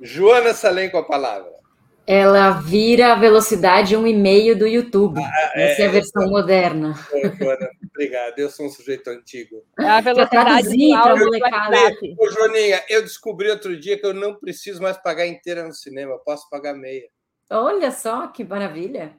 Joana 0.00 0.54
Salem 0.54 0.90
com 0.90 0.98
a 0.98 1.04
palavra. 1.04 1.58
Ela 2.06 2.52
vira 2.52 3.12
a 3.12 3.16
velocidade 3.16 3.94
1,5 3.94 4.54
do 4.56 4.66
YouTube. 4.66 5.20
Ah, 5.20 5.52
Essa 5.54 5.82
é, 5.82 5.84
é 5.84 5.88
a 5.88 5.90
versão 5.90 6.22
eu... 6.22 6.30
moderna. 6.30 6.94
Joana, 7.38 7.70
obrigado. 7.90 8.38
Eu 8.38 8.48
sou 8.48 8.64
um 8.64 8.70
sujeito 8.70 9.10
antigo. 9.10 9.62
É 9.78 9.84
a 9.84 10.00
velocidade 10.00 10.68
para 10.90 11.16
molecada. 11.16 11.76
Ô, 12.18 12.30
Joaninha, 12.30 12.82
eu 12.88 13.02
descobri 13.02 13.50
outro 13.50 13.78
dia 13.78 13.98
que 13.98 14.06
eu 14.06 14.14
não 14.14 14.34
preciso 14.34 14.80
mais 14.80 14.96
pagar 14.96 15.26
inteira 15.26 15.62
no 15.66 15.74
cinema. 15.74 16.12
Eu 16.12 16.18
posso 16.20 16.48
pagar 16.48 16.72
meia. 16.72 17.08
Olha 17.50 17.90
só 17.90 18.26
que 18.28 18.42
maravilha. 18.42 19.14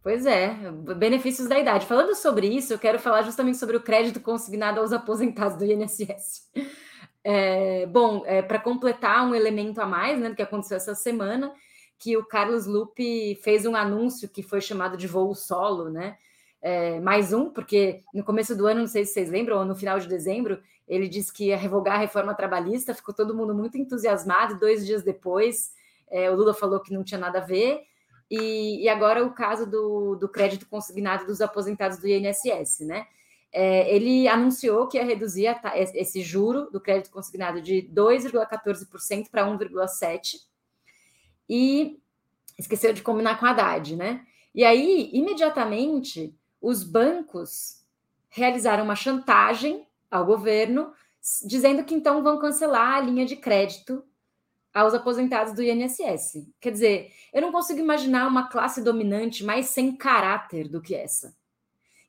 Pois 0.00 0.26
é, 0.26 0.56
benefícios 0.96 1.48
da 1.48 1.58
idade. 1.58 1.86
Falando 1.86 2.14
sobre 2.14 2.48
isso, 2.48 2.72
eu 2.72 2.78
quero 2.78 2.98
falar 2.98 3.22
justamente 3.22 3.58
sobre 3.58 3.76
o 3.76 3.82
crédito 3.82 4.20
consignado 4.20 4.80
aos 4.80 4.92
aposentados 4.92 5.56
do 5.56 5.64
INSS. 5.64 6.50
É, 7.24 7.86
bom, 7.86 8.22
é, 8.26 8.42
para 8.42 8.58
completar 8.58 9.26
um 9.26 9.34
elemento 9.34 9.80
a 9.80 9.86
mais, 9.86 10.18
né, 10.18 10.34
que 10.34 10.42
aconteceu 10.42 10.76
essa 10.76 10.94
semana, 10.94 11.52
que 11.98 12.16
o 12.16 12.26
Carlos 12.26 12.66
Lupe 12.66 13.36
fez 13.42 13.64
um 13.64 13.76
anúncio 13.76 14.28
que 14.28 14.42
foi 14.42 14.60
chamado 14.60 14.96
de 14.96 15.06
voo 15.06 15.34
solo, 15.34 15.88
né? 15.88 16.16
É, 16.60 16.98
mais 17.00 17.32
um, 17.32 17.50
porque 17.50 18.02
no 18.12 18.24
começo 18.24 18.56
do 18.56 18.66
ano, 18.66 18.80
não 18.80 18.86
sei 18.86 19.04
se 19.04 19.12
vocês 19.12 19.30
lembram, 19.30 19.58
ou 19.58 19.64
no 19.64 19.74
final 19.74 19.98
de 19.98 20.08
dezembro, 20.08 20.60
ele 20.86 21.08
disse 21.08 21.32
que 21.32 21.46
ia 21.46 21.56
revogar 21.56 21.94
a 21.94 21.98
reforma 21.98 22.34
trabalhista, 22.34 22.94
ficou 22.94 23.14
todo 23.14 23.34
mundo 23.34 23.54
muito 23.54 23.78
entusiasmado, 23.78 24.58
dois 24.58 24.84
dias 24.84 25.02
depois, 25.02 25.72
é, 26.10 26.30
o 26.30 26.34
Lula 26.34 26.54
falou 26.54 26.80
que 26.80 26.92
não 26.92 27.04
tinha 27.04 27.18
nada 27.18 27.38
a 27.38 27.44
ver, 27.44 27.82
e, 28.30 28.82
e 28.82 28.88
agora 28.88 29.24
o 29.24 29.32
caso 29.32 29.68
do, 29.68 30.16
do 30.16 30.28
crédito 30.28 30.66
consignado 30.66 31.26
dos 31.26 31.40
aposentados 31.40 31.98
do 31.98 32.08
INSS, 32.08 32.80
né? 32.80 33.06
É, 33.52 33.94
ele 33.94 34.26
anunciou 34.26 34.88
que 34.88 34.96
ia 34.96 35.04
reduzir 35.04 35.46
a, 35.46 35.60
esse 35.76 36.22
juro 36.22 36.70
do 36.70 36.80
crédito 36.80 37.10
consignado 37.10 37.60
de 37.60 37.82
2,14% 37.92 39.28
para 39.30 39.46
1,7%, 39.46 40.40
e 41.48 42.00
esqueceu 42.58 42.92
de 42.92 43.02
combinar 43.02 43.38
com 43.38 43.44
a 43.44 43.50
Haddad, 43.50 43.94
né? 43.94 44.24
E 44.54 44.64
aí, 44.64 45.10
imediatamente, 45.12 46.34
os 46.60 46.82
bancos 46.82 47.82
realizaram 48.28 48.84
uma 48.84 48.96
chantagem 48.96 49.86
ao 50.10 50.24
governo, 50.24 50.92
dizendo 51.44 51.84
que 51.84 51.94
então 51.94 52.22
vão 52.22 52.38
cancelar 52.38 52.94
a 52.94 53.00
linha 53.00 53.26
de 53.26 53.36
crédito 53.36 54.02
aos 54.72 54.94
aposentados 54.94 55.52
do 55.52 55.62
INSS. 55.62 56.46
Quer 56.60 56.70
dizer, 56.70 57.12
eu 57.32 57.42
não 57.42 57.52
consigo 57.52 57.80
imaginar 57.80 58.26
uma 58.26 58.48
classe 58.48 58.82
dominante 58.82 59.44
mais 59.44 59.66
sem 59.66 59.94
caráter 59.94 60.68
do 60.68 60.80
que 60.80 60.94
essa, 60.94 61.34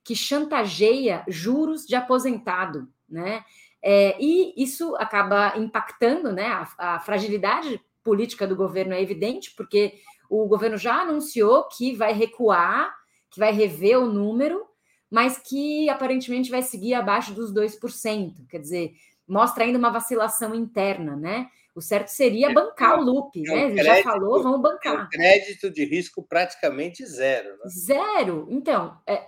que 0.04 0.14
chantageia 0.14 1.24
juros 1.26 1.86
de 1.86 1.96
aposentado, 1.96 2.88
né? 3.08 3.44
É, 3.82 4.16
e 4.20 4.54
isso 4.56 4.94
acaba 4.96 5.56
impactando, 5.56 6.32
né? 6.32 6.46
A, 6.46 6.94
a 6.94 7.00
fragilidade 7.00 7.80
política 8.02 8.46
do 8.46 8.54
governo 8.54 8.94
é 8.94 9.02
evidente, 9.02 9.52
porque 9.56 9.94
o 10.28 10.46
governo 10.46 10.76
já 10.76 11.02
anunciou 11.02 11.68
que 11.68 11.94
vai 11.94 12.12
recuar, 12.12 12.94
que 13.30 13.40
vai 13.40 13.52
rever 13.52 13.98
o 13.98 14.06
número, 14.06 14.64
mas 15.10 15.38
que 15.38 15.88
aparentemente 15.88 16.50
vai 16.50 16.62
seguir 16.62 16.94
abaixo 16.94 17.32
dos 17.32 17.52
2%. 17.52 18.46
Quer 18.48 18.58
dizer, 18.58 18.94
mostra 19.26 19.64
ainda 19.64 19.78
uma 19.78 19.90
vacilação 19.90 20.54
interna, 20.54 21.16
né? 21.16 21.48
O 21.74 21.80
certo 21.80 22.08
seria 22.08 22.50
é, 22.50 22.52
bancar 22.52 23.00
o 23.00 23.02
loop, 23.02 23.36
é 23.36 23.52
né? 23.52 23.64
Ele 23.70 23.82
já 23.82 24.02
falou, 24.02 24.42
vamos 24.42 24.60
bancar. 24.60 24.94
É 24.94 25.02
um 25.02 25.08
crédito 25.08 25.70
de 25.70 25.84
risco 25.84 26.22
praticamente 26.22 27.04
zero. 27.04 27.50
Né? 27.50 27.68
Zero. 27.68 28.46
Então, 28.48 28.96
é, 29.06 29.26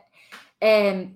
é, 0.66 1.08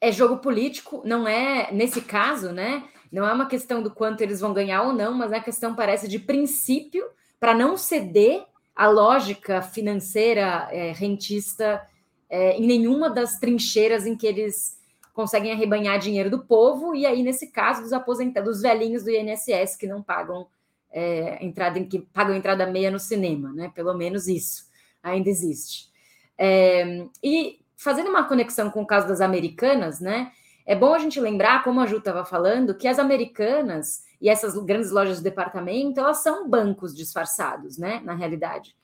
é, 0.00 0.10
jogo 0.10 0.38
político, 0.38 1.02
não 1.04 1.28
é, 1.28 1.70
nesse 1.72 2.00
caso, 2.00 2.52
né? 2.52 2.84
Não 3.10 3.28
é 3.28 3.32
uma 3.32 3.46
questão 3.46 3.82
do 3.82 3.90
quanto 3.90 4.22
eles 4.22 4.40
vão 4.40 4.54
ganhar 4.54 4.82
ou 4.82 4.92
não, 4.94 5.12
mas 5.12 5.30
a 5.30 5.40
questão, 5.40 5.74
parece, 5.74 6.08
de 6.08 6.18
princípio, 6.18 7.04
para 7.38 7.54
não 7.54 7.76
ceder 7.76 8.44
à 8.74 8.88
lógica 8.88 9.60
financeira 9.60 10.68
é, 10.70 10.92
rentista 10.92 11.86
é, 12.30 12.56
em 12.56 12.66
nenhuma 12.66 13.10
das 13.10 13.38
trincheiras 13.38 14.06
em 14.06 14.16
que 14.16 14.26
eles 14.26 14.80
conseguem 15.12 15.52
arrebanhar 15.52 15.98
dinheiro 15.98 16.30
do 16.30 16.42
povo, 16.42 16.94
e 16.94 17.04
aí, 17.04 17.22
nesse 17.22 17.48
caso, 17.48 17.82
dos 17.82 17.92
aposentados, 17.92 18.54
dos 18.54 18.62
velhinhos 18.62 19.04
do 19.04 19.10
INSS 19.10 19.76
que 19.76 19.86
não 19.86 20.02
pagam 20.02 20.46
é, 20.90 21.44
entrada 21.44 21.78
que 21.84 21.98
pagam 21.98 22.34
entrada 22.34 22.66
meia 22.66 22.90
no 22.90 22.98
cinema, 22.98 23.52
né? 23.52 23.70
Pelo 23.74 23.92
menos 23.92 24.26
isso 24.26 24.64
ainda 25.02 25.28
existe. 25.28 25.90
É, 26.38 27.06
e 27.22 27.61
fazendo 27.82 28.08
uma 28.08 28.24
conexão 28.24 28.70
com 28.70 28.82
o 28.82 28.86
caso 28.86 29.08
das 29.08 29.20
americanas, 29.20 30.00
né? 30.00 30.32
É 30.64 30.76
bom 30.76 30.94
a 30.94 30.98
gente 30.98 31.20
lembrar, 31.20 31.64
como 31.64 31.80
a 31.80 31.86
Ju 31.86 31.98
estava 31.98 32.24
falando, 32.24 32.74
que 32.74 32.86
as 32.86 32.98
americanas 32.98 34.04
e 34.20 34.28
essas 34.28 34.56
grandes 34.64 34.90
lojas 34.90 35.18
de 35.18 35.24
departamento, 35.24 35.98
elas 35.98 36.22
são 36.22 36.48
bancos 36.48 36.94
disfarçados, 36.94 37.76
né? 37.76 38.00
Na 38.04 38.14
realidade. 38.14 38.76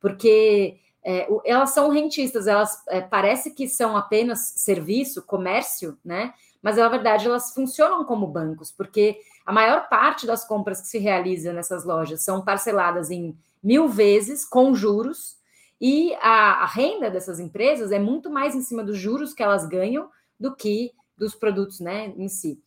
Porque 0.00 0.78
é, 1.04 1.28
elas 1.44 1.70
são 1.70 1.90
rentistas, 1.90 2.46
elas 2.46 2.82
é, 2.88 3.00
parece 3.00 3.50
que 3.50 3.68
são 3.68 3.96
apenas 3.96 4.54
serviço, 4.56 5.22
comércio, 5.22 5.98
né? 6.04 6.32
Mas 6.62 6.76
na 6.76 6.88
verdade 6.88 7.26
elas 7.26 7.52
funcionam 7.52 8.04
como 8.04 8.26
bancos, 8.26 8.72
porque 8.72 9.18
a 9.44 9.52
maior 9.52 9.88
parte 9.88 10.26
das 10.26 10.46
compras 10.46 10.80
que 10.80 10.86
se 10.86 10.98
realiza 10.98 11.52
nessas 11.52 11.84
lojas 11.84 12.22
são 12.22 12.42
parceladas 12.42 13.10
em 13.10 13.36
mil 13.62 13.86
vezes 13.88 14.46
com 14.46 14.74
juros, 14.74 15.36
e 15.80 16.14
a, 16.14 16.62
a 16.62 16.66
renda 16.66 17.10
dessas 17.10 17.40
empresas 17.40 17.92
é 17.92 17.98
muito 17.98 18.30
mais 18.30 18.54
em 18.54 18.62
cima 18.62 18.82
dos 18.82 18.98
juros 18.98 19.34
que 19.34 19.42
elas 19.42 19.66
ganham 19.66 20.08
do 20.38 20.54
que 20.54 20.92
dos 21.16 21.34
produtos, 21.34 21.80
né, 21.80 22.12
em 22.16 22.28
si. 22.28 22.60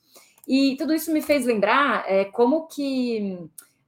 E 0.48 0.76
tudo 0.78 0.94
isso 0.94 1.12
me 1.12 1.22
fez 1.22 1.46
lembrar 1.46 2.06
é, 2.08 2.26
como 2.26 2.68
que 2.68 3.38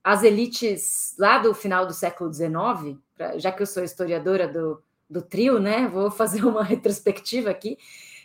as 0.03 0.24
elites 0.24 1.15
lá 1.17 1.38
do 1.38 1.53
final 1.53 1.86
do 1.86 1.93
século 1.93 2.34
XIX, 2.34 2.97
já 3.38 3.51
que 3.51 3.61
eu 3.61 3.67
sou 3.67 3.84
historiadora 3.84 4.47
do, 4.47 4.82
do 5.09 5.22
trio, 5.22 5.59
né? 5.59 5.88
Vou 5.88 6.11
fazer 6.11 6.45
uma 6.45 6.63
retrospectiva 6.65 7.49
aqui. 7.49 7.78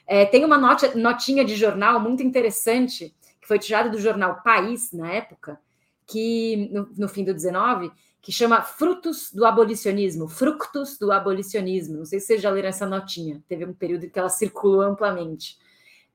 É, 0.07 0.25
tem 0.27 0.45
uma 0.45 0.59
nota, 0.59 0.95
notinha 0.97 1.45
de 1.45 1.57
jornal 1.57 2.01
muito 2.01 2.23
interessante, 2.23 3.15
que 3.41 3.47
foi 3.49 3.59
tirada 3.59 3.89
do 3.89 3.99
jornal 3.99 4.43
País, 4.43 4.93
na 4.93 5.11
época, 5.13 5.59
que 6.07 6.69
no, 6.73 6.89
no 6.97 7.09
fim 7.09 7.25
do 7.25 7.33
19, 7.33 7.91
que 8.25 8.33
chama 8.33 8.63
Frutos 8.63 9.31
do 9.31 9.45
Abolicionismo, 9.45 10.27
Fructos 10.27 10.97
do 10.99 11.13
Abolicionismo. 11.13 11.99
Não 11.99 12.05
sei 12.07 12.19
se 12.19 12.27
vocês 12.27 12.41
já 12.41 12.51
leram 12.51 12.71
essa 12.71 12.87
notinha, 12.87 13.45
teve 13.47 13.67
um 13.67 13.75
período 13.75 14.07
em 14.07 14.09
que 14.09 14.19
ela 14.19 14.31
circulou 14.31 14.81
amplamente, 14.81 15.59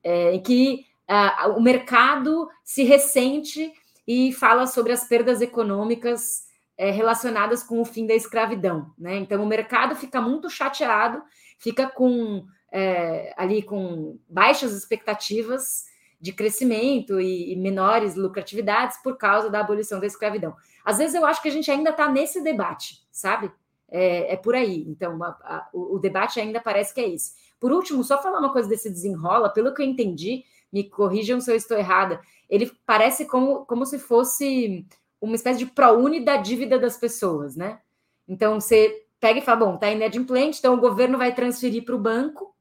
é, 0.03 0.33
em 0.33 0.41
que 0.41 0.87
uh, 1.07 1.51
o 1.51 1.61
mercado 1.61 2.49
se 2.63 2.83
ressente 2.83 3.71
e 4.07 4.33
fala 4.33 4.65
sobre 4.65 4.91
as 4.91 5.07
perdas 5.07 5.39
econômicas 5.39 6.47
é, 6.75 6.89
relacionadas 6.89 7.61
com 7.61 7.79
o 7.79 7.85
fim 7.85 8.07
da 8.07 8.15
escravidão. 8.15 8.91
Né? 8.97 9.17
Então, 9.17 9.43
o 9.43 9.45
mercado 9.45 9.95
fica 9.95 10.19
muito 10.19 10.49
chateado, 10.49 11.21
fica 11.59 11.87
com 11.87 12.43
é, 12.71 13.35
ali 13.37 13.61
com 13.61 14.17
baixas 14.27 14.73
expectativas 14.73 15.83
de 16.19 16.33
crescimento 16.33 17.19
e, 17.19 17.53
e, 17.53 17.55
menores 17.55 18.15
lucratividades 18.15 18.97
por 19.01 19.17
causa 19.17 19.49
da 19.49 19.61
abolição 19.61 19.99
da 19.99 20.07
escravidão. 20.07 20.53
Às 20.83 20.97
vezes 20.97 21.15
eu 21.15 21.25
acho 21.25 21.41
que 21.41 21.47
a 21.47 21.51
gente 21.51 21.71
ainda 21.71 21.91
está 21.91 22.09
nesse 22.11 22.41
debate, 22.41 23.01
sabe? 23.11 23.51
É, 23.87 24.33
é, 24.33 24.37
por 24.37 24.53
aí. 24.53 24.85
Então, 24.87 25.23
a, 25.23 25.27
a, 25.27 25.69
o, 25.73 25.97
debate 25.97 26.39
ainda 26.39 26.59
parece 26.59 26.93
que 26.93 27.01
é 27.01 27.09
esse. 27.09 27.33
Por 27.59 27.71
último, 27.71 28.03
só 28.03 28.21
falar 28.21 28.39
uma 28.39 28.51
coisa 28.51 28.67
desse 28.67 28.89
desenrola, 28.89 29.49
pelo 29.49 29.73
que 29.73 29.81
eu 29.81 29.85
entendi, 29.85 30.43
me 30.71 30.83
corrijam 30.83 31.39
se 31.39 31.51
eu 31.51 31.55
estou 31.55 31.77
errada, 31.77 32.21
ele 32.49 32.71
parece 32.85 33.25
como, 33.25 33.65
como 33.65 33.85
se 33.85 33.97
fosse 33.97 34.85
uma 35.19 35.35
espécie 35.35 35.59
de 35.59 35.65
ProUni 35.65 36.23
da 36.23 36.37
dívida 36.37 36.77
das 36.77 36.97
pessoas, 36.97 37.55
né? 37.55 37.79
Então 38.27 38.59
você 38.59 39.05
pega 39.19 39.39
e 39.39 39.41
fala: 39.41 39.65
bom, 39.65 39.77
tá 39.77 39.89
inadimplente, 39.89 40.59
então 40.59 40.75
o 40.75 40.79
governo 40.79 41.17
vai 41.17 41.33
transferir 41.33 41.83
para 41.83 41.95
o 41.95 41.99
banco 41.99 42.55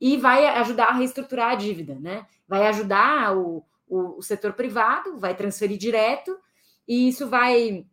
e 0.00 0.16
vai 0.16 0.46
ajudar 0.46 0.86
a 0.86 0.92
reestruturar 0.94 1.52
a 1.52 1.54
dívida, 1.54 1.94
né? 2.00 2.26
Vai 2.46 2.66
ajudar 2.66 3.36
o, 3.36 3.64
o, 3.88 4.18
o 4.18 4.22
setor 4.22 4.52
privado, 4.52 5.18
vai 5.18 5.34
transferir 5.34 5.78
direto, 5.78 6.38
e 6.86 7.08
isso 7.08 7.28
vai 7.28 7.86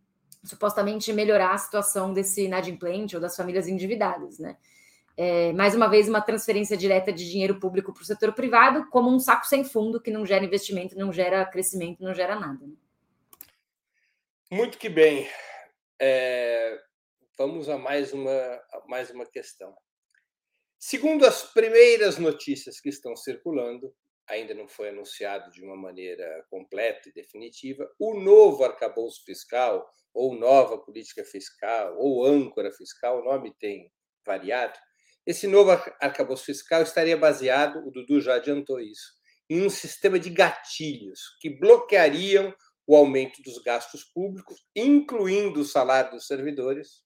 supostamente 0.44 1.12
melhorar 1.12 1.52
a 1.52 1.58
situação 1.58 2.12
desse 2.12 2.44
inadimplente 2.44 3.14
ou 3.14 3.22
das 3.22 3.36
famílias 3.36 3.68
endividadas, 3.68 4.38
né? 4.38 4.56
é, 5.16 5.52
mais 5.52 5.74
uma 5.74 5.88
vez, 5.88 6.08
uma 6.08 6.20
transferência 6.20 6.76
direta 6.76 7.12
de 7.12 7.28
dinheiro 7.28 7.60
público 7.60 7.92
para 7.92 8.02
o 8.02 8.06
setor 8.06 8.32
privado, 8.32 8.88
como 8.88 9.10
um 9.10 9.18
saco 9.18 9.46
sem 9.46 9.64
fundo 9.64 10.00
que 10.00 10.10
não 10.10 10.24
gera 10.24 10.44
investimento, 10.44 10.96
não 10.96 11.12
gera 11.12 11.44
crescimento, 11.44 12.02
não 12.02 12.14
gera 12.14 12.34
nada. 12.34 12.66
Né? 12.66 12.74
Muito 14.50 14.78
que 14.78 14.88
bem. 14.88 15.28
É, 16.00 16.80
vamos 17.36 17.68
a 17.68 17.78
mais 17.78 18.12
uma, 18.12 18.30
a 18.30 18.82
mais 18.88 19.10
uma 19.10 19.26
questão. 19.26 19.74
Segundo 20.84 21.24
as 21.24 21.44
primeiras 21.44 22.18
notícias 22.18 22.80
que 22.80 22.88
estão 22.88 23.14
circulando, 23.14 23.94
ainda 24.28 24.52
não 24.52 24.66
foi 24.66 24.88
anunciado 24.88 25.48
de 25.52 25.62
uma 25.62 25.76
maneira 25.76 26.44
completa 26.50 27.08
e 27.08 27.12
definitiva, 27.12 27.88
o 28.00 28.18
novo 28.18 28.64
arcabouço 28.64 29.24
fiscal, 29.24 29.88
ou 30.12 30.34
nova 30.34 30.76
política 30.76 31.24
fiscal, 31.24 31.96
ou 31.98 32.26
âncora 32.26 32.72
fiscal, 32.72 33.20
o 33.20 33.24
nome 33.24 33.54
tem 33.60 33.92
variado. 34.26 34.76
Esse 35.24 35.46
novo 35.46 35.70
arcabouço 36.00 36.46
fiscal 36.46 36.82
estaria 36.82 37.16
baseado, 37.16 37.86
o 37.86 37.92
Dudu 37.92 38.20
já 38.20 38.34
adiantou 38.34 38.80
isso, 38.80 39.12
em 39.48 39.64
um 39.64 39.70
sistema 39.70 40.18
de 40.18 40.30
gatilhos 40.30 41.38
que 41.40 41.48
bloqueariam 41.48 42.52
o 42.88 42.96
aumento 42.96 43.40
dos 43.40 43.58
gastos 43.58 44.02
públicos, 44.02 44.60
incluindo 44.74 45.60
o 45.60 45.64
salário 45.64 46.10
dos 46.10 46.26
servidores, 46.26 47.04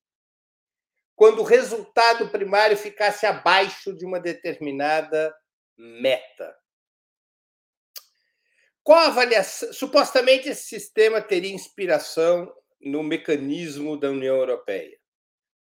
quando 1.16 1.40
o 1.40 1.44
resultado 1.44 2.28
primário 2.28 2.76
ficasse 2.76 3.24
abaixo 3.24 3.96
de 3.96 4.04
uma 4.04 4.20
determinada 4.20 5.34
meta. 5.76 6.54
Qual 8.84 8.98
a 8.98 9.06
avaliação? 9.06 9.72
Supostamente 9.72 10.48
esse 10.48 10.64
sistema 10.64 11.20
teria 11.20 11.52
inspiração 11.52 12.54
no 12.80 13.02
mecanismo 13.02 13.96
da 13.96 14.10
União 14.10 14.36
Europeia, 14.36 14.96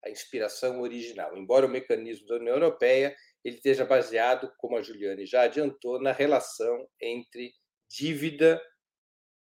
a 0.03 0.09
inspiração 0.09 0.81
original. 0.81 1.37
Embora 1.37 1.67
o 1.67 1.69
mecanismo 1.69 2.25
da 2.25 2.35
União 2.37 2.55
Europeia 2.55 3.15
ele 3.43 3.55
esteja 3.57 3.85
baseado, 3.85 4.51
como 4.57 4.77
a 4.77 4.81
Juliane 4.81 5.25
já 5.25 5.43
adiantou, 5.43 6.01
na 6.01 6.11
relação 6.11 6.87
entre 6.99 7.53
dívida 7.89 8.61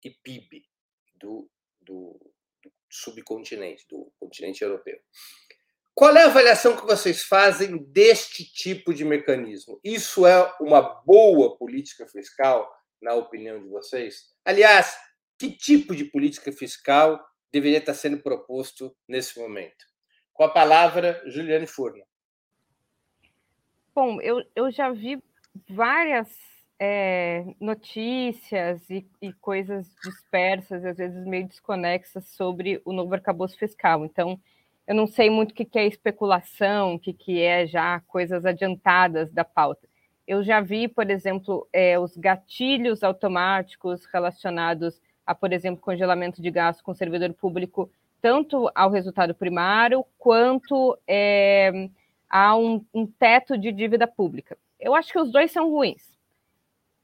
e 0.02 0.10
PIB 0.10 0.64
do, 1.14 1.50
do, 1.80 2.18
do 2.62 2.72
subcontinente, 2.90 3.86
do 3.88 4.12
continente 4.18 4.62
europeu. 4.64 4.98
Qual 5.94 6.16
é 6.16 6.22
a 6.22 6.26
avaliação 6.26 6.76
que 6.76 6.86
vocês 6.86 7.22
fazem 7.22 7.76
deste 7.76 8.44
tipo 8.44 8.94
de 8.94 9.04
mecanismo? 9.04 9.80
Isso 9.84 10.26
é 10.26 10.54
uma 10.60 10.80
boa 10.80 11.56
política 11.56 12.06
fiscal? 12.06 12.68
na 13.00 13.14
opinião 13.14 13.60
de 13.60 13.68
vocês? 13.68 14.32
Aliás, 14.44 14.96
que 15.38 15.50
tipo 15.50 15.94
de 15.94 16.04
política 16.04 16.52
fiscal 16.52 17.20
deveria 17.52 17.78
estar 17.78 17.94
sendo 17.94 18.18
proposto 18.18 18.94
nesse 19.08 19.38
momento? 19.38 19.86
Com 20.32 20.44
a 20.44 20.48
palavra, 20.48 21.22
Juliane 21.26 21.66
Furno. 21.66 22.04
Bom, 23.94 24.20
eu, 24.20 24.42
eu 24.54 24.70
já 24.70 24.90
vi 24.90 25.22
várias 25.68 26.28
é, 26.78 27.44
notícias 27.60 28.88
e, 28.88 29.06
e, 29.20 29.32
coisas 29.34 29.94
dispersas, 30.04 30.84
às 30.84 30.96
vezes 30.96 31.26
meio 31.26 31.46
desconexas, 31.46 32.26
sobre 32.28 32.80
o 32.84 32.92
novo 32.92 33.12
arcabouço 33.14 33.58
fiscal. 33.58 34.04
Então, 34.04 34.40
eu 34.86 34.94
não 34.94 35.06
sei 35.06 35.30
muito 35.30 35.52
o 35.52 35.54
que, 35.54 35.64
que 35.64 35.78
é 35.78 35.86
especulação, 35.86 36.94
o 36.94 36.98
que, 36.98 37.12
que 37.12 37.40
é 37.40 37.66
já 37.66 38.00
coisas 38.00 38.44
adiantadas 38.44 39.30
da 39.32 39.44
pauta. 39.44 39.88
Eu 40.26 40.42
já 40.42 40.60
vi, 40.60 40.88
por 40.88 41.10
exemplo, 41.10 41.68
é, 41.72 41.98
os 41.98 42.16
gatilhos 42.16 43.02
automáticos 43.02 44.04
relacionados 44.06 45.00
a, 45.26 45.34
por 45.34 45.52
exemplo, 45.52 45.80
congelamento 45.80 46.42
de 46.42 46.50
gastos 46.50 46.82
com 46.82 46.94
servidor 46.94 47.32
público, 47.34 47.90
tanto 48.20 48.70
ao 48.74 48.90
resultado 48.90 49.34
primário 49.34 50.04
quanto 50.18 50.98
é, 51.06 51.88
a 52.28 52.56
um, 52.56 52.84
um, 52.92 53.06
teto 53.06 53.56
de 53.56 53.72
dívida 53.72 54.06
pública. 54.06 54.58
Eu 54.78 54.94
acho 54.94 55.12
que 55.12 55.18
os 55.18 55.30
dois 55.30 55.50
são 55.50 55.70
ruins. 55.70 56.02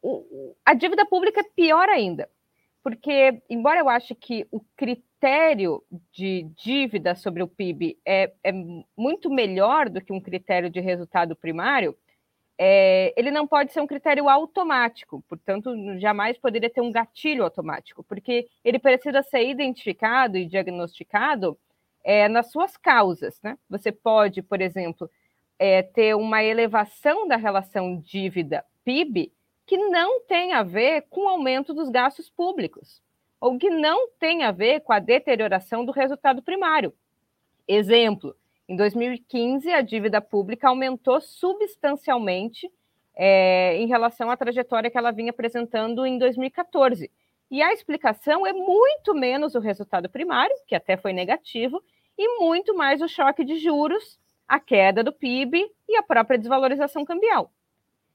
O, 0.03 0.55
a 0.65 0.75
dívida 0.75 1.07
pública 1.07 1.41
é 1.41 1.51
pior 1.55 1.89
ainda, 1.89 2.29
porque, 2.83 3.43
embora 3.49 3.81
eu 3.81 3.89
ache 3.89 4.15
que 4.15 4.47
o 4.51 4.61
critério 4.77 5.06
de 6.13 6.43
dívida 6.57 7.15
sobre 7.15 7.43
o 7.43 7.49
PIB 7.49 7.99
é, 8.07 8.33
é 8.45 8.53
muito 8.97 9.31
melhor 9.31 9.89
do 9.89 10.01
que 10.01 10.13
um 10.13 10.21
critério 10.21 10.69
de 10.71 10.81
resultado 10.81 11.35
primário, 11.35 11.97
é, 12.59 13.13
ele 13.17 13.31
não 13.31 13.47
pode 13.47 13.73
ser 13.73 13.81
um 13.81 13.87
critério 13.87 14.29
automático, 14.29 15.23
portanto, 15.29 15.75
jamais 15.99 16.39
poderia 16.39 16.71
ter 16.71 16.81
um 16.81 16.91
gatilho 16.91 17.45
automático, 17.45 18.03
porque 18.05 18.49
ele 18.65 18.79
precisa 18.79 19.23
ser 19.23 19.47
identificado 19.49 20.39
e 20.39 20.47
diagnosticado 20.47 21.59
é, 22.03 22.29
nas 22.29 22.51
suas 22.51 22.77
causas. 22.77 23.39
Né? 23.43 23.59
Você 23.69 23.93
pode, 23.93 24.41
por 24.43 24.61
exemplo, 24.61 25.11
é, 25.59 25.83
ter 25.83 26.15
uma 26.15 26.43
elevação 26.43 27.29
da 27.29 27.37
relação 27.37 28.01
dívida-PIB 28.01 29.33
que 29.67 29.77
não 29.77 30.21
tem 30.23 30.53
a 30.53 30.63
ver 30.63 31.03
com 31.11 31.23
o 31.23 31.29
aumento 31.29 31.75
dos 31.75 31.91
gastos 31.91 32.31
públicos, 32.31 33.03
ou 33.41 33.59
que 33.59 33.71
não 33.71 34.09
tem 34.19 34.43
a 34.43 34.53
ver 34.53 34.81
com 34.81 34.93
a 34.93 34.99
deterioração 34.99 35.85
do 35.85 35.93
resultado 35.93 36.43
primário. 36.43 36.93
Exemplo, 37.69 38.35
em 38.69 38.77
2015, 38.77 39.73
a 39.73 39.81
dívida 39.81 40.21
pública 40.21 40.69
aumentou 40.69 41.21
substancialmente 41.21 42.71
é, 43.15 43.77
em 43.77 43.87
relação 43.87 44.31
à 44.31 44.37
trajetória 44.37 44.91
que 44.91 44.99
ela 44.99 45.11
vinha 45.11 45.31
apresentando 45.31 46.05
em 46.05 46.19
2014. 46.19 47.11
E 47.51 47.63
a 47.63 47.73
explicação 47.73 48.47
é 48.47 48.53
muito 48.53 49.15
menos 49.15 49.55
o 49.55 49.61
resultado 49.61 50.09
primário, 50.09 50.55
que 50.67 50.75
até 50.75 50.97
foi 50.97 51.13
negativo, 51.13 51.83
e 52.19 52.41
muito 52.41 52.75
mais 52.75 53.01
o 53.01 53.09
choque 53.09 53.45
de 53.45 53.59
juros, 53.59 54.19
a 54.49 54.59
queda 54.59 55.03
do 55.03 55.13
PIB 55.13 55.71
e 55.89 55.97
a 55.97 56.03
própria 56.03 56.39
desvalorização 56.39 57.05
cambial. 57.05 57.53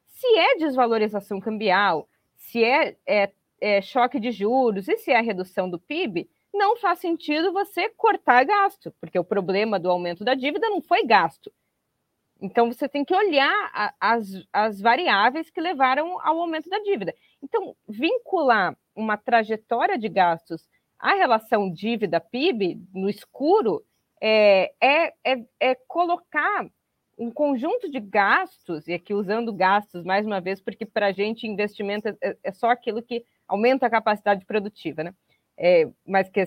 Se 0.07 0.27
é 0.37 0.57
desvalorização 0.57 1.39
cambial, 1.39 2.07
se 2.35 2.63
é, 2.63 2.95
é, 3.07 3.31
é 3.61 3.81
choque 3.81 4.19
de 4.19 4.31
juros 4.31 4.87
e 4.87 4.97
se 4.97 5.11
é 5.11 5.21
redução 5.21 5.69
do 5.69 5.79
PIB, 5.79 6.27
não 6.53 6.75
faz 6.75 6.99
sentido 6.99 7.53
você 7.53 7.89
cortar 7.89 8.43
gasto, 8.43 8.93
porque 8.99 9.17
o 9.17 9.23
problema 9.23 9.79
do 9.79 9.89
aumento 9.89 10.23
da 10.25 10.33
dívida 10.33 10.69
não 10.69 10.81
foi 10.81 11.05
gasto. 11.05 11.51
Então, 12.41 12.71
você 12.71 12.89
tem 12.89 13.05
que 13.05 13.15
olhar 13.15 13.69
a, 13.71 13.93
as, 13.99 14.27
as 14.51 14.81
variáveis 14.81 15.51
que 15.51 15.61
levaram 15.61 16.19
ao 16.21 16.39
aumento 16.41 16.69
da 16.69 16.79
dívida. 16.79 17.13
Então, 17.41 17.75
vincular 17.87 18.75
uma 18.95 19.15
trajetória 19.15 19.97
de 19.97 20.09
gastos 20.09 20.67
à 20.97 21.13
relação 21.13 21.71
dívida-PIB 21.71 22.81
no 22.93 23.07
escuro 23.07 23.85
é, 24.19 24.73
é, 24.81 25.13
é, 25.23 25.45
é 25.59 25.75
colocar 25.87 26.65
um 27.17 27.29
conjunto 27.29 27.89
de 27.89 27.99
gastos, 27.99 28.87
e 28.87 28.93
aqui 28.93 29.13
usando 29.13 29.53
gastos 29.53 30.03
mais 30.03 30.25
uma 30.25 30.41
vez, 30.41 30.59
porque 30.59 30.85
para 30.85 31.07
a 31.07 31.11
gente 31.11 31.45
investimento 31.45 32.07
é, 32.07 32.37
é 32.43 32.51
só 32.51 32.71
aquilo 32.71 33.03
que 33.03 33.23
aumenta 33.51 33.85
a 33.85 33.89
capacidade 33.89 34.45
produtiva, 34.45 35.03
né? 35.03 35.13
é, 35.57 35.87
mas 36.05 36.27
que 36.27 36.43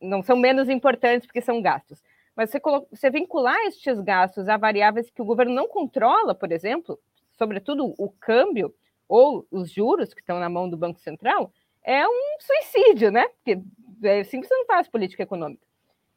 não 0.00 0.22
são 0.22 0.36
menos 0.36 0.68
importantes 0.68 1.24
porque 1.24 1.40
são 1.40 1.62
gastos. 1.62 2.02
Mas 2.34 2.50
você, 2.50 2.60
você 2.90 3.10
vincular 3.10 3.56
estes 3.66 4.00
gastos 4.00 4.48
a 4.48 4.56
variáveis 4.56 5.08
que 5.08 5.22
o 5.22 5.24
governo 5.24 5.54
não 5.54 5.68
controla, 5.68 6.34
por 6.34 6.50
exemplo, 6.50 6.98
sobretudo 7.38 7.94
o 7.96 8.10
câmbio 8.10 8.74
ou 9.08 9.46
os 9.52 9.70
juros 9.70 10.12
que 10.12 10.20
estão 10.20 10.40
na 10.40 10.48
mão 10.48 10.68
do 10.68 10.76
Banco 10.76 10.98
Central, 10.98 11.52
é 11.84 12.06
um 12.06 12.36
suicídio, 12.40 13.12
né? 13.12 13.28
Porque 13.28 13.62
é 14.02 14.20
assim 14.20 14.42
você 14.42 14.52
não 14.52 14.66
faz 14.66 14.88
política 14.88 15.22
econômica. 15.22 15.64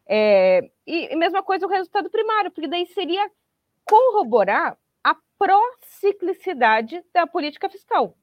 É, 0.08 0.72
e, 0.88 1.14
e 1.14 1.16
mesma 1.16 1.44
coisa 1.44 1.68
o 1.68 1.70
resultado 1.70 2.10
primário, 2.10 2.50
porque 2.50 2.68
daí 2.68 2.88
seria 2.88 3.30
corroborar 3.86 4.76
a 5.04 5.16
prociclicidade 5.38 7.04
da 7.14 7.28
política 7.28 7.70
fiscal. 7.70 8.18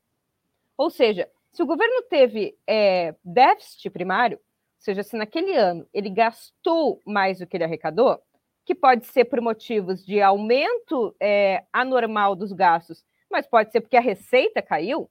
Ou 0.77 0.91
seja, 0.91 1.31
se 1.57 1.63
o 1.63 1.67
governo 1.67 2.03
teve 2.03 2.55
é, 2.67 3.15
déficit 3.25 3.89
primário, 3.89 4.37
ou 4.37 4.43
seja, 4.79 5.03
se 5.03 5.17
naquele 5.17 5.57
ano 5.57 5.89
ele 5.93 6.11
gastou 6.11 7.01
mais 7.07 7.39
do 7.39 7.47
que 7.47 7.57
ele 7.57 7.65
arrecadou, 7.65 8.21
que 8.67 8.75
pode 8.75 9.07
ser 9.07 9.25
por 9.25 9.41
motivos 9.41 10.05
de 10.05 10.21
aumento 10.21 11.17
é, 11.19 11.65
anormal 11.73 12.37
dos 12.37 12.53
gastos, 12.53 13.03
mas 13.31 13.47
pode 13.47 13.73
ser 13.73 13.81
porque 13.81 13.97
a 13.97 14.03
receita 14.03 14.61
caiu, 14.61 15.11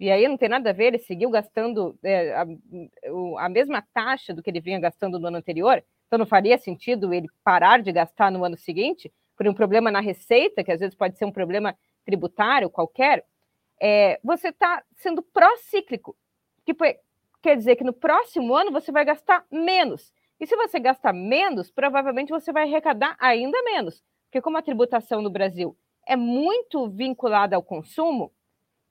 e 0.00 0.10
aí 0.10 0.26
não 0.26 0.36
tem 0.36 0.48
nada 0.48 0.70
a 0.70 0.72
ver, 0.72 0.86
ele 0.86 0.98
seguiu 0.98 1.30
gastando 1.30 1.96
é, 2.02 2.34
a, 2.34 2.44
a, 3.38 3.48
mesma 3.48 3.80
taxa 3.94 4.34
do 4.34 4.42
que 4.42 4.50
ele 4.50 4.60
vinha 4.60 4.80
gastando 4.80 5.20
no 5.20 5.28
ano 5.28 5.36
anterior, 5.36 5.80
então 6.08 6.18
não 6.18 6.26
faria 6.26 6.58
sentido 6.58 7.14
ele 7.14 7.28
parar 7.44 7.80
de 7.80 7.92
gastar 7.92 8.32
no 8.32 8.44
ano 8.44 8.56
seguinte 8.56 9.12
por 9.36 9.46
um 9.46 9.54
problema 9.54 9.92
na 9.92 10.00
receita, 10.00 10.64
que 10.64 10.72
às 10.72 10.80
vezes 10.80 10.96
pode 10.96 11.16
ser 11.16 11.24
um 11.24 11.32
problema 11.32 11.78
tributário 12.04 12.68
qualquer 12.68 13.24
é, 13.80 14.20
você 14.22 14.48
está 14.48 14.82
sendo 14.94 15.22
pró-cíclico, 15.22 16.16
que 16.64 16.74
quer 17.42 17.56
dizer 17.56 17.76
que 17.76 17.84
no 17.84 17.92
próximo 17.92 18.54
ano 18.54 18.72
você 18.72 18.90
vai 18.90 19.04
gastar 19.04 19.44
menos. 19.50 20.12
E 20.40 20.46
se 20.46 20.56
você 20.56 20.80
gastar 20.80 21.12
menos, 21.12 21.70
provavelmente 21.70 22.30
você 22.30 22.52
vai 22.52 22.64
arrecadar 22.64 23.16
ainda 23.20 23.62
menos. 23.62 24.02
Porque 24.26 24.40
como 24.40 24.56
a 24.56 24.62
tributação 24.62 25.22
no 25.22 25.30
Brasil 25.30 25.76
é 26.06 26.16
muito 26.16 26.88
vinculada 26.88 27.56
ao 27.56 27.62
consumo, 27.62 28.32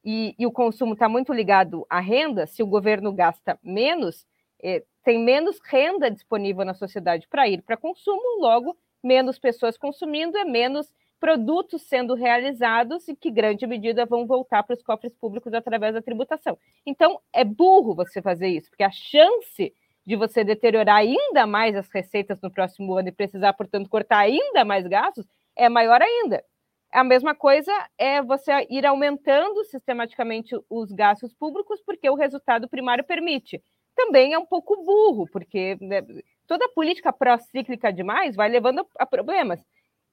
e, 0.06 0.36
e 0.38 0.46
o 0.46 0.52
consumo 0.52 0.94
está 0.94 1.08
muito 1.08 1.32
ligado 1.32 1.86
à 1.90 2.00
renda, 2.00 2.46
se 2.46 2.62
o 2.62 2.68
governo 2.68 3.14
gasta 3.14 3.58
menos, 3.64 4.28
é, 4.62 4.84
tem 5.04 5.20
menos 5.20 5.60
renda 5.64 6.12
disponível 6.12 6.66
na 6.66 6.74
sociedade 6.74 7.28
para 7.28 7.48
ir 7.48 7.62
para 7.62 7.78
consumo, 7.78 8.40
logo, 8.40 8.78
menos 9.02 9.40
pessoas 9.40 9.78
consumindo 9.78 10.38
é 10.38 10.46
menos 10.46 10.94
produtos 11.24 11.84
sendo 11.84 12.16
realizados 12.16 13.08
e 13.08 13.16
que, 13.16 13.32
grande 13.32 13.66
medida, 13.66 14.06
vão 14.06 14.28
voltar 14.28 14.62
para 14.62 14.74
os 14.74 14.84
cofres 14.84 15.16
públicos 15.16 15.54
através 15.54 15.94
da 15.94 16.02
tributação. 16.02 16.58
Então, 16.86 17.18
é 17.32 17.46
burro 17.46 17.96
você 17.96 18.22
fazer 18.22 18.50
isso, 18.50 18.70
porque 18.70 18.84
a 18.84 18.92
chance 18.92 19.74
de 20.06 20.16
você 20.18 20.44
deteriorar 20.44 20.98
ainda 20.98 21.48
mais 21.48 21.78
as 21.78 21.90
receitas 21.90 22.42
no 22.42 22.52
próximo 22.52 22.94
ano 22.94 23.08
e 23.08 23.12
precisar, 23.14 23.54
portanto, 23.54 23.90
cortar 23.90 24.18
ainda 24.18 24.66
mais 24.66 24.86
gastos, 24.86 25.26
é 25.56 25.70
maior 25.70 26.02
ainda. 26.02 26.44
A 26.92 27.06
mesma 27.06 27.34
coisa 27.34 27.72
é 27.98 28.22
você 28.22 28.52
ir 28.70 28.86
aumentando 28.86 29.64
sistematicamente 29.64 30.54
os 30.70 30.92
gastos 30.92 31.34
públicos, 31.34 31.82
porque 31.86 32.10
o 32.10 32.16
resultado 32.16 32.68
primário 32.68 33.06
permite. 33.06 33.64
Também 33.96 34.34
é 34.34 34.38
um 34.38 34.46
pouco 34.46 34.76
burro, 34.84 35.26
porque 35.32 35.78
né, 35.80 36.02
toda 36.46 36.68
política 36.76 37.14
pró-cíclica 37.14 37.94
demais 37.94 38.36
vai 38.36 38.50
levando 38.50 38.86
a 39.00 39.06
problemas. 39.06 39.62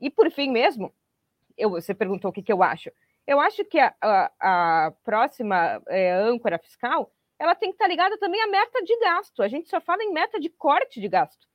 E, 0.01 0.09
por 0.09 0.31
fim 0.31 0.51
mesmo, 0.51 0.93
eu, 1.57 1.71
você 1.71 1.95
perguntou 1.95 2.31
o 2.31 2.33
que, 2.33 2.43
que 2.43 2.53
eu 2.53 2.63
acho. 2.63 2.91
Eu 3.27 3.39
acho 3.41 3.65
que 3.65 3.79
a, 3.79 3.95
a, 4.01 4.87
a 4.87 4.91
próxima 5.05 5.83
é, 5.89 6.13
âncora 6.13 6.59
fiscal 6.59 7.13
ela 7.41 7.55
tem 7.55 7.71
que 7.71 7.77
estar 7.77 7.89
ligada 7.89 8.19
também 8.19 8.41
à 8.43 8.47
meta 8.47 8.83
de 8.83 8.95
gasto. 8.99 9.43
A 9.43 9.49
gente 9.49 9.69
só 9.71 9.81
fala 9.81 10.03
em 10.05 10.13
meta 10.13 10.39
de 10.39 10.51
corte 10.51 11.01
de 11.01 11.09
gasto. 11.09 11.49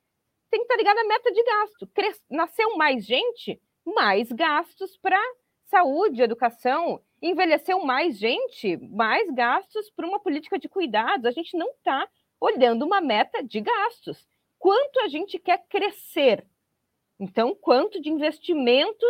Tem 0.50 0.58
que 0.60 0.64
estar 0.64 0.76
ligada 0.76 1.00
à 1.00 1.04
meta 1.04 1.30
de 1.30 1.42
gasto. 1.44 1.86
Cres... 1.94 2.20
Nasceu 2.28 2.76
mais 2.76 3.06
gente, 3.06 3.60
mais 3.84 4.32
gastos 4.32 4.96
para 4.96 5.20
saúde, 5.66 6.22
educação. 6.22 7.00
Envelheceu 7.22 7.78
mais 7.84 8.18
gente, 8.18 8.76
mais 8.90 9.30
gastos 9.32 9.88
para 9.90 10.08
uma 10.08 10.18
política 10.18 10.58
de 10.58 10.68
cuidados. 10.68 11.24
A 11.24 11.30
gente 11.30 11.56
não 11.56 11.68
está 11.68 12.08
olhando 12.40 12.84
uma 12.84 13.00
meta 13.00 13.42
de 13.44 13.60
gastos. 13.60 14.26
Quanto 14.58 14.98
a 15.00 15.08
gente 15.08 15.38
quer 15.38 15.66
crescer? 15.68 16.44
Então, 17.18 17.54
quanto 17.54 18.00
de 18.00 18.10
investimento 18.10 19.04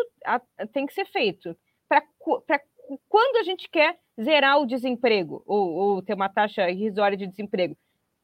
tem 0.73 0.87
que 0.87 0.95
ser 0.95 1.07
feito? 1.07 1.57
Para 1.89 2.03
quando 3.09 3.37
a 3.37 3.43
gente 3.43 3.69
quer 3.69 3.99
zerar 4.21 4.61
o 4.61 4.67
desemprego 4.67 5.43
ou, 5.47 5.69
ou 5.75 6.03
ter 6.03 6.15
uma 6.15 6.29
taxa 6.29 6.71
irrisória 6.71 7.17
de 7.17 7.27
desemprego. 7.27 7.77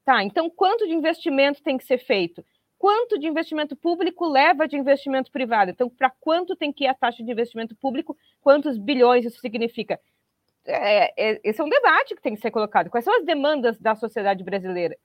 Tá, 0.05 0.23
então 0.23 0.51
quanto 0.51 0.87
de 0.87 0.93
investimento 0.93 1.63
tem 1.63 1.79
que 1.79 1.85
ser 1.85 1.99
feito? 1.99 2.45
Quanto 2.79 3.19
de 3.19 3.29
investimento 3.29 3.77
público 3.77 4.27
leva 4.27 4.67
de 4.67 4.77
investimento 4.77 5.31
privado? 5.31 5.71
Então, 5.71 5.89
para 5.89 6.11
quanto 6.11 6.57
tem 6.57 6.73
que 6.73 6.85
ir 6.85 6.89
a 6.89 6.95
taxa 6.95 7.23
de 7.23 7.31
investimento 7.31 7.77
público? 7.77 8.17
Quantos 8.41 8.77
bilhões 8.77 9.25
isso 9.25 9.39
significa? 9.41 10.01
É, 10.65 11.13
é, 11.17 11.41
esse 11.45 11.61
é 11.61 11.65
um 11.65 11.69
debate 11.69 12.17
que 12.17 12.23
tem 12.23 12.35
que 12.35 12.41
ser 12.41 12.51
colocado. 12.51 12.91
Quais 12.91 13.05
são 13.05 13.17
as 13.17 13.25
demandas 13.25 13.79
da 13.79 13.95
sociedade 13.95 14.43
brasileira? 14.43 14.97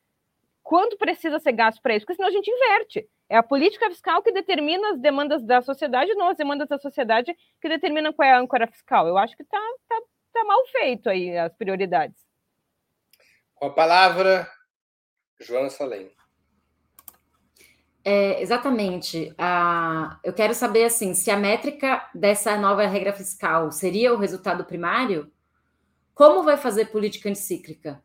Quanto 0.67 0.97
precisa 0.97 1.39
ser 1.39 1.53
gasto 1.53 1.81
para 1.81 1.95
isso? 1.95 2.05
Porque 2.05 2.17
senão 2.17 2.27
a 2.27 2.31
gente 2.31 2.51
inverte. 2.51 3.07
É 3.29 3.37
a 3.37 3.41
política 3.41 3.89
fiscal 3.89 4.21
que 4.21 4.33
determina 4.33 4.89
as 4.89 4.99
demandas 4.99 5.41
da 5.41 5.61
sociedade, 5.61 6.13
não 6.15 6.27
as 6.27 6.35
demandas 6.35 6.67
da 6.67 6.77
sociedade 6.77 7.33
que 7.61 7.69
determinam 7.69 8.11
qual 8.11 8.27
é 8.27 8.33
a 8.33 8.39
âncora 8.41 8.67
fiscal. 8.67 9.07
Eu 9.07 9.17
acho 9.17 9.33
que 9.37 9.43
está 9.43 9.57
tá, 9.87 10.01
tá 10.33 10.43
mal 10.43 10.61
feito 10.65 11.09
aí 11.09 11.37
as 11.37 11.55
prioridades. 11.55 12.17
Com 13.55 13.67
a 13.67 13.69
palavra, 13.69 14.45
Joana 15.39 15.69
Salem. 15.69 16.11
É, 18.03 18.41
exatamente. 18.41 19.33
Ah, 19.37 20.19
eu 20.21 20.33
quero 20.33 20.53
saber 20.53 20.83
assim, 20.83 21.13
se 21.13 21.31
a 21.31 21.37
métrica 21.37 22.09
dessa 22.13 22.57
nova 22.57 22.85
regra 22.85 23.13
fiscal 23.13 23.71
seria 23.71 24.13
o 24.13 24.17
resultado 24.17 24.65
primário, 24.65 25.31
como 26.13 26.43
vai 26.43 26.57
fazer 26.57 26.87
política 26.87 27.29
anticíclica? 27.29 28.03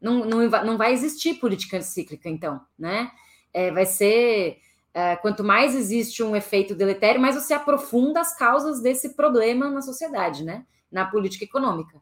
Não, 0.00 0.24
não, 0.24 0.48
não 0.64 0.76
vai 0.76 0.92
existir 0.92 1.34
política 1.34 1.76
anticíclica, 1.76 2.28
então, 2.28 2.60
né? 2.78 3.10
É, 3.52 3.70
vai 3.70 3.86
ser 3.86 4.58
é, 4.92 5.16
quanto 5.16 5.44
mais 5.44 5.74
existe 5.74 6.22
um 6.22 6.34
efeito 6.34 6.74
deletério, 6.74 7.20
mais 7.20 7.34
você 7.34 7.52
aprofunda 7.52 8.20
as 8.20 8.36
causas 8.36 8.80
desse 8.80 9.14
problema 9.14 9.70
na 9.70 9.82
sociedade, 9.82 10.44
né? 10.44 10.64
Na 10.90 11.04
política 11.04 11.44
econômica. 11.44 12.00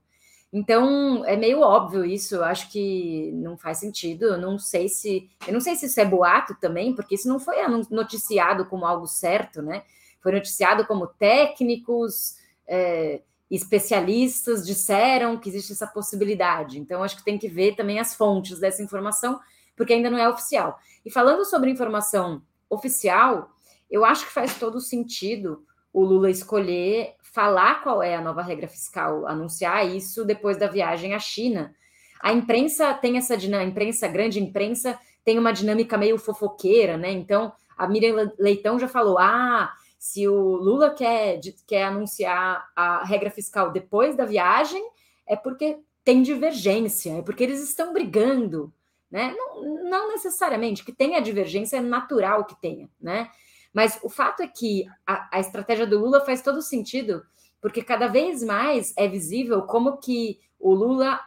Então, 0.52 1.24
é 1.24 1.34
meio 1.36 1.58
óbvio 1.62 2.04
isso, 2.04 2.36
eu 2.36 2.44
acho 2.44 2.70
que 2.70 3.32
não 3.32 3.56
faz 3.58 3.78
sentido. 3.78 4.26
Eu 4.26 4.38
não 4.38 4.56
sei 4.56 4.88
se. 4.88 5.28
Eu 5.44 5.52
não 5.52 5.60
sei 5.60 5.74
se 5.74 5.86
isso 5.86 5.98
é 6.00 6.04
boato 6.04 6.54
também, 6.60 6.94
porque 6.94 7.16
isso 7.16 7.26
não 7.26 7.40
foi 7.40 7.56
noticiado 7.90 8.64
como 8.66 8.86
algo 8.86 9.08
certo, 9.08 9.60
né? 9.60 9.82
Foi 10.22 10.30
noticiado 10.30 10.86
como 10.86 11.08
técnicos, 11.08 12.36
é, 12.68 13.22
especialistas 13.50 14.66
disseram 14.66 15.38
que 15.38 15.48
existe 15.48 15.72
essa 15.72 15.86
possibilidade. 15.86 16.78
Então, 16.78 17.02
acho 17.02 17.16
que 17.16 17.24
tem 17.24 17.38
que 17.38 17.48
ver 17.48 17.76
também 17.76 17.98
as 17.98 18.14
fontes 18.14 18.58
dessa 18.58 18.82
informação, 18.82 19.38
porque 19.76 19.92
ainda 19.92 20.10
não 20.10 20.18
é 20.18 20.28
oficial. 20.28 20.78
E 21.04 21.10
falando 21.10 21.44
sobre 21.44 21.70
informação 21.70 22.42
oficial, 22.68 23.50
eu 23.90 24.04
acho 24.04 24.26
que 24.26 24.32
faz 24.32 24.58
todo 24.58 24.80
sentido 24.80 25.64
o 25.92 26.02
Lula 26.02 26.30
escolher 26.30 27.14
falar 27.22 27.82
qual 27.82 28.02
é 28.02 28.16
a 28.16 28.20
nova 28.20 28.42
regra 28.42 28.68
fiscal, 28.68 29.26
anunciar 29.26 29.86
isso 29.86 30.24
depois 30.24 30.56
da 30.56 30.66
viagem 30.66 31.14
à 31.14 31.18
China. 31.18 31.74
A 32.20 32.32
imprensa 32.32 32.94
tem 32.94 33.16
essa 33.16 33.36
dinâmica, 33.36 33.66
a 33.66 33.70
imprensa, 33.70 34.08
grande 34.08 34.40
imprensa, 34.40 34.98
tem 35.24 35.38
uma 35.38 35.52
dinâmica 35.52 35.98
meio 35.98 36.18
fofoqueira, 36.18 36.96
né? 36.96 37.10
Então, 37.10 37.52
a 37.76 37.88
Miriam 37.88 38.32
Leitão 38.38 38.78
já 38.78 38.88
falou: 38.88 39.18
ah, 39.18 39.72
se 40.04 40.28
o 40.28 40.56
Lula 40.56 40.90
quer, 40.90 41.40
quer 41.66 41.84
anunciar 41.84 42.70
a 42.76 43.02
regra 43.06 43.30
fiscal 43.30 43.72
depois 43.72 44.14
da 44.14 44.26
viagem, 44.26 44.86
é 45.26 45.34
porque 45.34 45.78
tem 46.04 46.20
divergência, 46.20 47.20
é 47.20 47.22
porque 47.22 47.42
eles 47.42 47.62
estão 47.62 47.90
brigando, 47.90 48.70
né? 49.10 49.34
Não, 49.34 49.82
não 49.88 50.08
necessariamente 50.08 50.84
que 50.84 50.92
tenha 50.92 51.22
divergência, 51.22 51.78
é 51.78 51.80
natural 51.80 52.44
que 52.44 52.54
tenha, 52.60 52.90
né? 53.00 53.30
Mas 53.72 53.98
o 54.02 54.10
fato 54.10 54.42
é 54.42 54.46
que 54.46 54.84
a, 55.06 55.38
a 55.38 55.40
estratégia 55.40 55.86
do 55.86 55.98
Lula 55.98 56.20
faz 56.20 56.42
todo 56.42 56.60
sentido, 56.60 57.24
porque 57.58 57.82
cada 57.82 58.06
vez 58.06 58.42
mais 58.42 58.92
é 58.98 59.08
visível 59.08 59.62
como 59.62 59.96
que 59.96 60.38
o 60.60 60.74
Lula 60.74 61.18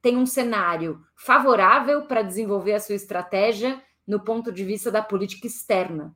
tem 0.00 0.16
um 0.16 0.24
cenário 0.24 1.04
favorável 1.16 2.02
para 2.06 2.22
desenvolver 2.22 2.74
a 2.74 2.80
sua 2.80 2.94
estratégia 2.94 3.82
no 4.06 4.20
ponto 4.20 4.52
de 4.52 4.64
vista 4.64 4.88
da 4.88 5.02
política 5.02 5.48
externa. 5.48 6.14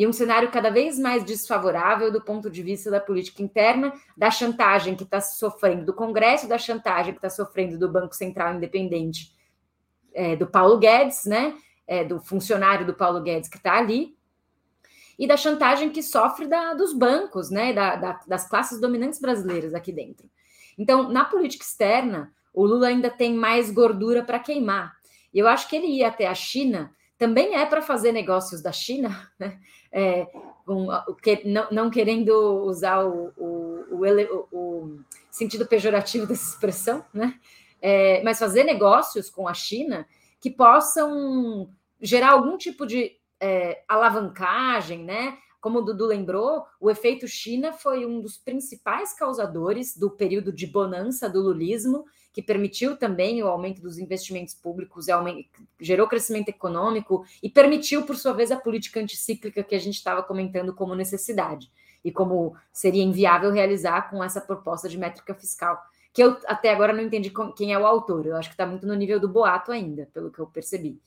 E 0.00 0.06
um 0.06 0.14
cenário 0.14 0.50
cada 0.50 0.70
vez 0.70 0.98
mais 0.98 1.22
desfavorável 1.22 2.10
do 2.10 2.22
ponto 2.22 2.48
de 2.48 2.62
vista 2.62 2.90
da 2.90 2.98
política 2.98 3.42
interna, 3.42 3.92
da 4.16 4.30
chantagem 4.30 4.96
que 4.96 5.02
está 5.02 5.20
sofrendo 5.20 5.84
do 5.84 5.92
Congresso, 5.92 6.48
da 6.48 6.56
chantagem 6.56 7.12
que 7.12 7.18
está 7.18 7.28
sofrendo 7.28 7.78
do 7.78 7.86
Banco 7.86 8.16
Central 8.16 8.54
Independente, 8.54 9.30
é, 10.14 10.34
do 10.36 10.46
Paulo 10.46 10.78
Guedes, 10.78 11.26
né? 11.26 11.54
É, 11.86 12.02
do 12.02 12.18
funcionário 12.18 12.86
do 12.86 12.94
Paulo 12.94 13.20
Guedes 13.20 13.50
que 13.50 13.58
está 13.58 13.76
ali, 13.76 14.16
e 15.18 15.26
da 15.26 15.36
chantagem 15.36 15.90
que 15.90 16.02
sofre 16.02 16.46
da, 16.46 16.72
dos 16.72 16.94
bancos, 16.94 17.50
né, 17.50 17.74
da, 17.74 17.96
da, 17.96 18.20
das 18.26 18.48
classes 18.48 18.80
dominantes 18.80 19.20
brasileiras 19.20 19.74
aqui 19.74 19.92
dentro. 19.92 20.30
Então, 20.78 21.10
na 21.10 21.26
política 21.26 21.62
externa, 21.62 22.32
o 22.54 22.64
Lula 22.64 22.88
ainda 22.88 23.10
tem 23.10 23.34
mais 23.34 23.70
gordura 23.70 24.24
para 24.24 24.38
queimar. 24.38 24.96
E 25.34 25.38
eu 25.38 25.46
acho 25.46 25.68
que 25.68 25.76
ele 25.76 25.88
ir 25.88 26.04
até 26.04 26.26
a 26.26 26.34
China 26.34 26.90
também 27.20 27.54
é 27.54 27.66
para 27.66 27.82
fazer 27.82 28.12
negócios 28.12 28.62
da 28.62 28.72
China, 28.72 29.10
né? 29.38 29.60
É, 29.92 30.26
um, 30.68 30.86
que, 31.22 31.42
não, 31.46 31.68
não, 31.70 31.90
querendo 31.90 32.30
usar 32.64 33.04
o, 33.04 33.32
o, 33.36 33.84
o, 33.90 34.48
o, 34.52 35.00
sentido 35.30 35.66
pejorativo 35.66 36.26
dessa 36.26 36.50
expressão, 36.54 37.04
né? 37.12 37.38
É, 37.82 38.22
mas 38.22 38.38
fazer 38.38 38.64
negócios 38.64 39.30
com 39.30 39.48
a 39.48 39.54
China 39.54 40.06
que 40.38 40.50
possam 40.50 41.70
gerar 42.00 42.32
algum 42.32 42.56
tipo 42.56 42.86
de 42.86 43.16
é, 43.40 43.82
alavancagem, 43.88 45.04
né? 45.04 45.36
Como 45.60 45.80
o 45.80 45.82
Dudu 45.82 46.06
lembrou, 46.06 46.64
o 46.80 46.90
efeito 46.90 47.28
China 47.28 47.72
foi 47.72 48.06
um 48.06 48.20
dos 48.20 48.38
principais 48.38 49.12
causadores 49.12 49.96
do 49.96 50.10
período 50.10 50.52
de 50.52 50.66
bonança 50.66 51.28
do 51.28 51.40
lulismo, 51.40 52.04
que 52.32 52.42
permitiu 52.42 52.96
também 52.96 53.42
o 53.42 53.48
aumento 53.48 53.82
dos 53.82 53.98
investimentos 53.98 54.54
públicos, 54.54 55.06
e 55.08 55.12
gerou 55.80 56.06
crescimento 56.06 56.48
econômico 56.48 57.24
e 57.42 57.48
permitiu, 57.48 58.04
por 58.04 58.16
sua 58.16 58.32
vez, 58.32 58.50
a 58.50 58.56
política 58.56 59.00
anticíclica 59.00 59.62
que 59.62 59.74
a 59.74 59.78
gente 59.80 59.96
estava 59.96 60.22
comentando 60.22 60.74
como 60.74 60.94
necessidade 60.94 61.70
e 62.04 62.10
como 62.10 62.56
seria 62.72 63.02
inviável 63.02 63.50
realizar 63.50 64.10
com 64.10 64.22
essa 64.22 64.40
proposta 64.40 64.88
de 64.88 64.96
métrica 64.96 65.34
fiscal, 65.34 65.78
que 66.12 66.22
eu 66.22 66.38
até 66.46 66.72
agora 66.72 66.92
não 66.92 67.02
entendi 67.02 67.32
quem 67.56 67.72
é 67.72 67.78
o 67.78 67.86
autor. 67.86 68.26
Eu 68.26 68.36
acho 68.36 68.48
que 68.48 68.54
está 68.54 68.66
muito 68.66 68.86
no 68.86 68.94
nível 68.94 69.20
do 69.20 69.28
boato 69.28 69.70
ainda, 69.70 70.08
pelo 70.12 70.30
que 70.30 70.38
eu 70.38 70.46
percebi. 70.46 71.00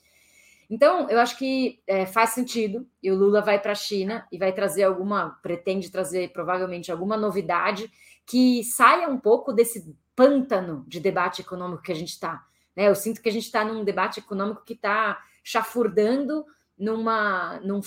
Então, 0.70 1.10
eu 1.10 1.20
acho 1.20 1.36
que 1.36 1.82
é, 1.86 2.06
faz 2.06 2.30
sentido, 2.30 2.86
e 3.02 3.10
o 3.10 3.14
Lula 3.14 3.42
vai 3.42 3.60
para 3.60 3.72
a 3.72 3.76
China 3.76 4.26
e 4.32 4.38
vai 4.38 4.52
trazer 4.52 4.84
alguma, 4.84 5.38
pretende 5.42 5.90
trazer 5.90 6.32
provavelmente 6.32 6.90
alguma 6.90 7.16
novidade 7.16 7.90
que 8.26 8.64
saia 8.64 9.08
um 9.08 9.18
pouco 9.18 9.52
desse 9.52 9.96
pântano 10.16 10.84
de 10.86 11.00
debate 11.00 11.42
econômico 11.42 11.82
que 11.82 11.92
a 11.92 11.96
gente 11.96 12.10
está. 12.10 12.44
Né? 12.76 12.88
Eu 12.88 12.94
sinto 12.94 13.20
que 13.20 13.28
a 13.28 13.32
gente 13.32 13.44
está 13.44 13.64
num 13.64 13.84
debate 13.84 14.20
econômico 14.20 14.64
que 14.64 14.74
está 14.74 15.22
chafurdando 15.42 16.44
numa, 16.78 17.60
num, 17.60 17.80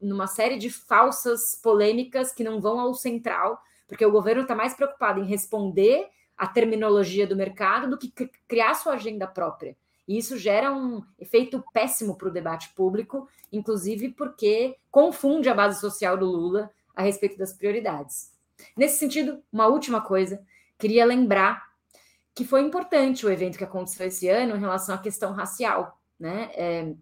numa 0.00 0.26
série 0.26 0.56
de 0.58 0.70
falsas 0.70 1.58
polêmicas 1.60 2.32
que 2.32 2.44
não 2.44 2.60
vão 2.60 2.78
ao 2.78 2.94
central, 2.94 3.60
porque 3.88 4.04
o 4.04 4.12
governo 4.12 4.42
está 4.42 4.54
mais 4.54 4.74
preocupado 4.74 5.20
em 5.20 5.26
responder 5.26 6.08
à 6.36 6.46
terminologia 6.46 7.26
do 7.26 7.36
mercado 7.36 7.90
do 7.90 7.98
que 7.98 8.10
criar 8.46 8.74
sua 8.74 8.94
agenda 8.94 9.26
própria. 9.26 9.76
E 10.06 10.18
isso 10.18 10.36
gera 10.38 10.72
um 10.72 11.04
efeito 11.18 11.62
péssimo 11.72 12.16
para 12.16 12.28
o 12.28 12.32
debate 12.32 12.70
público, 12.74 13.28
inclusive 13.52 14.10
porque 14.10 14.76
confunde 14.90 15.48
a 15.48 15.54
base 15.54 15.80
social 15.80 16.16
do 16.16 16.26
Lula 16.26 16.70
a 16.94 17.02
respeito 17.02 17.38
das 17.38 17.52
prioridades. 17.52 18.32
Nesse 18.76 18.98
sentido, 18.98 19.42
uma 19.52 19.66
última 19.66 20.00
coisa, 20.00 20.40
queria 20.78 21.04
lembrar 21.04 21.68
que 22.34 22.44
foi 22.44 22.60
importante 22.62 23.26
o 23.26 23.30
evento 23.30 23.58
que 23.58 23.64
aconteceu 23.64 24.06
esse 24.06 24.28
ano 24.28 24.56
em 24.56 24.60
relação 24.60 24.94
à 24.94 24.98
questão 24.98 25.32
racial. 25.32 26.00
Né? 26.18 26.50
É, 26.54 26.94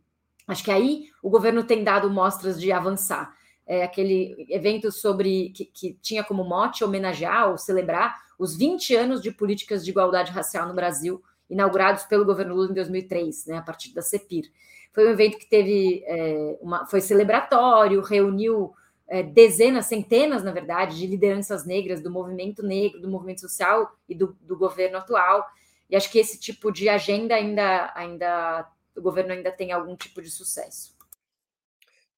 Acho 0.48 0.64
que 0.64 0.70
aí 0.70 1.10
o 1.22 1.28
governo 1.28 1.62
tem 1.62 1.84
dado 1.84 2.08
mostras 2.10 2.58
de 2.58 2.72
avançar. 2.72 3.36
É 3.66 3.84
aquele 3.84 4.46
evento 4.48 4.90
sobre 4.90 5.50
que, 5.50 5.66
que 5.66 5.98
tinha 6.00 6.24
como 6.24 6.42
mote 6.42 6.82
homenagear 6.82 7.50
ou 7.50 7.58
celebrar 7.58 8.16
os 8.38 8.56
20 8.56 8.96
anos 8.96 9.20
de 9.20 9.30
políticas 9.30 9.84
de 9.84 9.90
igualdade 9.90 10.32
racial 10.32 10.66
no 10.66 10.72
Brasil, 10.72 11.22
inaugurados 11.50 12.04
pelo 12.04 12.24
governo 12.24 12.54
Lula 12.54 12.70
em 12.70 12.74
2003, 12.74 13.46
né, 13.46 13.58
a 13.58 13.62
partir 13.62 13.92
da 13.92 14.00
CEPIR. 14.00 14.50
Foi 14.94 15.06
um 15.06 15.10
evento 15.10 15.36
que 15.36 15.46
teve 15.46 16.02
é, 16.06 16.58
uma, 16.62 16.86
foi 16.86 17.02
celebratório, 17.02 18.00
reuniu 18.00 18.72
é, 19.08 19.22
dezenas, 19.22 19.86
centenas, 19.86 20.44
na 20.44 20.52
verdade, 20.52 20.98
de 20.98 21.06
lideranças 21.06 21.64
negras 21.64 22.02
do 22.02 22.10
movimento 22.10 22.62
negro, 22.62 23.00
do 23.00 23.08
movimento 23.08 23.40
social 23.40 23.96
e 24.08 24.14
do, 24.14 24.36
do 24.40 24.56
governo 24.56 24.98
atual. 24.98 25.46
E 25.88 25.96
acho 25.96 26.10
que 26.10 26.18
esse 26.18 26.38
tipo 26.38 26.70
de 26.70 26.88
agenda 26.88 27.34
ainda, 27.34 27.90
ainda 27.94 28.70
o 28.94 29.00
governo 29.00 29.32
ainda 29.32 29.50
tem 29.50 29.72
algum 29.72 29.96
tipo 29.96 30.20
de 30.20 30.30
sucesso. 30.30 30.96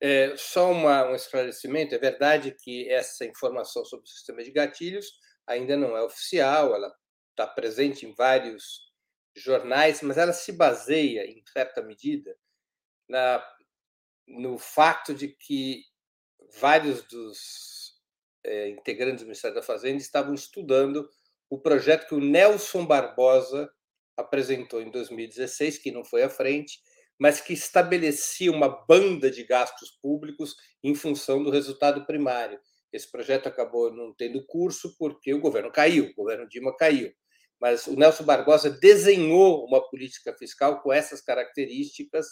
É, 0.00 0.34
só 0.36 0.72
uma, 0.72 1.06
um 1.06 1.14
esclarecimento: 1.14 1.94
é 1.94 1.98
verdade 1.98 2.56
que 2.58 2.90
essa 2.90 3.24
informação 3.24 3.84
sobre 3.84 4.06
o 4.06 4.10
sistema 4.10 4.42
de 4.42 4.50
gatilhos 4.50 5.12
ainda 5.46 5.76
não 5.76 5.96
é 5.96 6.02
oficial, 6.02 6.74
ela 6.74 6.92
está 7.30 7.46
presente 7.46 8.06
em 8.06 8.14
vários 8.14 8.90
jornais, 9.36 10.02
mas 10.02 10.18
ela 10.18 10.32
se 10.32 10.52
baseia, 10.52 11.24
em 11.24 11.42
certa 11.52 11.82
medida, 11.82 12.36
na, 13.08 13.44
no 14.26 14.58
fato 14.58 15.14
de 15.14 15.28
que 15.28 15.84
vários 16.58 17.02
dos 17.04 17.94
é, 18.44 18.68
integrantes 18.68 19.22
do 19.22 19.26
Ministério 19.26 19.54
da 19.54 19.62
Fazenda 19.62 19.98
estavam 19.98 20.34
estudando 20.34 21.08
o 21.48 21.58
projeto 21.58 22.06
que 22.06 22.14
o 22.14 22.20
Nelson 22.20 22.86
Barbosa 22.86 23.70
apresentou 24.16 24.80
em 24.80 24.90
2016, 24.90 25.78
que 25.78 25.90
não 25.90 26.04
foi 26.04 26.22
à 26.22 26.28
frente, 26.28 26.80
mas 27.18 27.40
que 27.40 27.52
estabelecia 27.52 28.50
uma 28.50 28.68
banda 28.86 29.30
de 29.30 29.44
gastos 29.44 29.90
públicos 30.00 30.54
em 30.82 30.94
função 30.94 31.42
do 31.42 31.50
resultado 31.50 32.06
primário. 32.06 32.58
Esse 32.92 33.10
projeto 33.10 33.46
acabou 33.46 33.92
não 33.92 34.14
tendo 34.14 34.44
curso 34.46 34.96
porque 34.98 35.34
o 35.34 35.40
governo 35.40 35.70
caiu, 35.70 36.06
o 36.06 36.14
governo 36.14 36.48
Dilma 36.48 36.74
caiu. 36.76 37.12
Mas 37.60 37.86
o 37.86 37.94
Nelson 37.94 38.24
Barbosa 38.24 38.70
desenhou 38.70 39.66
uma 39.66 39.86
política 39.90 40.34
fiscal 40.34 40.80
com 40.80 40.92
essas 40.92 41.20
características 41.20 42.26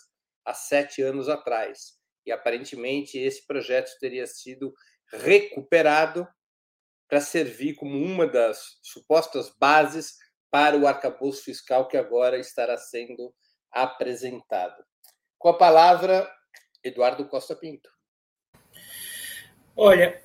há 0.44 0.54
sete 0.54 1.02
anos 1.02 1.28
atrás. 1.28 1.97
E 2.28 2.32
aparentemente 2.32 3.18
esse 3.18 3.46
projeto 3.46 3.98
teria 3.98 4.26
sido 4.26 4.74
recuperado 5.10 6.28
para 7.08 7.22
servir 7.22 7.74
como 7.74 7.96
uma 7.96 8.26
das 8.26 8.78
supostas 8.82 9.50
bases 9.58 10.18
para 10.50 10.76
o 10.76 10.86
arcabouço 10.86 11.42
fiscal 11.42 11.88
que 11.88 11.96
agora 11.96 12.38
estará 12.38 12.76
sendo 12.76 13.34
apresentado. 13.70 14.84
Com 15.38 15.48
a 15.48 15.56
palavra, 15.56 16.30
Eduardo 16.84 17.26
Costa 17.26 17.56
Pinto. 17.56 17.88
Olha, 19.74 20.22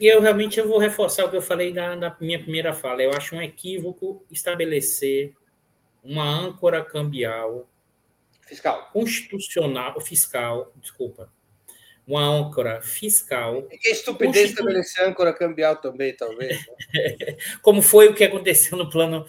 eu 0.00 0.20
realmente 0.20 0.60
eu 0.60 0.68
vou 0.68 0.78
reforçar 0.78 1.24
o 1.24 1.30
que 1.30 1.36
eu 1.36 1.42
falei 1.42 1.72
na, 1.72 1.96
na 1.96 2.16
minha 2.20 2.40
primeira 2.40 2.72
fala. 2.72 3.02
Eu 3.02 3.10
acho 3.12 3.34
um 3.34 3.42
equívoco 3.42 4.24
estabelecer 4.30 5.34
uma 6.04 6.24
âncora 6.24 6.84
cambial 6.84 7.68
fiscal 8.42 8.90
constitucional 8.92 10.00
fiscal, 10.00 10.72
desculpa, 10.76 11.32
uma 12.06 12.22
âncora 12.24 12.82
fiscal. 12.82 13.66
E 13.70 13.78
que 13.78 13.88
estupidez 13.88 14.34
constitu... 14.34 14.60
estabelecer 14.60 15.04
âncora 15.08 15.32
cambial 15.32 15.76
também, 15.76 16.14
talvez. 16.14 16.58
Né? 16.58 17.36
Como 17.62 17.80
foi 17.80 18.08
o 18.08 18.14
que 18.14 18.24
aconteceu 18.24 18.76
no 18.76 18.90
plano 18.90 19.26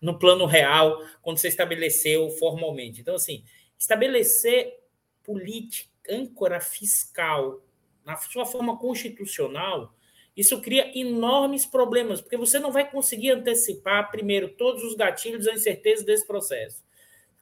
no 0.00 0.18
plano 0.18 0.46
real 0.46 1.04
quando 1.20 1.38
você 1.38 1.48
estabeleceu 1.48 2.30
formalmente. 2.30 3.00
Então, 3.00 3.14
assim, 3.14 3.44
estabelecer 3.78 4.78
política, 5.22 5.90
âncora 6.08 6.60
fiscal 6.60 7.62
na 8.04 8.16
sua 8.16 8.46
forma 8.46 8.78
constitucional, 8.78 9.94
isso 10.36 10.60
cria 10.60 10.98
enormes 10.98 11.66
problemas, 11.66 12.20
porque 12.20 12.36
você 12.36 12.58
não 12.58 12.72
vai 12.72 12.90
conseguir 12.90 13.32
antecipar, 13.32 14.10
primeiro, 14.10 14.48
todos 14.48 14.82
os 14.82 14.94
gatilhos 14.94 15.44
da 15.44 15.52
incerteza 15.52 16.04
desse 16.04 16.26
processo. 16.26 16.82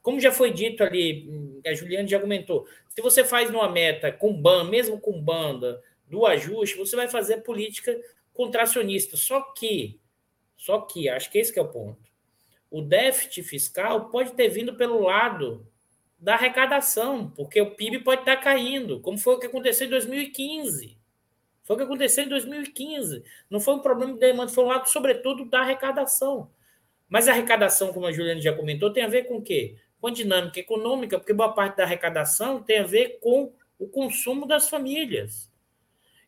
Como 0.01 0.19
já 0.19 0.31
foi 0.31 0.51
dito 0.51 0.83
ali, 0.83 1.61
a 1.65 1.73
Juliane 1.73 2.07
já 2.07 2.17
argumentou, 2.17 2.67
se 2.89 3.01
você 3.01 3.23
faz 3.23 3.49
uma 3.49 3.69
meta 3.69 4.11
com 4.11 4.33
ban, 4.33 4.63
mesmo 4.63 4.99
com 4.99 5.21
banda, 5.21 5.81
do 6.07 6.25
ajuste, 6.25 6.77
você 6.77 6.95
vai 6.95 7.07
fazer 7.07 7.37
política 7.37 7.97
contracionista. 8.33 9.15
Só 9.15 9.41
que, 9.41 9.99
só 10.57 10.81
que, 10.81 11.07
acho 11.07 11.29
que 11.29 11.37
esse 11.37 11.53
que 11.53 11.59
é 11.59 11.61
o 11.61 11.67
ponto. 11.67 12.09
O 12.71 12.81
déficit 12.81 13.43
fiscal 13.43 14.09
pode 14.09 14.33
ter 14.33 14.49
vindo 14.49 14.75
pelo 14.75 15.01
lado 15.01 15.67
da 16.17 16.33
arrecadação, 16.33 17.29
porque 17.31 17.61
o 17.61 17.71
PIB 17.71 17.99
pode 17.99 18.21
estar 18.21 18.37
caindo, 18.37 18.99
como 18.99 19.17
foi 19.17 19.35
o 19.35 19.39
que 19.39 19.47
aconteceu 19.47 19.87
em 19.87 19.89
2015. 19.89 20.97
Foi 21.63 21.75
o 21.75 21.77
que 21.77 21.85
aconteceu 21.85 22.25
em 22.25 22.29
2015. 22.29 23.23
Não 23.49 23.59
foi 23.59 23.75
um 23.75 23.79
problema 23.79 24.13
de 24.13 24.19
demanda, 24.19 24.51
foi 24.51 24.63
um 24.63 24.67
lado, 24.67 24.89
sobretudo, 24.89 25.45
da 25.45 25.61
arrecadação. 25.61 26.49
Mas 27.07 27.27
a 27.27 27.31
arrecadação, 27.31 27.93
como 27.93 28.05
a 28.05 28.11
Juliana 28.11 28.41
já 28.41 28.53
comentou, 28.53 28.91
tem 28.91 29.03
a 29.03 29.07
ver 29.07 29.23
com 29.23 29.37
o 29.37 29.41
quê? 29.41 29.77
Com 29.99 30.07
a 30.07 30.11
dinâmica 30.11 30.59
econômica, 30.59 31.19
porque 31.19 31.33
boa 31.33 31.53
parte 31.53 31.77
da 31.77 31.83
arrecadação 31.83 32.63
tem 32.63 32.79
a 32.79 32.83
ver 32.83 33.19
com 33.19 33.53
o 33.77 33.87
consumo 33.87 34.45
das 34.45 34.69
famílias. 34.69 35.51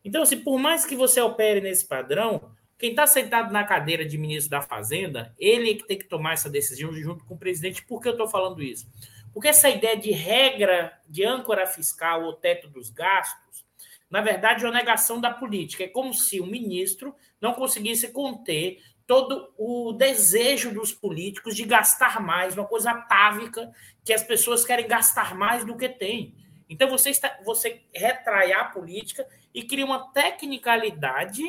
Então, 0.03 0.23
assim, 0.23 0.39
por 0.39 0.57
mais 0.57 0.85
que 0.85 0.95
você 0.95 1.21
opere 1.21 1.61
nesse 1.61 1.85
padrão, 1.85 2.51
quem 2.77 2.89
está 2.89 3.05
sentado 3.05 3.53
na 3.53 3.63
cadeira 3.63 4.03
de 4.03 4.17
ministro 4.17 4.49
da 4.49 4.61
Fazenda, 4.61 5.35
ele 5.37 5.71
é 5.71 5.75
que 5.75 5.87
tem 5.87 5.99
que 5.99 6.05
tomar 6.07 6.33
essa 6.33 6.49
decisão 6.49 6.91
junto 6.93 7.23
com 7.25 7.35
o 7.35 7.37
presidente. 7.37 7.85
Por 7.85 8.01
que 8.01 8.07
eu 8.07 8.13
estou 8.13 8.27
falando 8.27 8.63
isso? 8.63 8.91
Porque 9.33 9.47
essa 9.47 9.69
ideia 9.69 9.95
de 9.95 10.11
regra 10.11 10.99
de 11.07 11.23
âncora 11.23 11.67
fiscal 11.67 12.23
ou 12.23 12.33
teto 12.33 12.67
dos 12.67 12.89
gastos, 12.89 13.63
na 14.09 14.19
verdade, 14.19 14.65
é 14.65 14.67
uma 14.67 14.73
negação 14.73 15.21
da 15.21 15.31
política. 15.31 15.83
É 15.83 15.87
como 15.87 16.13
se 16.13 16.41
o 16.41 16.45
ministro 16.45 17.15
não 17.39 17.53
conseguisse 17.53 18.11
conter 18.11 18.81
todo 19.11 19.53
o 19.57 19.91
desejo 19.91 20.73
dos 20.73 20.93
políticos 20.93 21.53
de 21.53 21.65
gastar 21.65 22.21
mais, 22.21 22.55
uma 22.55 22.65
coisa 22.65 22.91
atávica, 22.91 23.69
que 24.05 24.13
as 24.13 24.23
pessoas 24.23 24.63
querem 24.63 24.87
gastar 24.87 25.35
mais 25.35 25.65
do 25.65 25.75
que 25.75 25.89
têm. 25.89 26.33
Então, 26.69 26.89
você, 26.89 27.09
está, 27.09 27.37
você 27.43 27.81
retrai 27.93 28.53
a 28.53 28.63
política 28.63 29.27
e 29.53 29.63
cria 29.63 29.83
uma 29.83 30.13
tecnicalidade, 30.13 31.43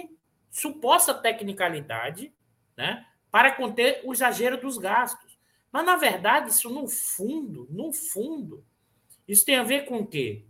suposta 0.50 1.14
tecnicalidade, 1.14 2.32
né, 2.76 3.06
para 3.30 3.52
conter 3.52 4.00
o 4.02 4.12
exagero 4.12 4.60
dos 4.60 4.76
gastos. 4.76 5.38
Mas, 5.70 5.86
na 5.86 5.94
verdade, 5.94 6.50
isso 6.50 6.68
no 6.68 6.88
fundo, 6.88 7.68
no 7.70 7.92
fundo, 7.92 8.64
isso 9.28 9.44
tem 9.44 9.54
a 9.54 9.62
ver 9.62 9.84
com 9.84 9.98
o 9.98 10.06
quê? 10.08 10.44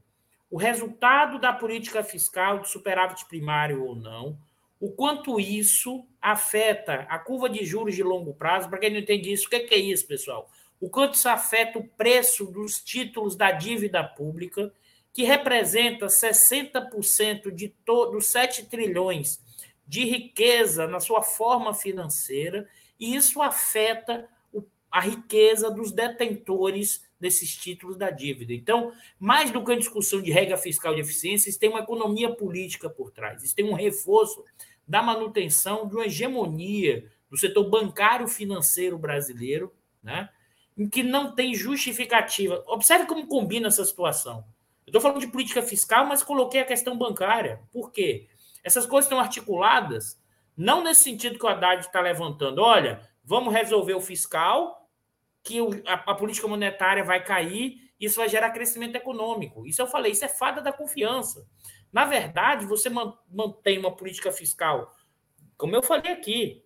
O 0.50 0.56
resultado 0.56 1.38
da 1.38 1.52
política 1.52 2.02
fiscal 2.02 2.60
de 2.60 2.70
superávit 2.70 3.26
primário 3.26 3.84
ou 3.84 3.94
não, 3.94 4.38
o 4.80 4.90
quanto 4.90 5.38
isso 5.38 6.06
afeta 6.22 7.04
a 7.08 7.18
curva 7.18 7.50
de 7.50 7.64
juros 7.64 7.96
de 7.96 8.02
longo 8.02 8.32
prazo. 8.32 8.70
Para 8.70 8.78
quem 8.78 8.90
não 8.90 9.00
entende 9.00 9.32
isso, 9.32 9.48
o 9.48 9.50
que 9.50 9.56
é 9.56 9.76
isso, 9.76 10.06
pessoal? 10.06 10.48
O 10.80 10.88
quanto 10.88 11.14
isso 11.14 11.28
afeta 11.28 11.78
o 11.78 11.88
preço 11.88 12.46
dos 12.46 12.80
títulos 12.80 13.36
da 13.36 13.50
dívida 13.50 14.02
pública, 14.04 14.72
que 15.12 15.24
representa 15.24 16.06
60% 16.06 17.50
de 17.50 17.68
todos 17.84 18.26
7 18.26 18.66
trilhões 18.66 19.40
de 19.86 20.04
riqueza 20.04 20.86
na 20.86 21.00
sua 21.00 21.22
forma 21.22 21.74
financeira, 21.74 22.68
e 22.98 23.14
isso 23.14 23.42
afeta 23.42 24.28
a 24.90 25.00
riqueza 25.00 25.70
dos 25.70 25.90
detentores 25.90 27.04
desses 27.18 27.54
títulos 27.56 27.96
da 27.96 28.10
dívida. 28.10 28.52
Então, 28.52 28.92
mais 29.18 29.50
do 29.50 29.64
que 29.64 29.72
a 29.72 29.78
discussão 29.78 30.20
de 30.20 30.30
regra 30.30 30.56
fiscal 30.56 30.94
de 30.94 31.00
eficiência, 31.00 31.48
isso 31.48 31.58
tem 31.58 31.70
uma 31.70 31.80
economia 31.80 32.34
política 32.34 32.90
por 32.90 33.10
trás, 33.10 33.42
isso 33.42 33.54
tem 33.54 33.64
um 33.64 33.74
reforço 33.74 34.44
da 34.86 35.02
manutenção 35.02 35.86
de 35.86 35.94
uma 35.94 36.06
hegemonia 36.06 37.10
do 37.30 37.36
setor 37.36 37.64
bancário 37.68 38.28
financeiro 38.28 38.98
brasileiro, 38.98 39.72
né, 40.02 40.28
em 40.76 40.88
que 40.88 41.02
não 41.02 41.34
tem 41.34 41.54
justificativa. 41.54 42.62
Observe 42.66 43.06
como 43.06 43.26
combina 43.26 43.68
essa 43.68 43.84
situação. 43.84 44.44
Eu 44.86 44.90
estou 44.90 45.00
falando 45.00 45.20
de 45.20 45.28
política 45.28 45.62
fiscal, 45.62 46.06
mas 46.06 46.22
coloquei 46.22 46.60
a 46.60 46.66
questão 46.66 46.96
bancária. 46.96 47.60
Por 47.72 47.90
quê? 47.90 48.28
Essas 48.64 48.86
coisas 48.86 49.06
estão 49.06 49.20
articuladas, 49.20 50.20
não 50.56 50.82
nesse 50.82 51.04
sentido 51.04 51.38
que 51.38 51.46
o 51.46 51.48
Haddad 51.48 51.80
está 51.80 52.00
levantando. 52.00 52.60
Olha, 52.60 53.00
vamos 53.24 53.52
resolver 53.52 53.94
o 53.94 54.00
fiscal, 54.00 54.88
que 55.42 55.58
a, 55.86 56.14
política 56.14 56.46
monetária 56.46 57.02
vai 57.02 57.24
cair, 57.24 57.90
isso 57.98 58.16
vai 58.16 58.28
gerar 58.28 58.50
crescimento 58.50 58.96
econômico. 58.96 59.66
Isso 59.66 59.80
eu 59.80 59.86
falei, 59.86 60.12
isso 60.12 60.24
é 60.24 60.28
fada 60.28 60.60
da 60.60 60.72
confiança. 60.72 61.46
Na 61.93 62.05
verdade, 62.05 62.64
você 62.64 62.88
mantém 62.88 63.78
uma 63.78 63.95
política 63.95 64.32
fiscal, 64.32 64.97
como 65.57 65.76
eu 65.76 65.82
falei 65.82 66.12
aqui, 66.12 66.64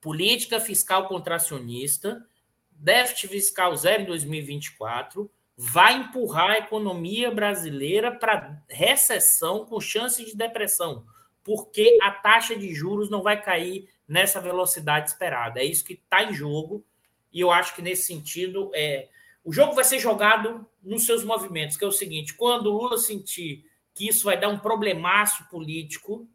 política 0.00 0.58
fiscal 0.58 1.06
contracionista, 1.06 2.26
déficit 2.70 3.28
fiscal 3.28 3.76
zero 3.76 4.02
em 4.02 4.06
2024, 4.06 5.30
vai 5.56 5.94
empurrar 5.94 6.50
a 6.50 6.58
economia 6.58 7.30
brasileira 7.30 8.10
para 8.10 8.60
recessão 8.68 9.66
com 9.66 9.78
chance 9.80 10.24
de 10.24 10.34
depressão, 10.34 11.06
porque 11.44 11.98
a 12.02 12.10
taxa 12.10 12.56
de 12.56 12.74
juros 12.74 13.10
não 13.10 13.22
vai 13.22 13.40
cair 13.40 13.88
nessa 14.08 14.40
velocidade 14.40 15.10
esperada. 15.10 15.60
É 15.60 15.64
isso 15.64 15.84
que 15.84 15.92
está 15.92 16.24
em 16.24 16.32
jogo 16.32 16.84
e 17.32 17.40
eu 17.40 17.50
acho 17.50 17.74
que 17.74 17.82
nesse 17.82 18.04
sentido, 18.04 18.70
é, 18.74 19.08
O 19.44 19.52
jogo 19.52 19.74
vai 19.74 19.84
ser 19.84 19.98
jogado 19.98 20.64
nos 20.82 21.04
seus 21.04 21.24
movimentos, 21.24 21.76
que 21.76 21.84
é 21.84 21.86
o 21.88 21.92
seguinte: 21.92 22.34
quando 22.34 22.66
o 22.66 22.72
Lula 22.78 22.98
sentir 22.98 23.64
que 23.94 24.08
isso 24.08 24.24
vai 24.24 24.38
dar 24.38 24.48
um 24.48 24.58
problemaço 24.58 25.48
político, 25.48 26.28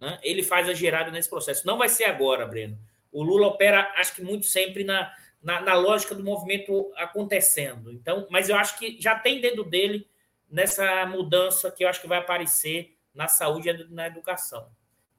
né, 0.00 0.18
ele 0.22 0.42
faz 0.42 0.68
a 0.68 0.74
gerada 0.74 1.10
nesse 1.10 1.28
processo. 1.28 1.66
Não 1.66 1.78
vai 1.78 1.88
ser 1.88 2.04
agora, 2.04 2.46
Breno. 2.46 2.78
O 3.12 3.22
Lula 3.22 3.48
opera, 3.48 3.92
acho 3.96 4.14
que 4.14 4.22
muito 4.22 4.46
sempre 4.46 4.84
na, 4.84 5.12
na, 5.42 5.60
na, 5.60 5.74
lógica 5.74 6.14
do 6.14 6.22
movimento 6.24 6.92
acontecendo. 6.96 7.92
Então, 7.92 8.26
mas 8.30 8.48
eu 8.48 8.56
acho 8.56 8.78
que 8.78 9.00
já 9.00 9.18
tem 9.18 9.40
dedo 9.40 9.64
dele 9.64 10.08
nessa 10.48 11.06
mudança 11.06 11.70
que 11.70 11.84
eu 11.84 11.88
acho 11.88 12.00
que 12.00 12.08
vai 12.08 12.18
aparecer 12.18 12.96
na 13.14 13.28
saúde 13.28 13.68
e 13.68 13.84
na 13.92 14.06
educação. 14.06 14.70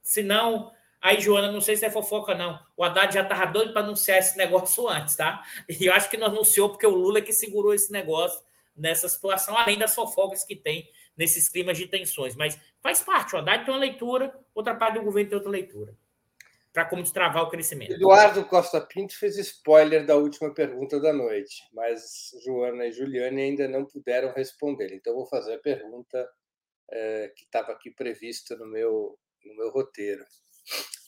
Se 0.02 0.24
não, 0.24 0.72
aí, 1.02 1.20
Joana, 1.20 1.52
não 1.52 1.62
sei 1.62 1.76
se 1.76 1.86
é 1.86 1.92
fofoca, 1.92 2.34
não. 2.34 2.60
O 2.76 2.84
Haddad 2.84 3.14
já 3.14 3.22
estava 3.22 3.46
doido 3.46 3.74
para 3.74 3.82
anunciar 3.82 4.18
esse 4.18 4.38
negócio 4.38 4.88
antes, 4.90 5.16
tá? 5.16 5.44
E 5.68 5.86
eu 5.86 5.94
acho 5.94 6.10
que 6.10 6.18
não 6.18 6.28
anunciou 6.28 6.70
porque 6.70 6.88
o 6.88 6.96
Lula 6.96 7.20
é 7.20 7.22
que 7.22 7.34
segurou 7.34 7.74
esse 7.74 7.92
negócio 7.92 8.42
nessa 8.76 9.10
situação, 9.10 9.58
além 9.58 9.78
das 9.78 9.94
fofocas 9.94 10.46
que 10.46 10.56
tem 10.56 10.90
nesses 11.20 11.50
climas 11.50 11.78
de 11.78 11.86
tensões. 11.86 12.36
Mas 12.36 12.58
faz 12.82 13.02
parte, 13.02 13.36
o 13.36 13.38
Haddad 13.38 13.66
tem 13.66 13.74
uma 13.74 13.80
leitura, 13.80 14.34
outra 14.56 14.74
parte 14.74 14.98
do 14.98 15.04
governo 15.04 15.30
tem 15.30 15.38
outra 15.38 15.52
leitura 15.52 15.96
para 16.72 16.86
como 16.86 17.02
destravar 17.02 17.44
o 17.44 17.50
crescimento. 17.50 17.94
Eduardo 17.94 18.46
Costa 18.46 18.80
Pinto 18.80 19.18
fez 19.18 19.38
spoiler 19.38 20.06
da 20.06 20.16
última 20.16 20.54
pergunta 20.54 21.00
da 21.00 21.12
noite, 21.12 21.64
mas 21.74 22.32
Joana 22.46 22.86
e 22.86 22.92
Juliane 22.92 23.42
ainda 23.42 23.68
não 23.68 23.86
puderam 23.86 24.32
responder. 24.34 24.94
Então, 24.94 25.16
vou 25.16 25.26
fazer 25.26 25.56
a 25.56 25.60
pergunta 25.60 26.30
é, 26.92 27.34
que 27.36 27.44
estava 27.44 27.72
aqui 27.72 27.90
prevista 27.92 28.56
no 28.56 28.68
meu, 28.68 29.18
no 29.44 29.56
meu 29.56 29.72
roteiro. 29.72 30.24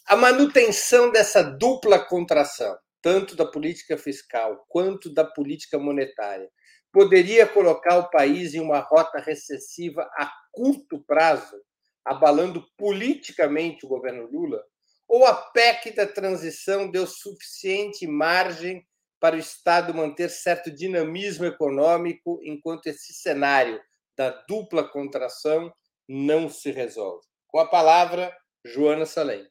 A 0.08 0.16
manutenção 0.16 1.12
dessa 1.12 1.44
dupla 1.44 2.00
contração, 2.00 2.76
tanto 3.02 3.36
da 3.36 3.46
política 3.46 3.98
fiscal 3.98 4.66
quanto 4.68 5.14
da 5.14 5.24
política 5.24 5.78
monetária, 5.78 6.50
poderia 6.92 7.48
colocar 7.48 7.98
o 7.98 8.10
país 8.10 8.54
em 8.54 8.60
uma 8.60 8.80
rota 8.80 9.20
recessiva 9.20 10.10
a 10.16 10.32
curto 10.52 11.00
prazo, 11.06 11.56
abalando 12.04 12.66
politicamente 12.78 13.86
o 13.86 13.90
governo 13.90 14.28
Lula? 14.30 14.64
Ou 15.08 15.26
a 15.26 15.34
PEC 15.34 15.92
da 15.96 16.08
transição 16.08 16.90
deu 16.90 17.06
suficiente 17.06 18.08
margem 18.08 18.86
para 19.20 19.36
o 19.36 19.40
Estado 19.40 19.94
manter 19.94 20.30
certo 20.30 20.72
dinamismo 20.72 21.46
econômico 21.46 22.40
enquanto 22.44 22.88
esse 22.88 23.14
cenário 23.14 23.80
da 24.18 24.30
dupla 24.48 24.84
contração 24.84 25.72
não 26.08 26.50
se 26.50 26.72
resolve? 26.72 27.26
Com 27.48 27.60
a 27.60 27.68
palavra, 27.68 28.36
Joana 28.66 29.06
Salem. 29.06 29.46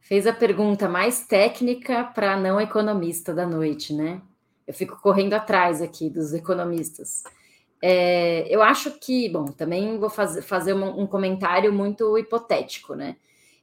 Fez 0.00 0.26
a 0.26 0.32
pergunta 0.32 0.88
mais 0.88 1.26
técnica 1.26 2.04
para 2.04 2.36
não 2.36 2.60
economista 2.60 3.32
da 3.32 3.46
noite, 3.46 3.94
né? 3.94 4.20
Eu 4.70 4.74
fico 4.74 5.02
correndo 5.02 5.34
atrás 5.34 5.82
aqui 5.82 6.08
dos 6.08 6.32
economistas. 6.32 7.24
É, 7.82 8.46
eu 8.48 8.62
acho 8.62 8.92
que, 9.00 9.28
bom, 9.28 9.46
também 9.46 9.98
vou 9.98 10.08
faz, 10.08 10.44
fazer 10.44 10.74
um, 10.74 11.00
um 11.00 11.08
comentário 11.08 11.72
muito 11.72 12.16
hipotético, 12.16 12.94
né? 12.94 13.16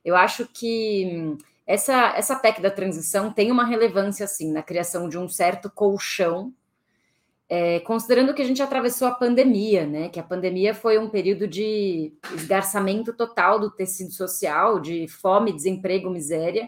Eu 0.04 0.18
acho 0.18 0.46
que 0.48 1.06
hum, 1.10 1.38
essa, 1.66 2.14
essa 2.18 2.36
PEC 2.36 2.62
da 2.62 2.70
transição 2.70 3.32
tem 3.32 3.52
uma 3.52 3.64
relevância, 3.64 4.26
assim, 4.26 4.52
na 4.52 4.62
criação 4.62 5.08
de 5.08 5.18
um 5.18 5.30
certo 5.30 5.72
colchão, 5.72 6.54
é, 7.48 7.80
considerando 7.80 8.34
que 8.34 8.42
a 8.42 8.46
gente 8.46 8.62
atravessou 8.62 9.08
a 9.08 9.16
pandemia, 9.16 9.88
né? 9.88 10.10
Que 10.10 10.20
a 10.20 10.24
pandemia 10.24 10.76
foi 10.76 10.98
um 10.98 11.08
período 11.08 11.48
de 11.48 12.12
esgarçamento 12.36 13.14
total 13.14 13.62
do 13.62 13.72
tecido 13.72 14.12
social, 14.12 14.78
de 14.82 15.08
fome, 15.08 15.54
desemprego, 15.54 16.10
miséria, 16.10 16.68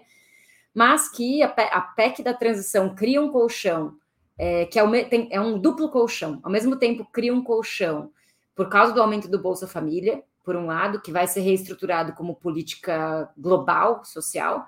mas 0.74 1.10
que 1.10 1.44
a, 1.44 1.48
a 1.48 1.82
PEC 1.82 2.24
da 2.24 2.34
transição 2.34 2.96
cria 2.96 3.22
um 3.22 3.34
colchão, 3.34 3.98
é, 4.40 4.66
que 4.66 4.80
é, 4.80 5.04
tem, 5.04 5.28
é 5.30 5.42
um 5.42 5.60
duplo 5.60 5.90
colchão, 5.90 6.40
ao 6.42 6.50
mesmo 6.50 6.78
tempo 6.78 7.06
cria 7.12 7.34
um 7.34 7.44
colchão 7.44 8.10
por 8.56 8.70
causa 8.70 8.94
do 8.94 9.02
aumento 9.02 9.28
do 9.28 9.38
Bolsa 9.38 9.68
Família, 9.68 10.24
por 10.46 10.56
um 10.56 10.66
lado, 10.66 11.02
que 11.02 11.12
vai 11.12 11.28
ser 11.28 11.42
reestruturado 11.42 12.14
como 12.14 12.36
política 12.36 13.30
global, 13.38 14.04
social, 14.04 14.66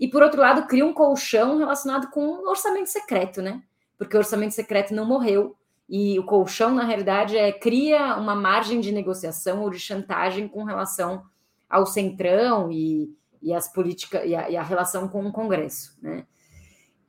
e 0.00 0.08
por 0.08 0.22
outro 0.22 0.40
lado, 0.40 0.66
cria 0.66 0.84
um 0.84 0.92
colchão 0.92 1.58
relacionado 1.58 2.10
com 2.10 2.26
o 2.26 2.48
orçamento 2.48 2.88
secreto, 2.88 3.40
né? 3.40 3.62
Porque 3.96 4.16
o 4.16 4.18
orçamento 4.18 4.52
secreto 4.52 4.92
não 4.94 5.06
morreu. 5.06 5.56
E 5.88 6.18
o 6.18 6.24
colchão, 6.24 6.74
na 6.74 6.84
realidade, 6.84 7.36
é 7.36 7.52
cria 7.52 8.16
uma 8.16 8.34
margem 8.34 8.80
de 8.80 8.90
negociação 8.90 9.62
ou 9.62 9.70
de 9.70 9.78
chantagem 9.78 10.48
com 10.48 10.64
relação 10.64 11.22
ao 11.70 11.86
centrão 11.86 12.72
e, 12.72 13.14
e 13.40 13.52
as 13.52 13.72
políticas 13.72 14.24
e 14.24 14.30
e 14.30 14.56
a, 14.56 14.62
relação 14.62 15.06
com 15.06 15.24
o 15.24 15.32
Congresso, 15.32 15.96
né? 16.02 16.26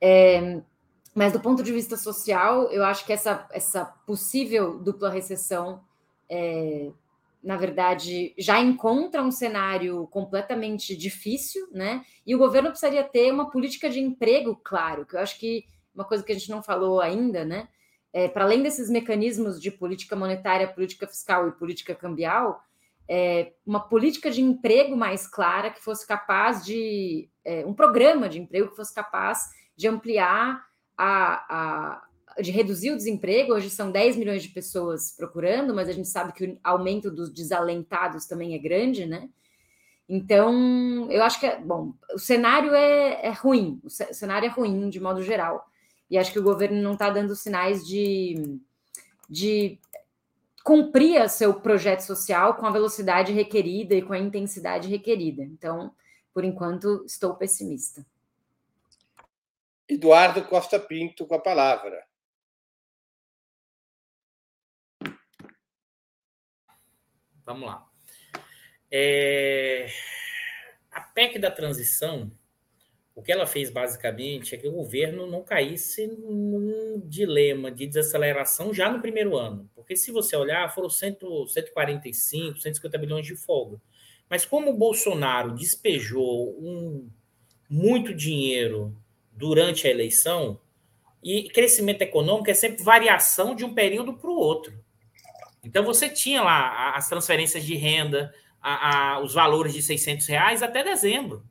É, 0.00 0.62
mas 1.14 1.32
do 1.32 1.40
ponto 1.40 1.62
de 1.62 1.72
vista 1.72 1.96
social, 1.96 2.70
eu 2.70 2.84
acho 2.84 3.06
que 3.06 3.12
essa, 3.12 3.46
essa 3.52 3.84
possível 4.06 4.78
dupla 4.78 5.10
recessão 5.10 5.82
é, 6.28 6.90
na 7.44 7.58
verdade, 7.58 8.34
já 8.38 8.58
encontra 8.58 9.22
um 9.22 9.30
cenário 9.30 10.06
completamente 10.06 10.96
difícil, 10.96 11.68
né? 11.70 12.02
E 12.26 12.34
o 12.34 12.38
governo 12.38 12.70
precisaria 12.70 13.04
ter 13.04 13.30
uma 13.30 13.50
política 13.50 13.90
de 13.90 14.00
emprego, 14.00 14.58
claro, 14.64 15.04
que 15.04 15.14
eu 15.14 15.20
acho 15.20 15.38
que 15.38 15.66
uma 15.94 16.06
coisa 16.06 16.24
que 16.24 16.32
a 16.32 16.34
gente 16.34 16.50
não 16.50 16.62
falou 16.62 17.02
ainda, 17.02 17.44
né? 17.44 17.68
É, 18.14 18.28
para 18.28 18.44
além 18.44 18.62
desses 18.62 18.88
mecanismos 18.88 19.60
de 19.60 19.70
política 19.70 20.16
monetária, 20.16 20.72
política 20.72 21.06
fiscal 21.06 21.46
e 21.46 21.52
política 21.52 21.94
cambial, 21.94 22.62
é, 23.06 23.52
uma 23.66 23.80
política 23.80 24.30
de 24.30 24.40
emprego 24.40 24.96
mais 24.96 25.26
clara 25.26 25.70
que 25.70 25.84
fosse 25.84 26.06
capaz 26.06 26.64
de. 26.64 27.28
É, 27.44 27.66
um 27.66 27.74
programa 27.74 28.26
de 28.26 28.40
emprego 28.40 28.70
que 28.70 28.76
fosse 28.76 28.94
capaz 28.94 29.50
de 29.76 29.86
ampliar 29.86 30.64
a, 30.96 31.44
a 31.48 32.42
de 32.42 32.50
reduzir 32.50 32.90
o 32.90 32.96
desemprego, 32.96 33.52
hoje 33.52 33.70
são 33.70 33.90
10 33.90 34.16
milhões 34.16 34.42
de 34.42 34.48
pessoas 34.48 35.12
procurando, 35.16 35.74
mas 35.74 35.88
a 35.88 35.92
gente 35.92 36.08
sabe 36.08 36.32
que 36.32 36.44
o 36.44 36.58
aumento 36.64 37.10
dos 37.10 37.32
desalentados 37.32 38.26
também 38.26 38.54
é 38.54 38.58
grande, 38.58 39.06
né? 39.06 39.28
Então, 40.08 41.10
eu 41.10 41.22
acho 41.22 41.40
que, 41.40 41.46
é, 41.46 41.60
bom, 41.60 41.94
o 42.12 42.18
cenário 42.18 42.74
é, 42.74 43.26
é 43.26 43.30
ruim, 43.30 43.80
o 43.82 43.90
cenário 43.90 44.46
é 44.46 44.50
ruim 44.50 44.90
de 44.90 45.00
modo 45.00 45.22
geral, 45.22 45.64
e 46.10 46.18
acho 46.18 46.32
que 46.32 46.38
o 46.38 46.42
governo 46.42 46.82
não 46.82 46.92
está 46.92 47.08
dando 47.08 47.34
sinais 47.34 47.86
de, 47.86 48.58
de 49.28 49.78
cumprir 50.62 51.28
seu 51.28 51.54
projeto 51.54 52.00
social 52.00 52.54
com 52.54 52.66
a 52.66 52.70
velocidade 52.70 53.32
requerida 53.32 53.94
e 53.94 54.02
com 54.02 54.12
a 54.12 54.18
intensidade 54.18 54.88
requerida. 54.88 55.42
Então, 55.42 55.92
por 56.34 56.44
enquanto, 56.44 57.04
estou 57.06 57.34
pessimista. 57.34 58.04
Eduardo 59.88 60.44
Costa 60.44 60.80
Pinto 60.80 61.26
com 61.26 61.34
a 61.34 61.40
palavra. 61.40 62.04
Vamos 67.44 67.66
lá. 67.66 67.86
É... 68.90 69.86
A 70.90 71.00
PEC 71.00 71.38
da 71.38 71.50
transição, 71.50 72.32
o 73.14 73.22
que 73.22 73.30
ela 73.30 73.46
fez 73.46 73.68
basicamente 73.68 74.54
é 74.54 74.58
que 74.58 74.66
o 74.66 74.72
governo 74.72 75.26
não 75.26 75.42
caísse 75.42 76.06
num 76.06 77.02
dilema 77.04 77.70
de 77.70 77.86
desaceleração 77.86 78.72
já 78.72 78.90
no 78.90 79.02
primeiro 79.02 79.36
ano. 79.36 79.68
Porque 79.74 79.96
se 79.96 80.10
você 80.10 80.34
olhar, 80.36 80.72
foram 80.74 80.88
100, 80.88 81.18
145, 81.48 82.58
150 82.58 82.98
bilhões 82.98 83.26
de 83.26 83.36
folga. 83.36 83.80
Mas 84.30 84.46
como 84.46 84.70
o 84.70 84.78
Bolsonaro 84.78 85.54
despejou 85.54 86.56
um, 86.58 87.10
muito 87.68 88.14
dinheiro 88.14 88.96
durante 89.34 89.86
a 89.86 89.90
eleição, 89.90 90.60
e 91.22 91.48
crescimento 91.48 92.02
econômico 92.02 92.50
é 92.50 92.54
sempre 92.54 92.82
variação 92.82 93.54
de 93.54 93.64
um 93.64 93.74
período 93.74 94.12
para 94.12 94.28
o 94.28 94.36
outro. 94.36 94.78
Então 95.62 95.82
você 95.82 96.08
tinha 96.08 96.42
lá 96.42 96.94
as 96.94 97.08
transferências 97.08 97.64
de 97.64 97.74
renda, 97.74 98.34
a, 98.60 99.14
a, 99.14 99.20
os 99.20 99.32
valores 99.32 99.72
de 99.72 99.82
600 99.82 100.26
reais 100.26 100.62
até 100.62 100.84
dezembro. 100.84 101.42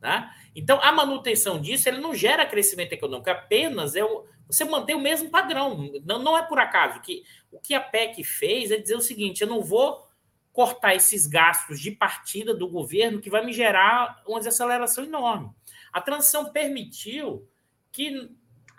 Tá? 0.00 0.34
Então 0.56 0.80
a 0.82 0.90
manutenção 0.90 1.60
disso 1.60 1.88
ele 1.88 2.00
não 2.00 2.14
gera 2.14 2.46
crescimento 2.46 2.94
econômico, 2.94 3.28
apenas 3.28 3.94
é 3.94 4.02
o, 4.02 4.24
você 4.46 4.64
mantém 4.64 4.96
o 4.96 5.00
mesmo 5.00 5.28
padrão. 5.28 5.90
Não, 6.04 6.18
não 6.18 6.38
é 6.38 6.42
por 6.42 6.58
acaso 6.58 7.00
que 7.02 7.22
o 7.52 7.60
que 7.60 7.74
a 7.74 7.80
PEC 7.80 8.24
fez 8.24 8.70
é 8.70 8.78
dizer 8.78 8.96
o 8.96 9.00
seguinte: 9.00 9.42
eu 9.42 9.48
não 9.48 9.62
vou 9.62 10.08
cortar 10.50 10.94
esses 10.94 11.26
gastos 11.26 11.78
de 11.78 11.90
partida 11.90 12.54
do 12.54 12.66
governo 12.66 13.20
que 13.20 13.30
vai 13.30 13.44
me 13.44 13.52
gerar 13.52 14.22
uma 14.26 14.38
desaceleração 14.38 15.04
enorme. 15.04 15.50
A 15.92 16.00
transição 16.00 16.52
permitiu 16.52 17.48
que 17.90 18.30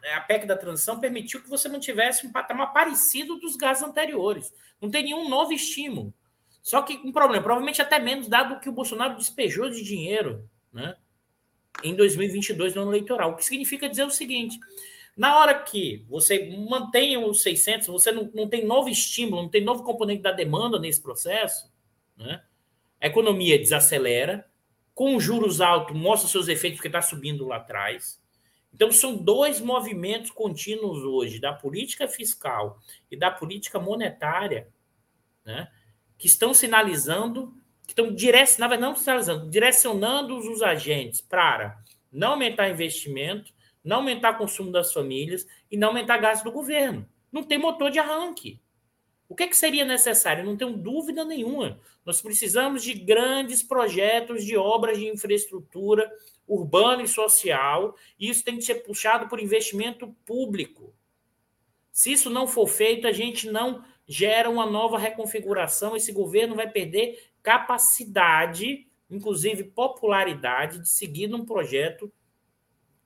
é, 0.04 0.14
a 0.14 0.22
PEC 0.22 0.46
da 0.46 0.56
transição 0.56 1.00
permitiu 1.00 1.42
que 1.42 1.50
você 1.50 1.68
mantivesse 1.68 2.26
um 2.26 2.32
patamar 2.32 2.74
parecido 2.74 3.38
dos 3.38 3.56
gastos 3.56 3.88
anteriores. 3.88 4.54
Não 4.82 4.90
tem 4.90 5.04
nenhum 5.04 5.28
novo 5.28 5.52
estímulo. 5.52 6.14
Só 6.62 6.82
que 6.82 6.94
um 7.04 7.12
problema, 7.12 7.44
provavelmente 7.44 7.82
até 7.82 8.00
menos, 8.00 8.28
dado 8.28 8.60
que 8.60 8.70
o 8.70 8.74
Bolsonaro 8.74 9.18
despejou 9.18 9.70
de 9.70 9.84
dinheiro 9.84 10.48
né, 10.72 10.96
em 11.84 11.96
2022 11.96 12.76
no 12.76 12.84
ano 12.84 12.92
eleitoral. 12.92 13.32
O 13.32 13.36
que 13.36 13.46
significa 13.46 13.90
dizer 13.90 14.04
o 14.04 14.12
seguinte: 14.12 14.60
na 15.16 15.38
hora 15.38 15.54
que 15.54 16.06
você 16.08 16.56
mantém 16.70 17.18
os 17.18 17.42
600, 17.42 17.88
você 17.88 18.12
não, 18.12 18.30
não 18.34 18.48
tem 18.48 18.66
novo 18.66 18.90
estímulo, 18.90 19.44
não 19.44 19.50
tem 19.50 19.64
novo 19.64 19.84
componente 19.84 20.22
da 20.22 20.32
demanda 20.32 20.80
nesse 20.80 21.02
processo, 21.02 21.72
né, 22.16 22.44
a 23.02 23.08
economia 23.08 23.58
desacelera, 23.58 24.46
com 25.00 25.18
juros 25.18 25.62
altos 25.62 25.96
mostra 25.96 26.28
seus 26.28 26.50
efeitos 26.50 26.78
porque 26.78 26.90
está 26.90 27.02
subindo 27.02 27.48
lá 27.48 27.56
atrás 27.56 28.22
Então, 28.74 28.92
são 28.92 29.16
dois 29.16 29.62
movimentos 29.62 30.30
contínuos 30.30 31.06
hoje, 31.06 31.40
da 31.40 31.54
política 31.54 32.06
fiscal 32.06 32.78
e 33.10 33.16
da 33.16 33.32
política 33.32 33.80
monetária, 33.80 34.68
né, 35.46 35.72
que 36.18 36.28
estão 36.28 36.54
sinalizando, 36.54 37.54
que 37.84 37.94
estão 37.94 38.14
direcionando, 38.14 38.82
não 38.82 38.94
sinalizando, 38.94 39.50
direcionando 39.50 40.38
os 40.38 40.62
agentes 40.62 41.22
para 41.22 41.82
não 42.12 42.32
aumentar 42.32 42.70
investimento, 42.70 43.54
não 43.82 44.00
aumentar 44.00 44.38
consumo 44.38 44.70
das 44.70 44.92
famílias 44.92 45.48
e 45.72 45.78
não 45.78 45.88
aumentar 45.88 46.18
gasto 46.18 46.44
do 46.44 46.52
governo. 46.52 47.08
Não 47.32 47.42
tem 47.42 47.58
motor 47.58 47.90
de 47.90 48.00
arranque. 48.00 48.60
O 49.30 49.36
que, 49.36 49.44
é 49.44 49.48
que 49.48 49.56
seria 49.56 49.86
necessário? 49.86 50.44
Não 50.44 50.58
tenho 50.58 50.76
dúvida 50.76 51.24
nenhuma. 51.24 51.80
Nós 52.04 52.20
precisamos 52.20 52.84
de 52.84 52.96
grandes 52.96 53.62
projetos 53.62 54.44
de 54.44 54.58
obras 54.58 54.98
de 54.98 55.08
infraestrutura 55.08 56.12
urbana 56.48 57.04
e 57.04 57.08
social, 57.08 57.96
e 58.20 58.28
isso 58.28 58.44
tem 58.44 58.58
que 58.58 58.64
ser 58.64 58.84
puxado 58.84 59.30
por 59.30 59.40
investimento 59.40 60.08
público. 60.26 60.92
Se 61.92 62.12
isso 62.12 62.28
não 62.28 62.48
for 62.48 62.68
feito, 62.68 63.06
a 63.06 63.12
gente 63.12 63.52
não 63.52 63.86
gera 64.08 64.50
uma 64.50 64.66
nova 64.66 64.98
reconfiguração, 64.98 65.96
esse 65.96 66.12
governo 66.12 66.56
vai 66.56 66.68
perder 66.68 67.30
capacidade, 67.44 68.88
inclusive 69.12 69.64
popularidade, 69.66 70.80
de 70.80 70.90
seguir 70.90 71.28
num 71.28 71.46
projeto 71.46 72.12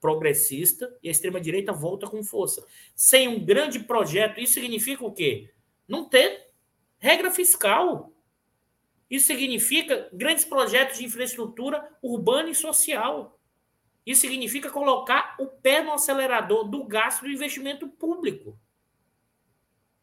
progressista 0.00 0.94
e 1.02 1.08
a 1.08 1.10
extrema-direita 1.10 1.72
volta 1.72 2.06
com 2.06 2.22
força. 2.22 2.64
Sem 2.94 3.28
um 3.28 3.44
grande 3.44 3.80
projeto, 3.80 4.40
isso 4.40 4.54
significa 4.54 5.04
o 5.04 5.12
quê? 5.12 5.50
Não 5.86 6.08
ter 6.08 6.50
regra 6.98 7.30
fiscal. 7.30 8.12
Isso 9.10 9.26
significa 9.26 10.08
grandes 10.12 10.44
projetos 10.44 10.98
de 10.98 11.04
infraestrutura 11.04 11.96
urbana 12.02 12.50
e 12.50 12.54
social. 12.54 13.38
Isso 14.06 14.22
significa 14.22 14.70
colocar 14.70 15.36
o 15.38 15.46
pé 15.46 15.82
no 15.82 15.92
acelerador 15.92 16.64
do 16.68 16.84
gasto 16.84 17.22
do 17.22 17.30
investimento 17.30 17.88
público. 17.88 18.58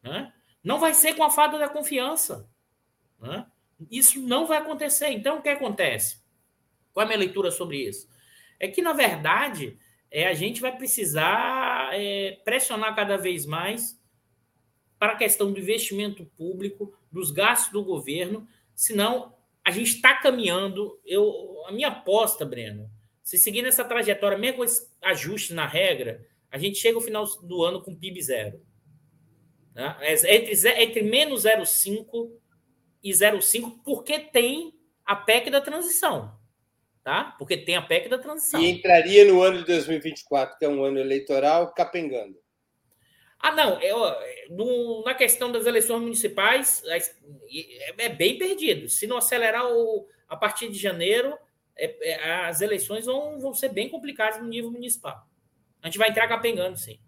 Né? 0.02 0.32
Não 0.62 0.78
vai 0.78 0.94
ser 0.94 1.14
com 1.14 1.22
a 1.22 1.30
fada 1.30 1.58
da 1.58 1.68
confiança. 1.68 2.48
Né? 3.20 3.46
Isso 3.90 4.20
não 4.20 4.46
vai 4.46 4.58
acontecer. 4.58 5.08
Então, 5.10 5.38
o 5.38 5.42
que 5.42 5.48
acontece? 5.48 6.22
Qual 6.92 7.02
é 7.02 7.04
a 7.04 7.08
minha 7.08 7.18
leitura 7.18 7.50
sobre 7.50 7.88
isso? 7.88 8.08
É 8.58 8.68
que, 8.68 8.82
na 8.82 8.92
verdade, 8.92 9.78
é, 10.10 10.28
a 10.28 10.34
gente 10.34 10.60
vai 10.60 10.76
precisar 10.76 11.90
é, 11.92 12.40
pressionar 12.44 12.94
cada 12.94 13.16
vez 13.16 13.46
mais 13.46 14.00
para 15.02 15.14
a 15.14 15.16
questão 15.16 15.52
do 15.52 15.58
investimento 15.58 16.24
público, 16.38 16.94
dos 17.10 17.32
gastos 17.32 17.72
do 17.72 17.82
governo, 17.82 18.46
senão 18.72 19.34
a 19.64 19.72
gente 19.72 19.96
está 19.96 20.14
caminhando. 20.14 20.96
Eu, 21.04 21.64
a 21.66 21.72
minha 21.72 21.88
aposta, 21.88 22.44
Breno, 22.44 22.88
se 23.20 23.36
seguir 23.36 23.62
nessa 23.62 23.82
trajetória, 23.82 24.38
mesmo 24.38 24.58
com 24.58 24.64
esse 24.64 24.88
ajuste 25.02 25.54
na 25.54 25.66
regra, 25.66 26.24
a 26.48 26.56
gente 26.56 26.78
chega 26.78 26.96
ao 26.96 27.02
final 27.02 27.26
do 27.42 27.64
ano 27.64 27.82
com 27.82 27.96
PIB 27.96 28.22
zero. 28.22 28.64
Né? 29.74 29.96
É, 30.02 30.36
entre, 30.36 30.68
entre 30.80 31.02
menos 31.02 31.42
0,5 31.42 32.30
e 33.02 33.10
0,5, 33.10 33.80
porque 33.84 34.20
tem 34.20 34.72
a 35.04 35.16
PEC 35.16 35.50
da 35.50 35.60
transição. 35.60 36.32
Tá? 37.02 37.34
Porque 37.40 37.56
tem 37.56 37.74
a 37.74 37.82
PEC 37.82 38.08
da 38.08 38.18
transição. 38.18 38.62
E 38.62 38.70
entraria 38.70 39.24
no 39.24 39.42
ano 39.42 39.58
de 39.58 39.64
2024, 39.64 40.56
que 40.60 40.64
é 40.64 40.68
um 40.68 40.84
ano 40.84 41.00
eleitoral, 41.00 41.74
capengando. 41.74 42.41
Ah, 43.42 43.50
não. 43.50 43.80
Eu, 43.82 43.98
no, 44.50 45.02
na 45.04 45.14
questão 45.14 45.50
das 45.50 45.66
eleições 45.66 46.00
municipais, 46.00 46.80
é, 46.86 46.98
é, 47.98 48.08
bem 48.08 48.38
perdido. 48.38 48.88
Se 48.88 49.04
não 49.08 49.16
acelerar 49.16 49.66
o, 49.66 50.06
a 50.28 50.36
partir 50.36 50.70
de 50.70 50.78
janeiro, 50.78 51.36
é, 51.76 52.10
é, 52.10 52.46
as 52.46 52.60
eleições 52.60 53.04
vão, 53.04 53.40
vão 53.40 53.52
ser 53.52 53.70
bem 53.70 53.88
complicadas 53.88 54.40
no 54.40 54.46
nível 54.46 54.70
municipal. 54.70 55.26
A 55.82 55.86
gente 55.86 55.98
vai 55.98 56.10
entrar 56.10 56.28
capengando, 56.28 56.78
sim. 56.78 57.00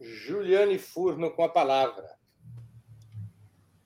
Juliane 0.00 0.78
Furno 0.78 1.32
com 1.32 1.42
a 1.42 1.48
palavra. 1.48 2.16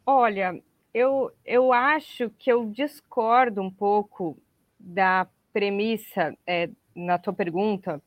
Olha, 0.05 0.63
eu, 0.93 1.33
eu 1.47 1.73
acho 1.73 2.29
que 2.39 2.53
eu 2.53 2.67
discordo 2.67 3.63
um 3.63 3.71
pouco 3.71 4.37
da 4.79 5.27
premissa 5.51 6.37
é, 6.47 6.69
na 6.95 7.19
tua 7.19 7.33
pergunta 7.33 8.03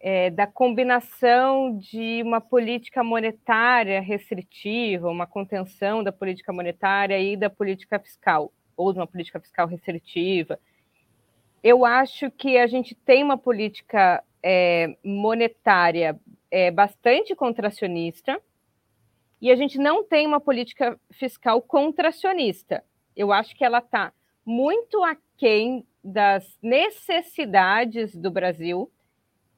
é, 0.00 0.30
da 0.30 0.46
combinação 0.46 1.76
de 1.76 2.22
uma 2.22 2.40
política 2.40 3.02
monetária 3.02 4.00
restritiva, 4.00 5.10
uma 5.10 5.26
contenção 5.26 6.02
da 6.02 6.12
política 6.12 6.52
monetária 6.52 7.18
e 7.18 7.36
da 7.36 7.50
política 7.50 7.98
fiscal, 7.98 8.52
ou 8.76 8.92
de 8.92 8.98
uma 8.98 9.06
política 9.06 9.40
fiscal 9.40 9.66
restritiva. 9.66 10.58
Eu 11.62 11.84
acho 11.84 12.30
que 12.30 12.56
a 12.56 12.66
gente 12.66 12.94
tem 12.94 13.22
uma 13.22 13.36
política 13.36 14.22
é, 14.42 14.96
monetária 15.04 16.18
é, 16.50 16.70
bastante 16.70 17.34
contracionista 17.34 18.40
e 19.40 19.50
a 19.50 19.56
gente 19.56 19.78
não 19.78 20.04
tem 20.04 20.26
uma 20.26 20.40
política 20.40 20.98
fiscal 21.10 21.60
contracionista. 21.60 22.84
Eu 23.16 23.32
acho 23.32 23.56
que 23.56 23.64
ela 23.64 23.78
está 23.78 24.12
muito 24.44 25.02
aquém 25.04 25.84
das 26.02 26.56
necessidades 26.62 28.14
do 28.14 28.30
Brasil 28.30 28.90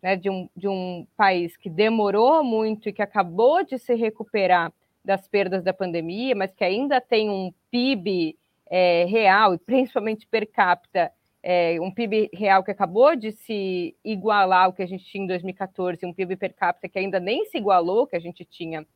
né, 0.02 0.16
de, 0.16 0.30
um, 0.30 0.48
de 0.56 0.68
um 0.68 1.06
país 1.16 1.56
que 1.56 1.68
demorou 1.68 2.42
muito 2.42 2.88
e 2.88 2.92
que 2.92 3.02
acabou 3.02 3.64
de 3.64 3.78
se 3.78 3.94
recuperar 3.94 4.72
das 5.04 5.26
perdas 5.28 5.62
da 5.62 5.72
pandemia, 5.72 6.34
mas 6.34 6.54
que 6.54 6.64
ainda 6.64 7.00
tem 7.00 7.30
um 7.30 7.52
PIB 7.70 8.36
é, 8.68 9.04
real, 9.06 9.54
e 9.54 9.58
principalmente 9.58 10.26
per 10.26 10.46
capita, 10.46 11.10
é, 11.42 11.80
um 11.80 11.90
PIB 11.90 12.30
real 12.34 12.62
que 12.62 12.70
acabou 12.70 13.16
de 13.16 13.32
se 13.32 13.96
igualar 14.04 14.66
ao 14.66 14.72
que 14.72 14.82
a 14.82 14.86
gente 14.86 15.04
tinha 15.04 15.24
em 15.24 15.26
2014, 15.26 16.04
um 16.04 16.12
PIB 16.12 16.36
per 16.36 16.54
capita 16.54 16.88
que 16.88 16.98
ainda 16.98 17.18
nem 17.18 17.46
se 17.46 17.56
igualou 17.56 18.06
que 18.06 18.16
a 18.16 18.20
gente 18.20 18.44
tinha 18.44 18.86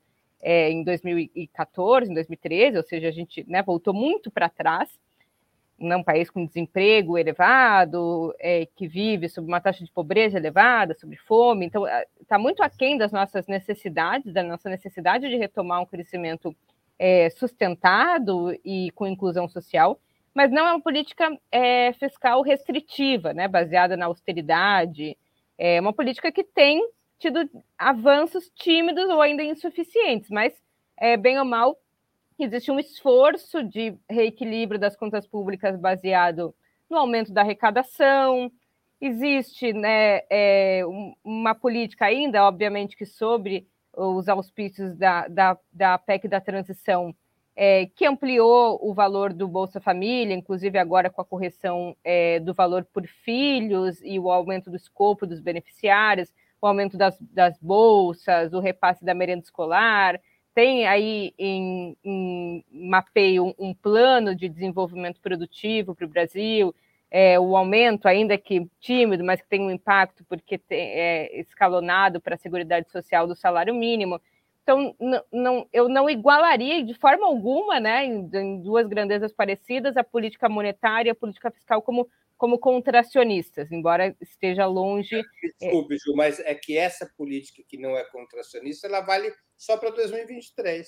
é, 0.43 0.71
em 0.71 0.85
2014, 0.85 2.11
em 2.11 2.15
2013, 2.15 2.77
ou 2.77 2.83
seja, 2.83 3.09
a 3.09 3.11
gente 3.11 3.45
né, 3.49 3.63
voltou 3.63 3.95
muito 3.95 4.31
para 4.31 4.49
trás 4.49 4.91
um 5.79 6.03
país 6.03 6.31
com 6.31 6.47
desemprego 6.47 7.19
elevado, 7.19 8.35
é, 8.39 8.67
que 8.77 8.87
vive 8.87 9.29
sob 9.29 9.47
uma 9.47 9.61
taxa 9.61 9.85
de 9.85 9.91
pobreza 9.91 10.39
elevada, 10.39 10.95
sobre 10.95 11.17
fome, 11.17 11.67
então 11.67 11.85
está 12.21 12.39
muito 12.39 12.63
aquém 12.63 12.97
das 12.97 13.13
nossas 13.13 13.47
necessidades, 13.47 14.33
da 14.33 14.43
nossa 14.43 14.69
necessidade 14.71 15.29
de 15.29 15.37
retomar 15.37 15.83
um 15.83 15.87
crescimento 15.87 16.55
é, 16.99 17.29
sustentado 17.31 18.57
e 18.65 18.91
com 18.93 19.07
inclusão 19.07 19.49
social, 19.49 20.01
mas 20.33 20.51
não 20.51 20.67
é 20.67 20.73
uma 20.73 20.81
política 20.81 21.37
é, 21.51 21.93
fiscal 21.95 22.43
restritiva, 22.43 23.33
né, 23.33 23.49
baseada 23.49 23.97
na 23.97 24.07
austeridade, 24.07 25.17
é 25.59 25.81
uma 25.81 25.93
política 25.93 26.33
que 26.33 26.43
tem 26.43 26.83
tido 27.19 27.49
avanços 27.79 28.51
tímidos 28.55 29.09
ou 29.09 29.21
ainda 29.21 29.43
insuficientes, 29.43 30.31
mas 30.31 30.53
é, 30.97 31.17
bem 31.17 31.39
ou 31.39 31.45
mal 31.45 31.79
existe 32.43 32.71
um 32.71 32.79
esforço 32.79 33.63
de 33.63 33.97
reequilíbrio 34.11 34.81
das 34.81 34.97
contas 34.97 35.27
públicas 35.27 35.79
baseado 35.79 36.55
no 36.91 36.99
aumento 36.99 37.33
da 37.33 37.43
arrecadação, 37.43 38.51
existe 39.01 39.73
né, 39.73 40.23
é, 40.31 40.83
uma 41.23 41.55
política 41.55 42.07
ainda, 42.07 42.45
obviamente, 42.45 42.97
que 42.97 43.07
sobre 43.07 43.67
os 43.93 44.29
auspícios 44.29 44.97
da, 44.97 45.29
da, 45.29 45.59
da 45.73 45.99
PEC 45.99 46.27
da 46.29 46.41
transição, 46.41 47.15
é, 47.57 47.87
que 47.87 48.05
ampliou 48.05 48.81
o 48.83 48.93
valor 48.93 49.33
do 49.33 49.47
Bolsa 49.47 49.81
Família, 49.81 50.35
inclusive 50.35 50.77
agora 50.77 51.09
com 51.09 51.21
a 51.21 51.25
correção 51.25 51.97
é, 52.03 52.41
do 52.41 52.53
valor 52.53 52.85
por 52.93 53.07
filhos 53.07 54.01
e 54.03 54.19
o 54.19 54.31
aumento 54.31 54.71
do 54.71 54.77
escopo 54.77 55.27
dos 55.27 55.41
beneficiários, 55.41 56.35
o 56.61 56.67
aumento 56.67 56.97
das, 56.97 57.17
das 57.21 57.57
bolsas, 57.61 58.53
o 58.53 58.59
repasse 58.59 59.05
da 59.05 59.15
merenda 59.15 59.45
escolar, 59.45 60.21
tem 60.55 60.87
aí 60.87 61.35
em, 61.39 61.97
em 62.05 62.65
mapeio 62.71 63.47
um, 63.47 63.55
um, 63.59 63.75
plano 63.75 64.35
de 64.35 64.49
desenvolvimento 64.49 65.21
produtivo 65.21 65.95
para 65.95 66.07
o 66.07 66.09
Brasil, 66.09 66.75
é, 67.11 67.39
o 67.39 67.57
aumento, 67.57 68.07
ainda 68.07 68.39
que 68.39 68.69
tímido, 68.81 69.25
mas 69.25 69.41
que 69.41 69.49
tem 69.49 69.61
um 69.61 69.71
impacto 69.71 70.25
porque 70.29 70.57
tem, 70.59 70.81
é 70.81 71.41
escalonado 71.41 72.21
para 72.21 72.35
a 72.37 72.39
Seguridade 72.39 72.91
Social 72.91 73.27
do 73.27 73.35
salário 73.35 73.75
mínimo. 73.75 74.21
Então, 74.63 74.97
não, 75.31 75.67
eu 75.73 75.89
não 75.89 76.09
igualaria 76.09 76.83
de 76.83 76.95
forma 76.95 77.27
alguma, 77.27 77.79
né, 77.79 78.07
em, 78.07 78.31
em, 78.33 78.63
duas 78.63 78.87
grandezas 78.87 79.31
parecidas, 79.33 79.97
a 79.97 80.03
política 80.03 80.49
monetária 80.49 81.11
e 81.11 81.13
a 81.13 81.15
política 81.15 81.51
fiscal 81.51 81.83
como, 81.83 82.09
como 82.45 82.59
contracionistas, 82.59 83.73
embora 83.73 84.15
esteja 84.21 84.67
longe. 84.67 85.23
Desculpe, 85.59 85.97
Ju, 85.97 86.15
mas 86.15 86.39
é 86.41 86.55
que 86.55 86.77
essa 86.77 87.11
política 87.17 87.63
que 87.67 87.79
não 87.79 87.97
é 87.97 88.05
contracionista, 88.05 88.87
ela 88.87 89.01
vale 89.01 89.33
só 89.57 89.79
para 89.79 89.89
2023. 89.89 90.87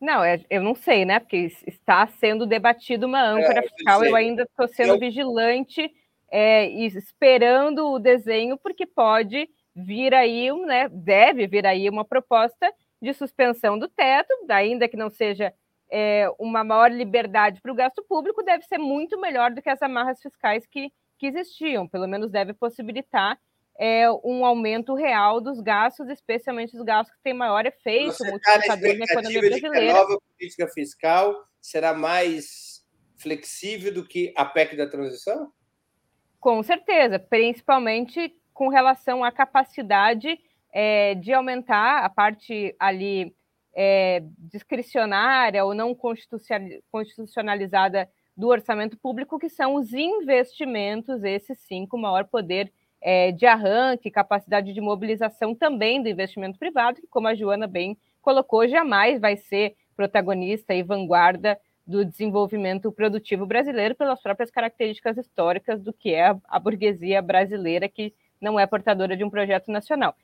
Não, 0.00 0.24
é, 0.24 0.42
eu 0.48 0.62
não 0.62 0.74
sei, 0.74 1.04
né? 1.04 1.20
Porque 1.20 1.52
está 1.66 2.06
sendo 2.06 2.46
debatido 2.46 3.06
uma 3.06 3.22
âncora 3.22 3.58
é, 3.58 3.68
fiscal, 3.68 4.02
eu 4.02 4.16
ainda 4.16 4.44
estou 4.44 4.66
sendo 4.66 4.94
eu... 4.94 4.98
vigilante 4.98 5.92
é, 6.30 6.66
e 6.70 6.86
esperando 6.86 7.90
o 7.90 7.98
desenho, 7.98 8.56
porque 8.56 8.86
pode 8.86 9.50
vir 9.76 10.14
aí, 10.14 10.50
né? 10.64 10.88
Deve 10.88 11.46
vir 11.46 11.66
aí 11.66 11.86
uma 11.86 12.02
proposta 12.02 12.72
de 12.98 13.12
suspensão 13.12 13.78
do 13.78 13.90
teto, 13.90 14.32
ainda 14.48 14.88
que 14.88 14.96
não 14.96 15.10
seja 15.10 15.52
é, 15.92 16.26
uma 16.38 16.64
maior 16.64 16.90
liberdade 16.90 17.60
para 17.60 17.70
o 17.70 17.74
gasto 17.74 18.02
público, 18.08 18.42
deve 18.42 18.64
ser 18.64 18.78
muito 18.78 19.20
melhor 19.20 19.50
do 19.50 19.60
que 19.60 19.68
as 19.68 19.82
amarras 19.82 20.22
fiscais 20.22 20.66
que, 20.66 20.90
que 21.18 21.26
existiam, 21.26 21.86
pelo 21.86 22.08
menos 22.08 22.30
deve 22.30 22.54
possibilitar 22.54 23.38
é, 23.78 24.10
um 24.24 24.46
aumento 24.46 24.94
real 24.94 25.38
dos 25.38 25.60
gastos, 25.60 26.08
especialmente 26.08 26.74
os 26.74 26.82
gastos 26.82 27.14
que 27.14 27.22
têm 27.22 27.34
maior 27.34 27.66
efeito 27.66 28.12
Você 28.12 28.30
multiplicador 28.30 28.96
na 28.96 29.04
economia 29.04 29.40
brasileira. 29.40 29.90
a 29.90 29.94
nova 29.94 30.18
política 30.38 30.66
fiscal 30.68 31.44
será 31.60 31.92
mais 31.92 32.82
flexível 33.18 33.92
do 33.92 34.06
que 34.06 34.32
a 34.34 34.46
PEC 34.46 34.76
da 34.76 34.88
transição? 34.88 35.52
Com 36.40 36.62
certeza, 36.62 37.18
principalmente 37.18 38.34
com 38.54 38.68
relação 38.68 39.22
à 39.22 39.30
capacidade 39.30 40.38
é, 40.72 41.14
de 41.16 41.34
aumentar 41.34 42.02
a 42.02 42.08
parte 42.08 42.74
ali 42.80 43.34
é, 43.74 44.22
discricionária 44.38 45.64
ou 45.64 45.74
não 45.74 45.94
constitucionalizada 45.94 48.08
do 48.36 48.48
orçamento 48.48 48.96
público, 48.96 49.38
que 49.38 49.48
são 49.48 49.74
os 49.74 49.92
investimentos, 49.92 51.22
esses 51.22 51.58
sim, 51.58 51.86
com 51.86 51.98
maior 51.98 52.24
poder 52.24 52.72
é, 53.00 53.32
de 53.32 53.46
arranque, 53.46 54.10
capacidade 54.10 54.72
de 54.72 54.80
mobilização 54.80 55.54
também 55.54 56.02
do 56.02 56.08
investimento 56.08 56.58
privado, 56.58 57.00
que, 57.00 57.06
como 57.08 57.28
a 57.28 57.34
Joana 57.34 57.66
bem 57.66 57.96
colocou, 58.20 58.66
jamais 58.68 59.20
vai 59.20 59.36
ser 59.36 59.74
protagonista 59.96 60.72
e 60.72 60.82
vanguarda 60.82 61.58
do 61.86 62.04
desenvolvimento 62.04 62.92
produtivo 62.92 63.44
brasileiro 63.44 63.94
pelas 63.94 64.22
próprias 64.22 64.50
características 64.50 65.18
históricas 65.18 65.82
do 65.82 65.92
que 65.92 66.14
é 66.14 66.34
a 66.44 66.58
burguesia 66.58 67.20
brasileira, 67.20 67.88
que 67.88 68.14
não 68.40 68.58
é 68.58 68.66
portadora 68.66 69.16
de 69.16 69.24
um 69.24 69.30
projeto 69.30 69.70
nacional. 69.70 70.14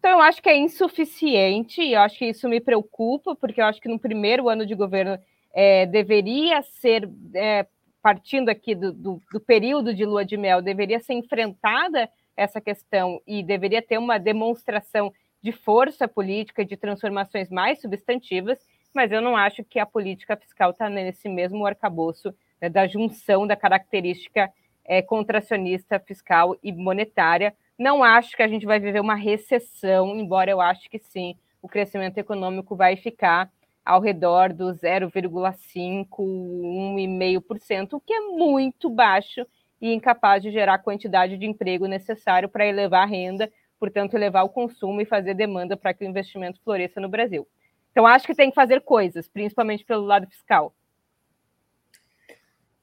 Então, 0.00 0.12
eu 0.12 0.20
acho 0.22 0.42
que 0.42 0.48
é 0.48 0.56
insuficiente, 0.56 1.82
e 1.82 1.92
eu 1.92 2.00
acho 2.00 2.16
que 2.18 2.24
isso 2.24 2.48
me 2.48 2.58
preocupa, 2.58 3.36
porque 3.36 3.60
eu 3.60 3.66
acho 3.66 3.78
que 3.78 3.88
no 3.88 3.98
primeiro 3.98 4.48
ano 4.48 4.64
de 4.64 4.74
governo 4.74 5.18
é, 5.52 5.84
deveria 5.84 6.62
ser, 6.62 7.06
é, 7.34 7.66
partindo 8.02 8.48
aqui 8.48 8.74
do, 8.74 8.94
do, 8.94 9.22
do, 9.30 9.38
período 9.38 9.92
de 9.92 10.06
lua 10.06 10.24
de 10.24 10.38
mel, 10.38 10.62
deveria 10.62 11.00
ser 11.00 11.12
enfrentada 11.12 12.08
essa 12.34 12.62
questão 12.62 13.20
e 13.26 13.42
deveria 13.42 13.82
ter 13.82 13.98
uma 13.98 14.16
demonstração 14.16 15.12
de 15.42 15.52
força 15.52 16.08
política, 16.08 16.64
de 16.64 16.78
transformações 16.78 17.50
mais 17.50 17.78
substantivas, 17.82 18.58
mas 18.94 19.12
eu 19.12 19.20
não 19.20 19.36
acho 19.36 19.62
que 19.62 19.78
a 19.78 19.84
política 19.84 20.34
fiscal 20.34 20.70
está 20.70 20.88
nesse 20.88 21.28
mesmo 21.28 21.66
arcabouço 21.66 22.34
né, 22.58 22.70
da 22.70 22.86
junção 22.86 23.46
da 23.46 23.54
característica 23.54 24.50
é, 24.82 25.02
contracionista 25.02 26.00
fiscal 26.00 26.56
e 26.62 26.72
monetária. 26.72 27.54
Não 27.80 28.04
acho 28.04 28.36
que 28.36 28.42
a 28.42 28.46
gente 28.46 28.66
vai 28.66 28.78
viver 28.78 29.00
uma 29.00 29.14
recessão, 29.14 30.14
embora 30.14 30.50
eu 30.50 30.60
acho 30.60 30.86
que 30.90 30.98
sim, 30.98 31.34
o 31.62 31.68
crescimento 31.68 32.18
econômico 32.18 32.76
vai 32.76 32.94
ficar 32.94 33.50
ao 33.82 34.02
redor 34.02 34.52
do 34.52 34.66
0,5%, 34.66 36.06
1,5%, 36.10 37.94
o 37.94 38.00
que 38.00 38.12
é 38.12 38.20
muito 38.20 38.90
baixo 38.90 39.46
e 39.80 39.94
incapaz 39.94 40.42
de 40.42 40.50
gerar 40.50 40.74
a 40.74 40.78
quantidade 40.78 41.38
de 41.38 41.46
emprego 41.46 41.86
necessário 41.86 42.50
para 42.50 42.66
elevar 42.66 43.04
a 43.04 43.10
renda, 43.10 43.50
portanto, 43.78 44.12
elevar 44.12 44.44
o 44.44 44.50
consumo 44.50 45.00
e 45.00 45.06
fazer 45.06 45.32
demanda 45.32 45.74
para 45.74 45.94
que 45.94 46.04
o 46.04 46.06
investimento 46.06 46.60
floresça 46.62 47.00
no 47.00 47.08
Brasil. 47.08 47.48
Então, 47.92 48.06
acho 48.06 48.26
que 48.26 48.34
tem 48.34 48.50
que 48.50 48.54
fazer 48.54 48.82
coisas, 48.82 49.26
principalmente 49.26 49.86
pelo 49.86 50.04
lado 50.04 50.26
fiscal. 50.26 50.74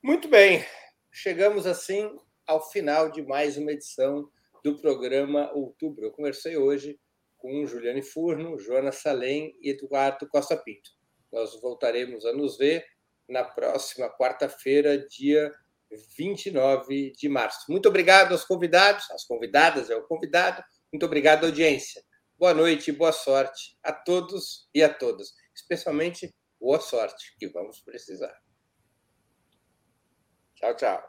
Muito 0.02 0.28
bem. 0.28 0.65
Chegamos 1.11 1.68
assim 1.68 2.18
ao 2.48 2.68
final 2.72 3.11
de 3.11 3.22
mais 3.22 3.57
uma 3.57 3.74
edição 3.74 4.28
do 4.68 4.77
programa 4.77 5.49
Outubro. 5.53 6.03
Eu 6.03 6.11
conversei 6.11 6.57
hoje 6.57 6.99
com 7.38 7.65
Juliane 7.65 8.02
Furno, 8.02 8.60
Joana 8.60 8.91
Salem 8.91 9.57
e 9.61 9.69
Eduardo 9.69 10.27
Costa 10.27 10.57
Pinto. 10.57 10.89
Nós 11.31 11.57
voltaremos 11.61 12.26
a 12.26 12.34
nos 12.34 12.57
ver 12.57 12.85
na 13.30 13.45
próxima 13.45 14.10
quarta-feira, 14.10 14.98
dia 15.07 15.49
29 16.18 17.14
de 17.14 17.30
março. 17.30 17.72
Muito 17.72 17.88
obrigado 17.88 18.34
aos 18.34 18.44
convidados, 18.44 19.10
às 19.11 19.23
convidadas 19.23 19.88
e 19.88 19.94
ao 19.94 20.06
convidado. 20.06 20.61
Muito 20.91 21.06
obrigado, 21.06 21.45
audiência. 21.45 22.03
Boa 22.38 22.53
noite 22.53 22.91
boa 22.91 23.14
sorte 23.14 23.77
a 23.81 23.94
todos 23.94 24.68
e 24.76 24.84
a 24.84 24.94
todas. 24.94 25.30
Especialmente 25.56 26.35
boa 26.60 26.81
sorte, 26.81 27.34
que 27.39 27.48
vamos 27.48 27.80
precisar. 27.80 28.38
Tchau, 30.56 30.76
tchau. 30.76 31.03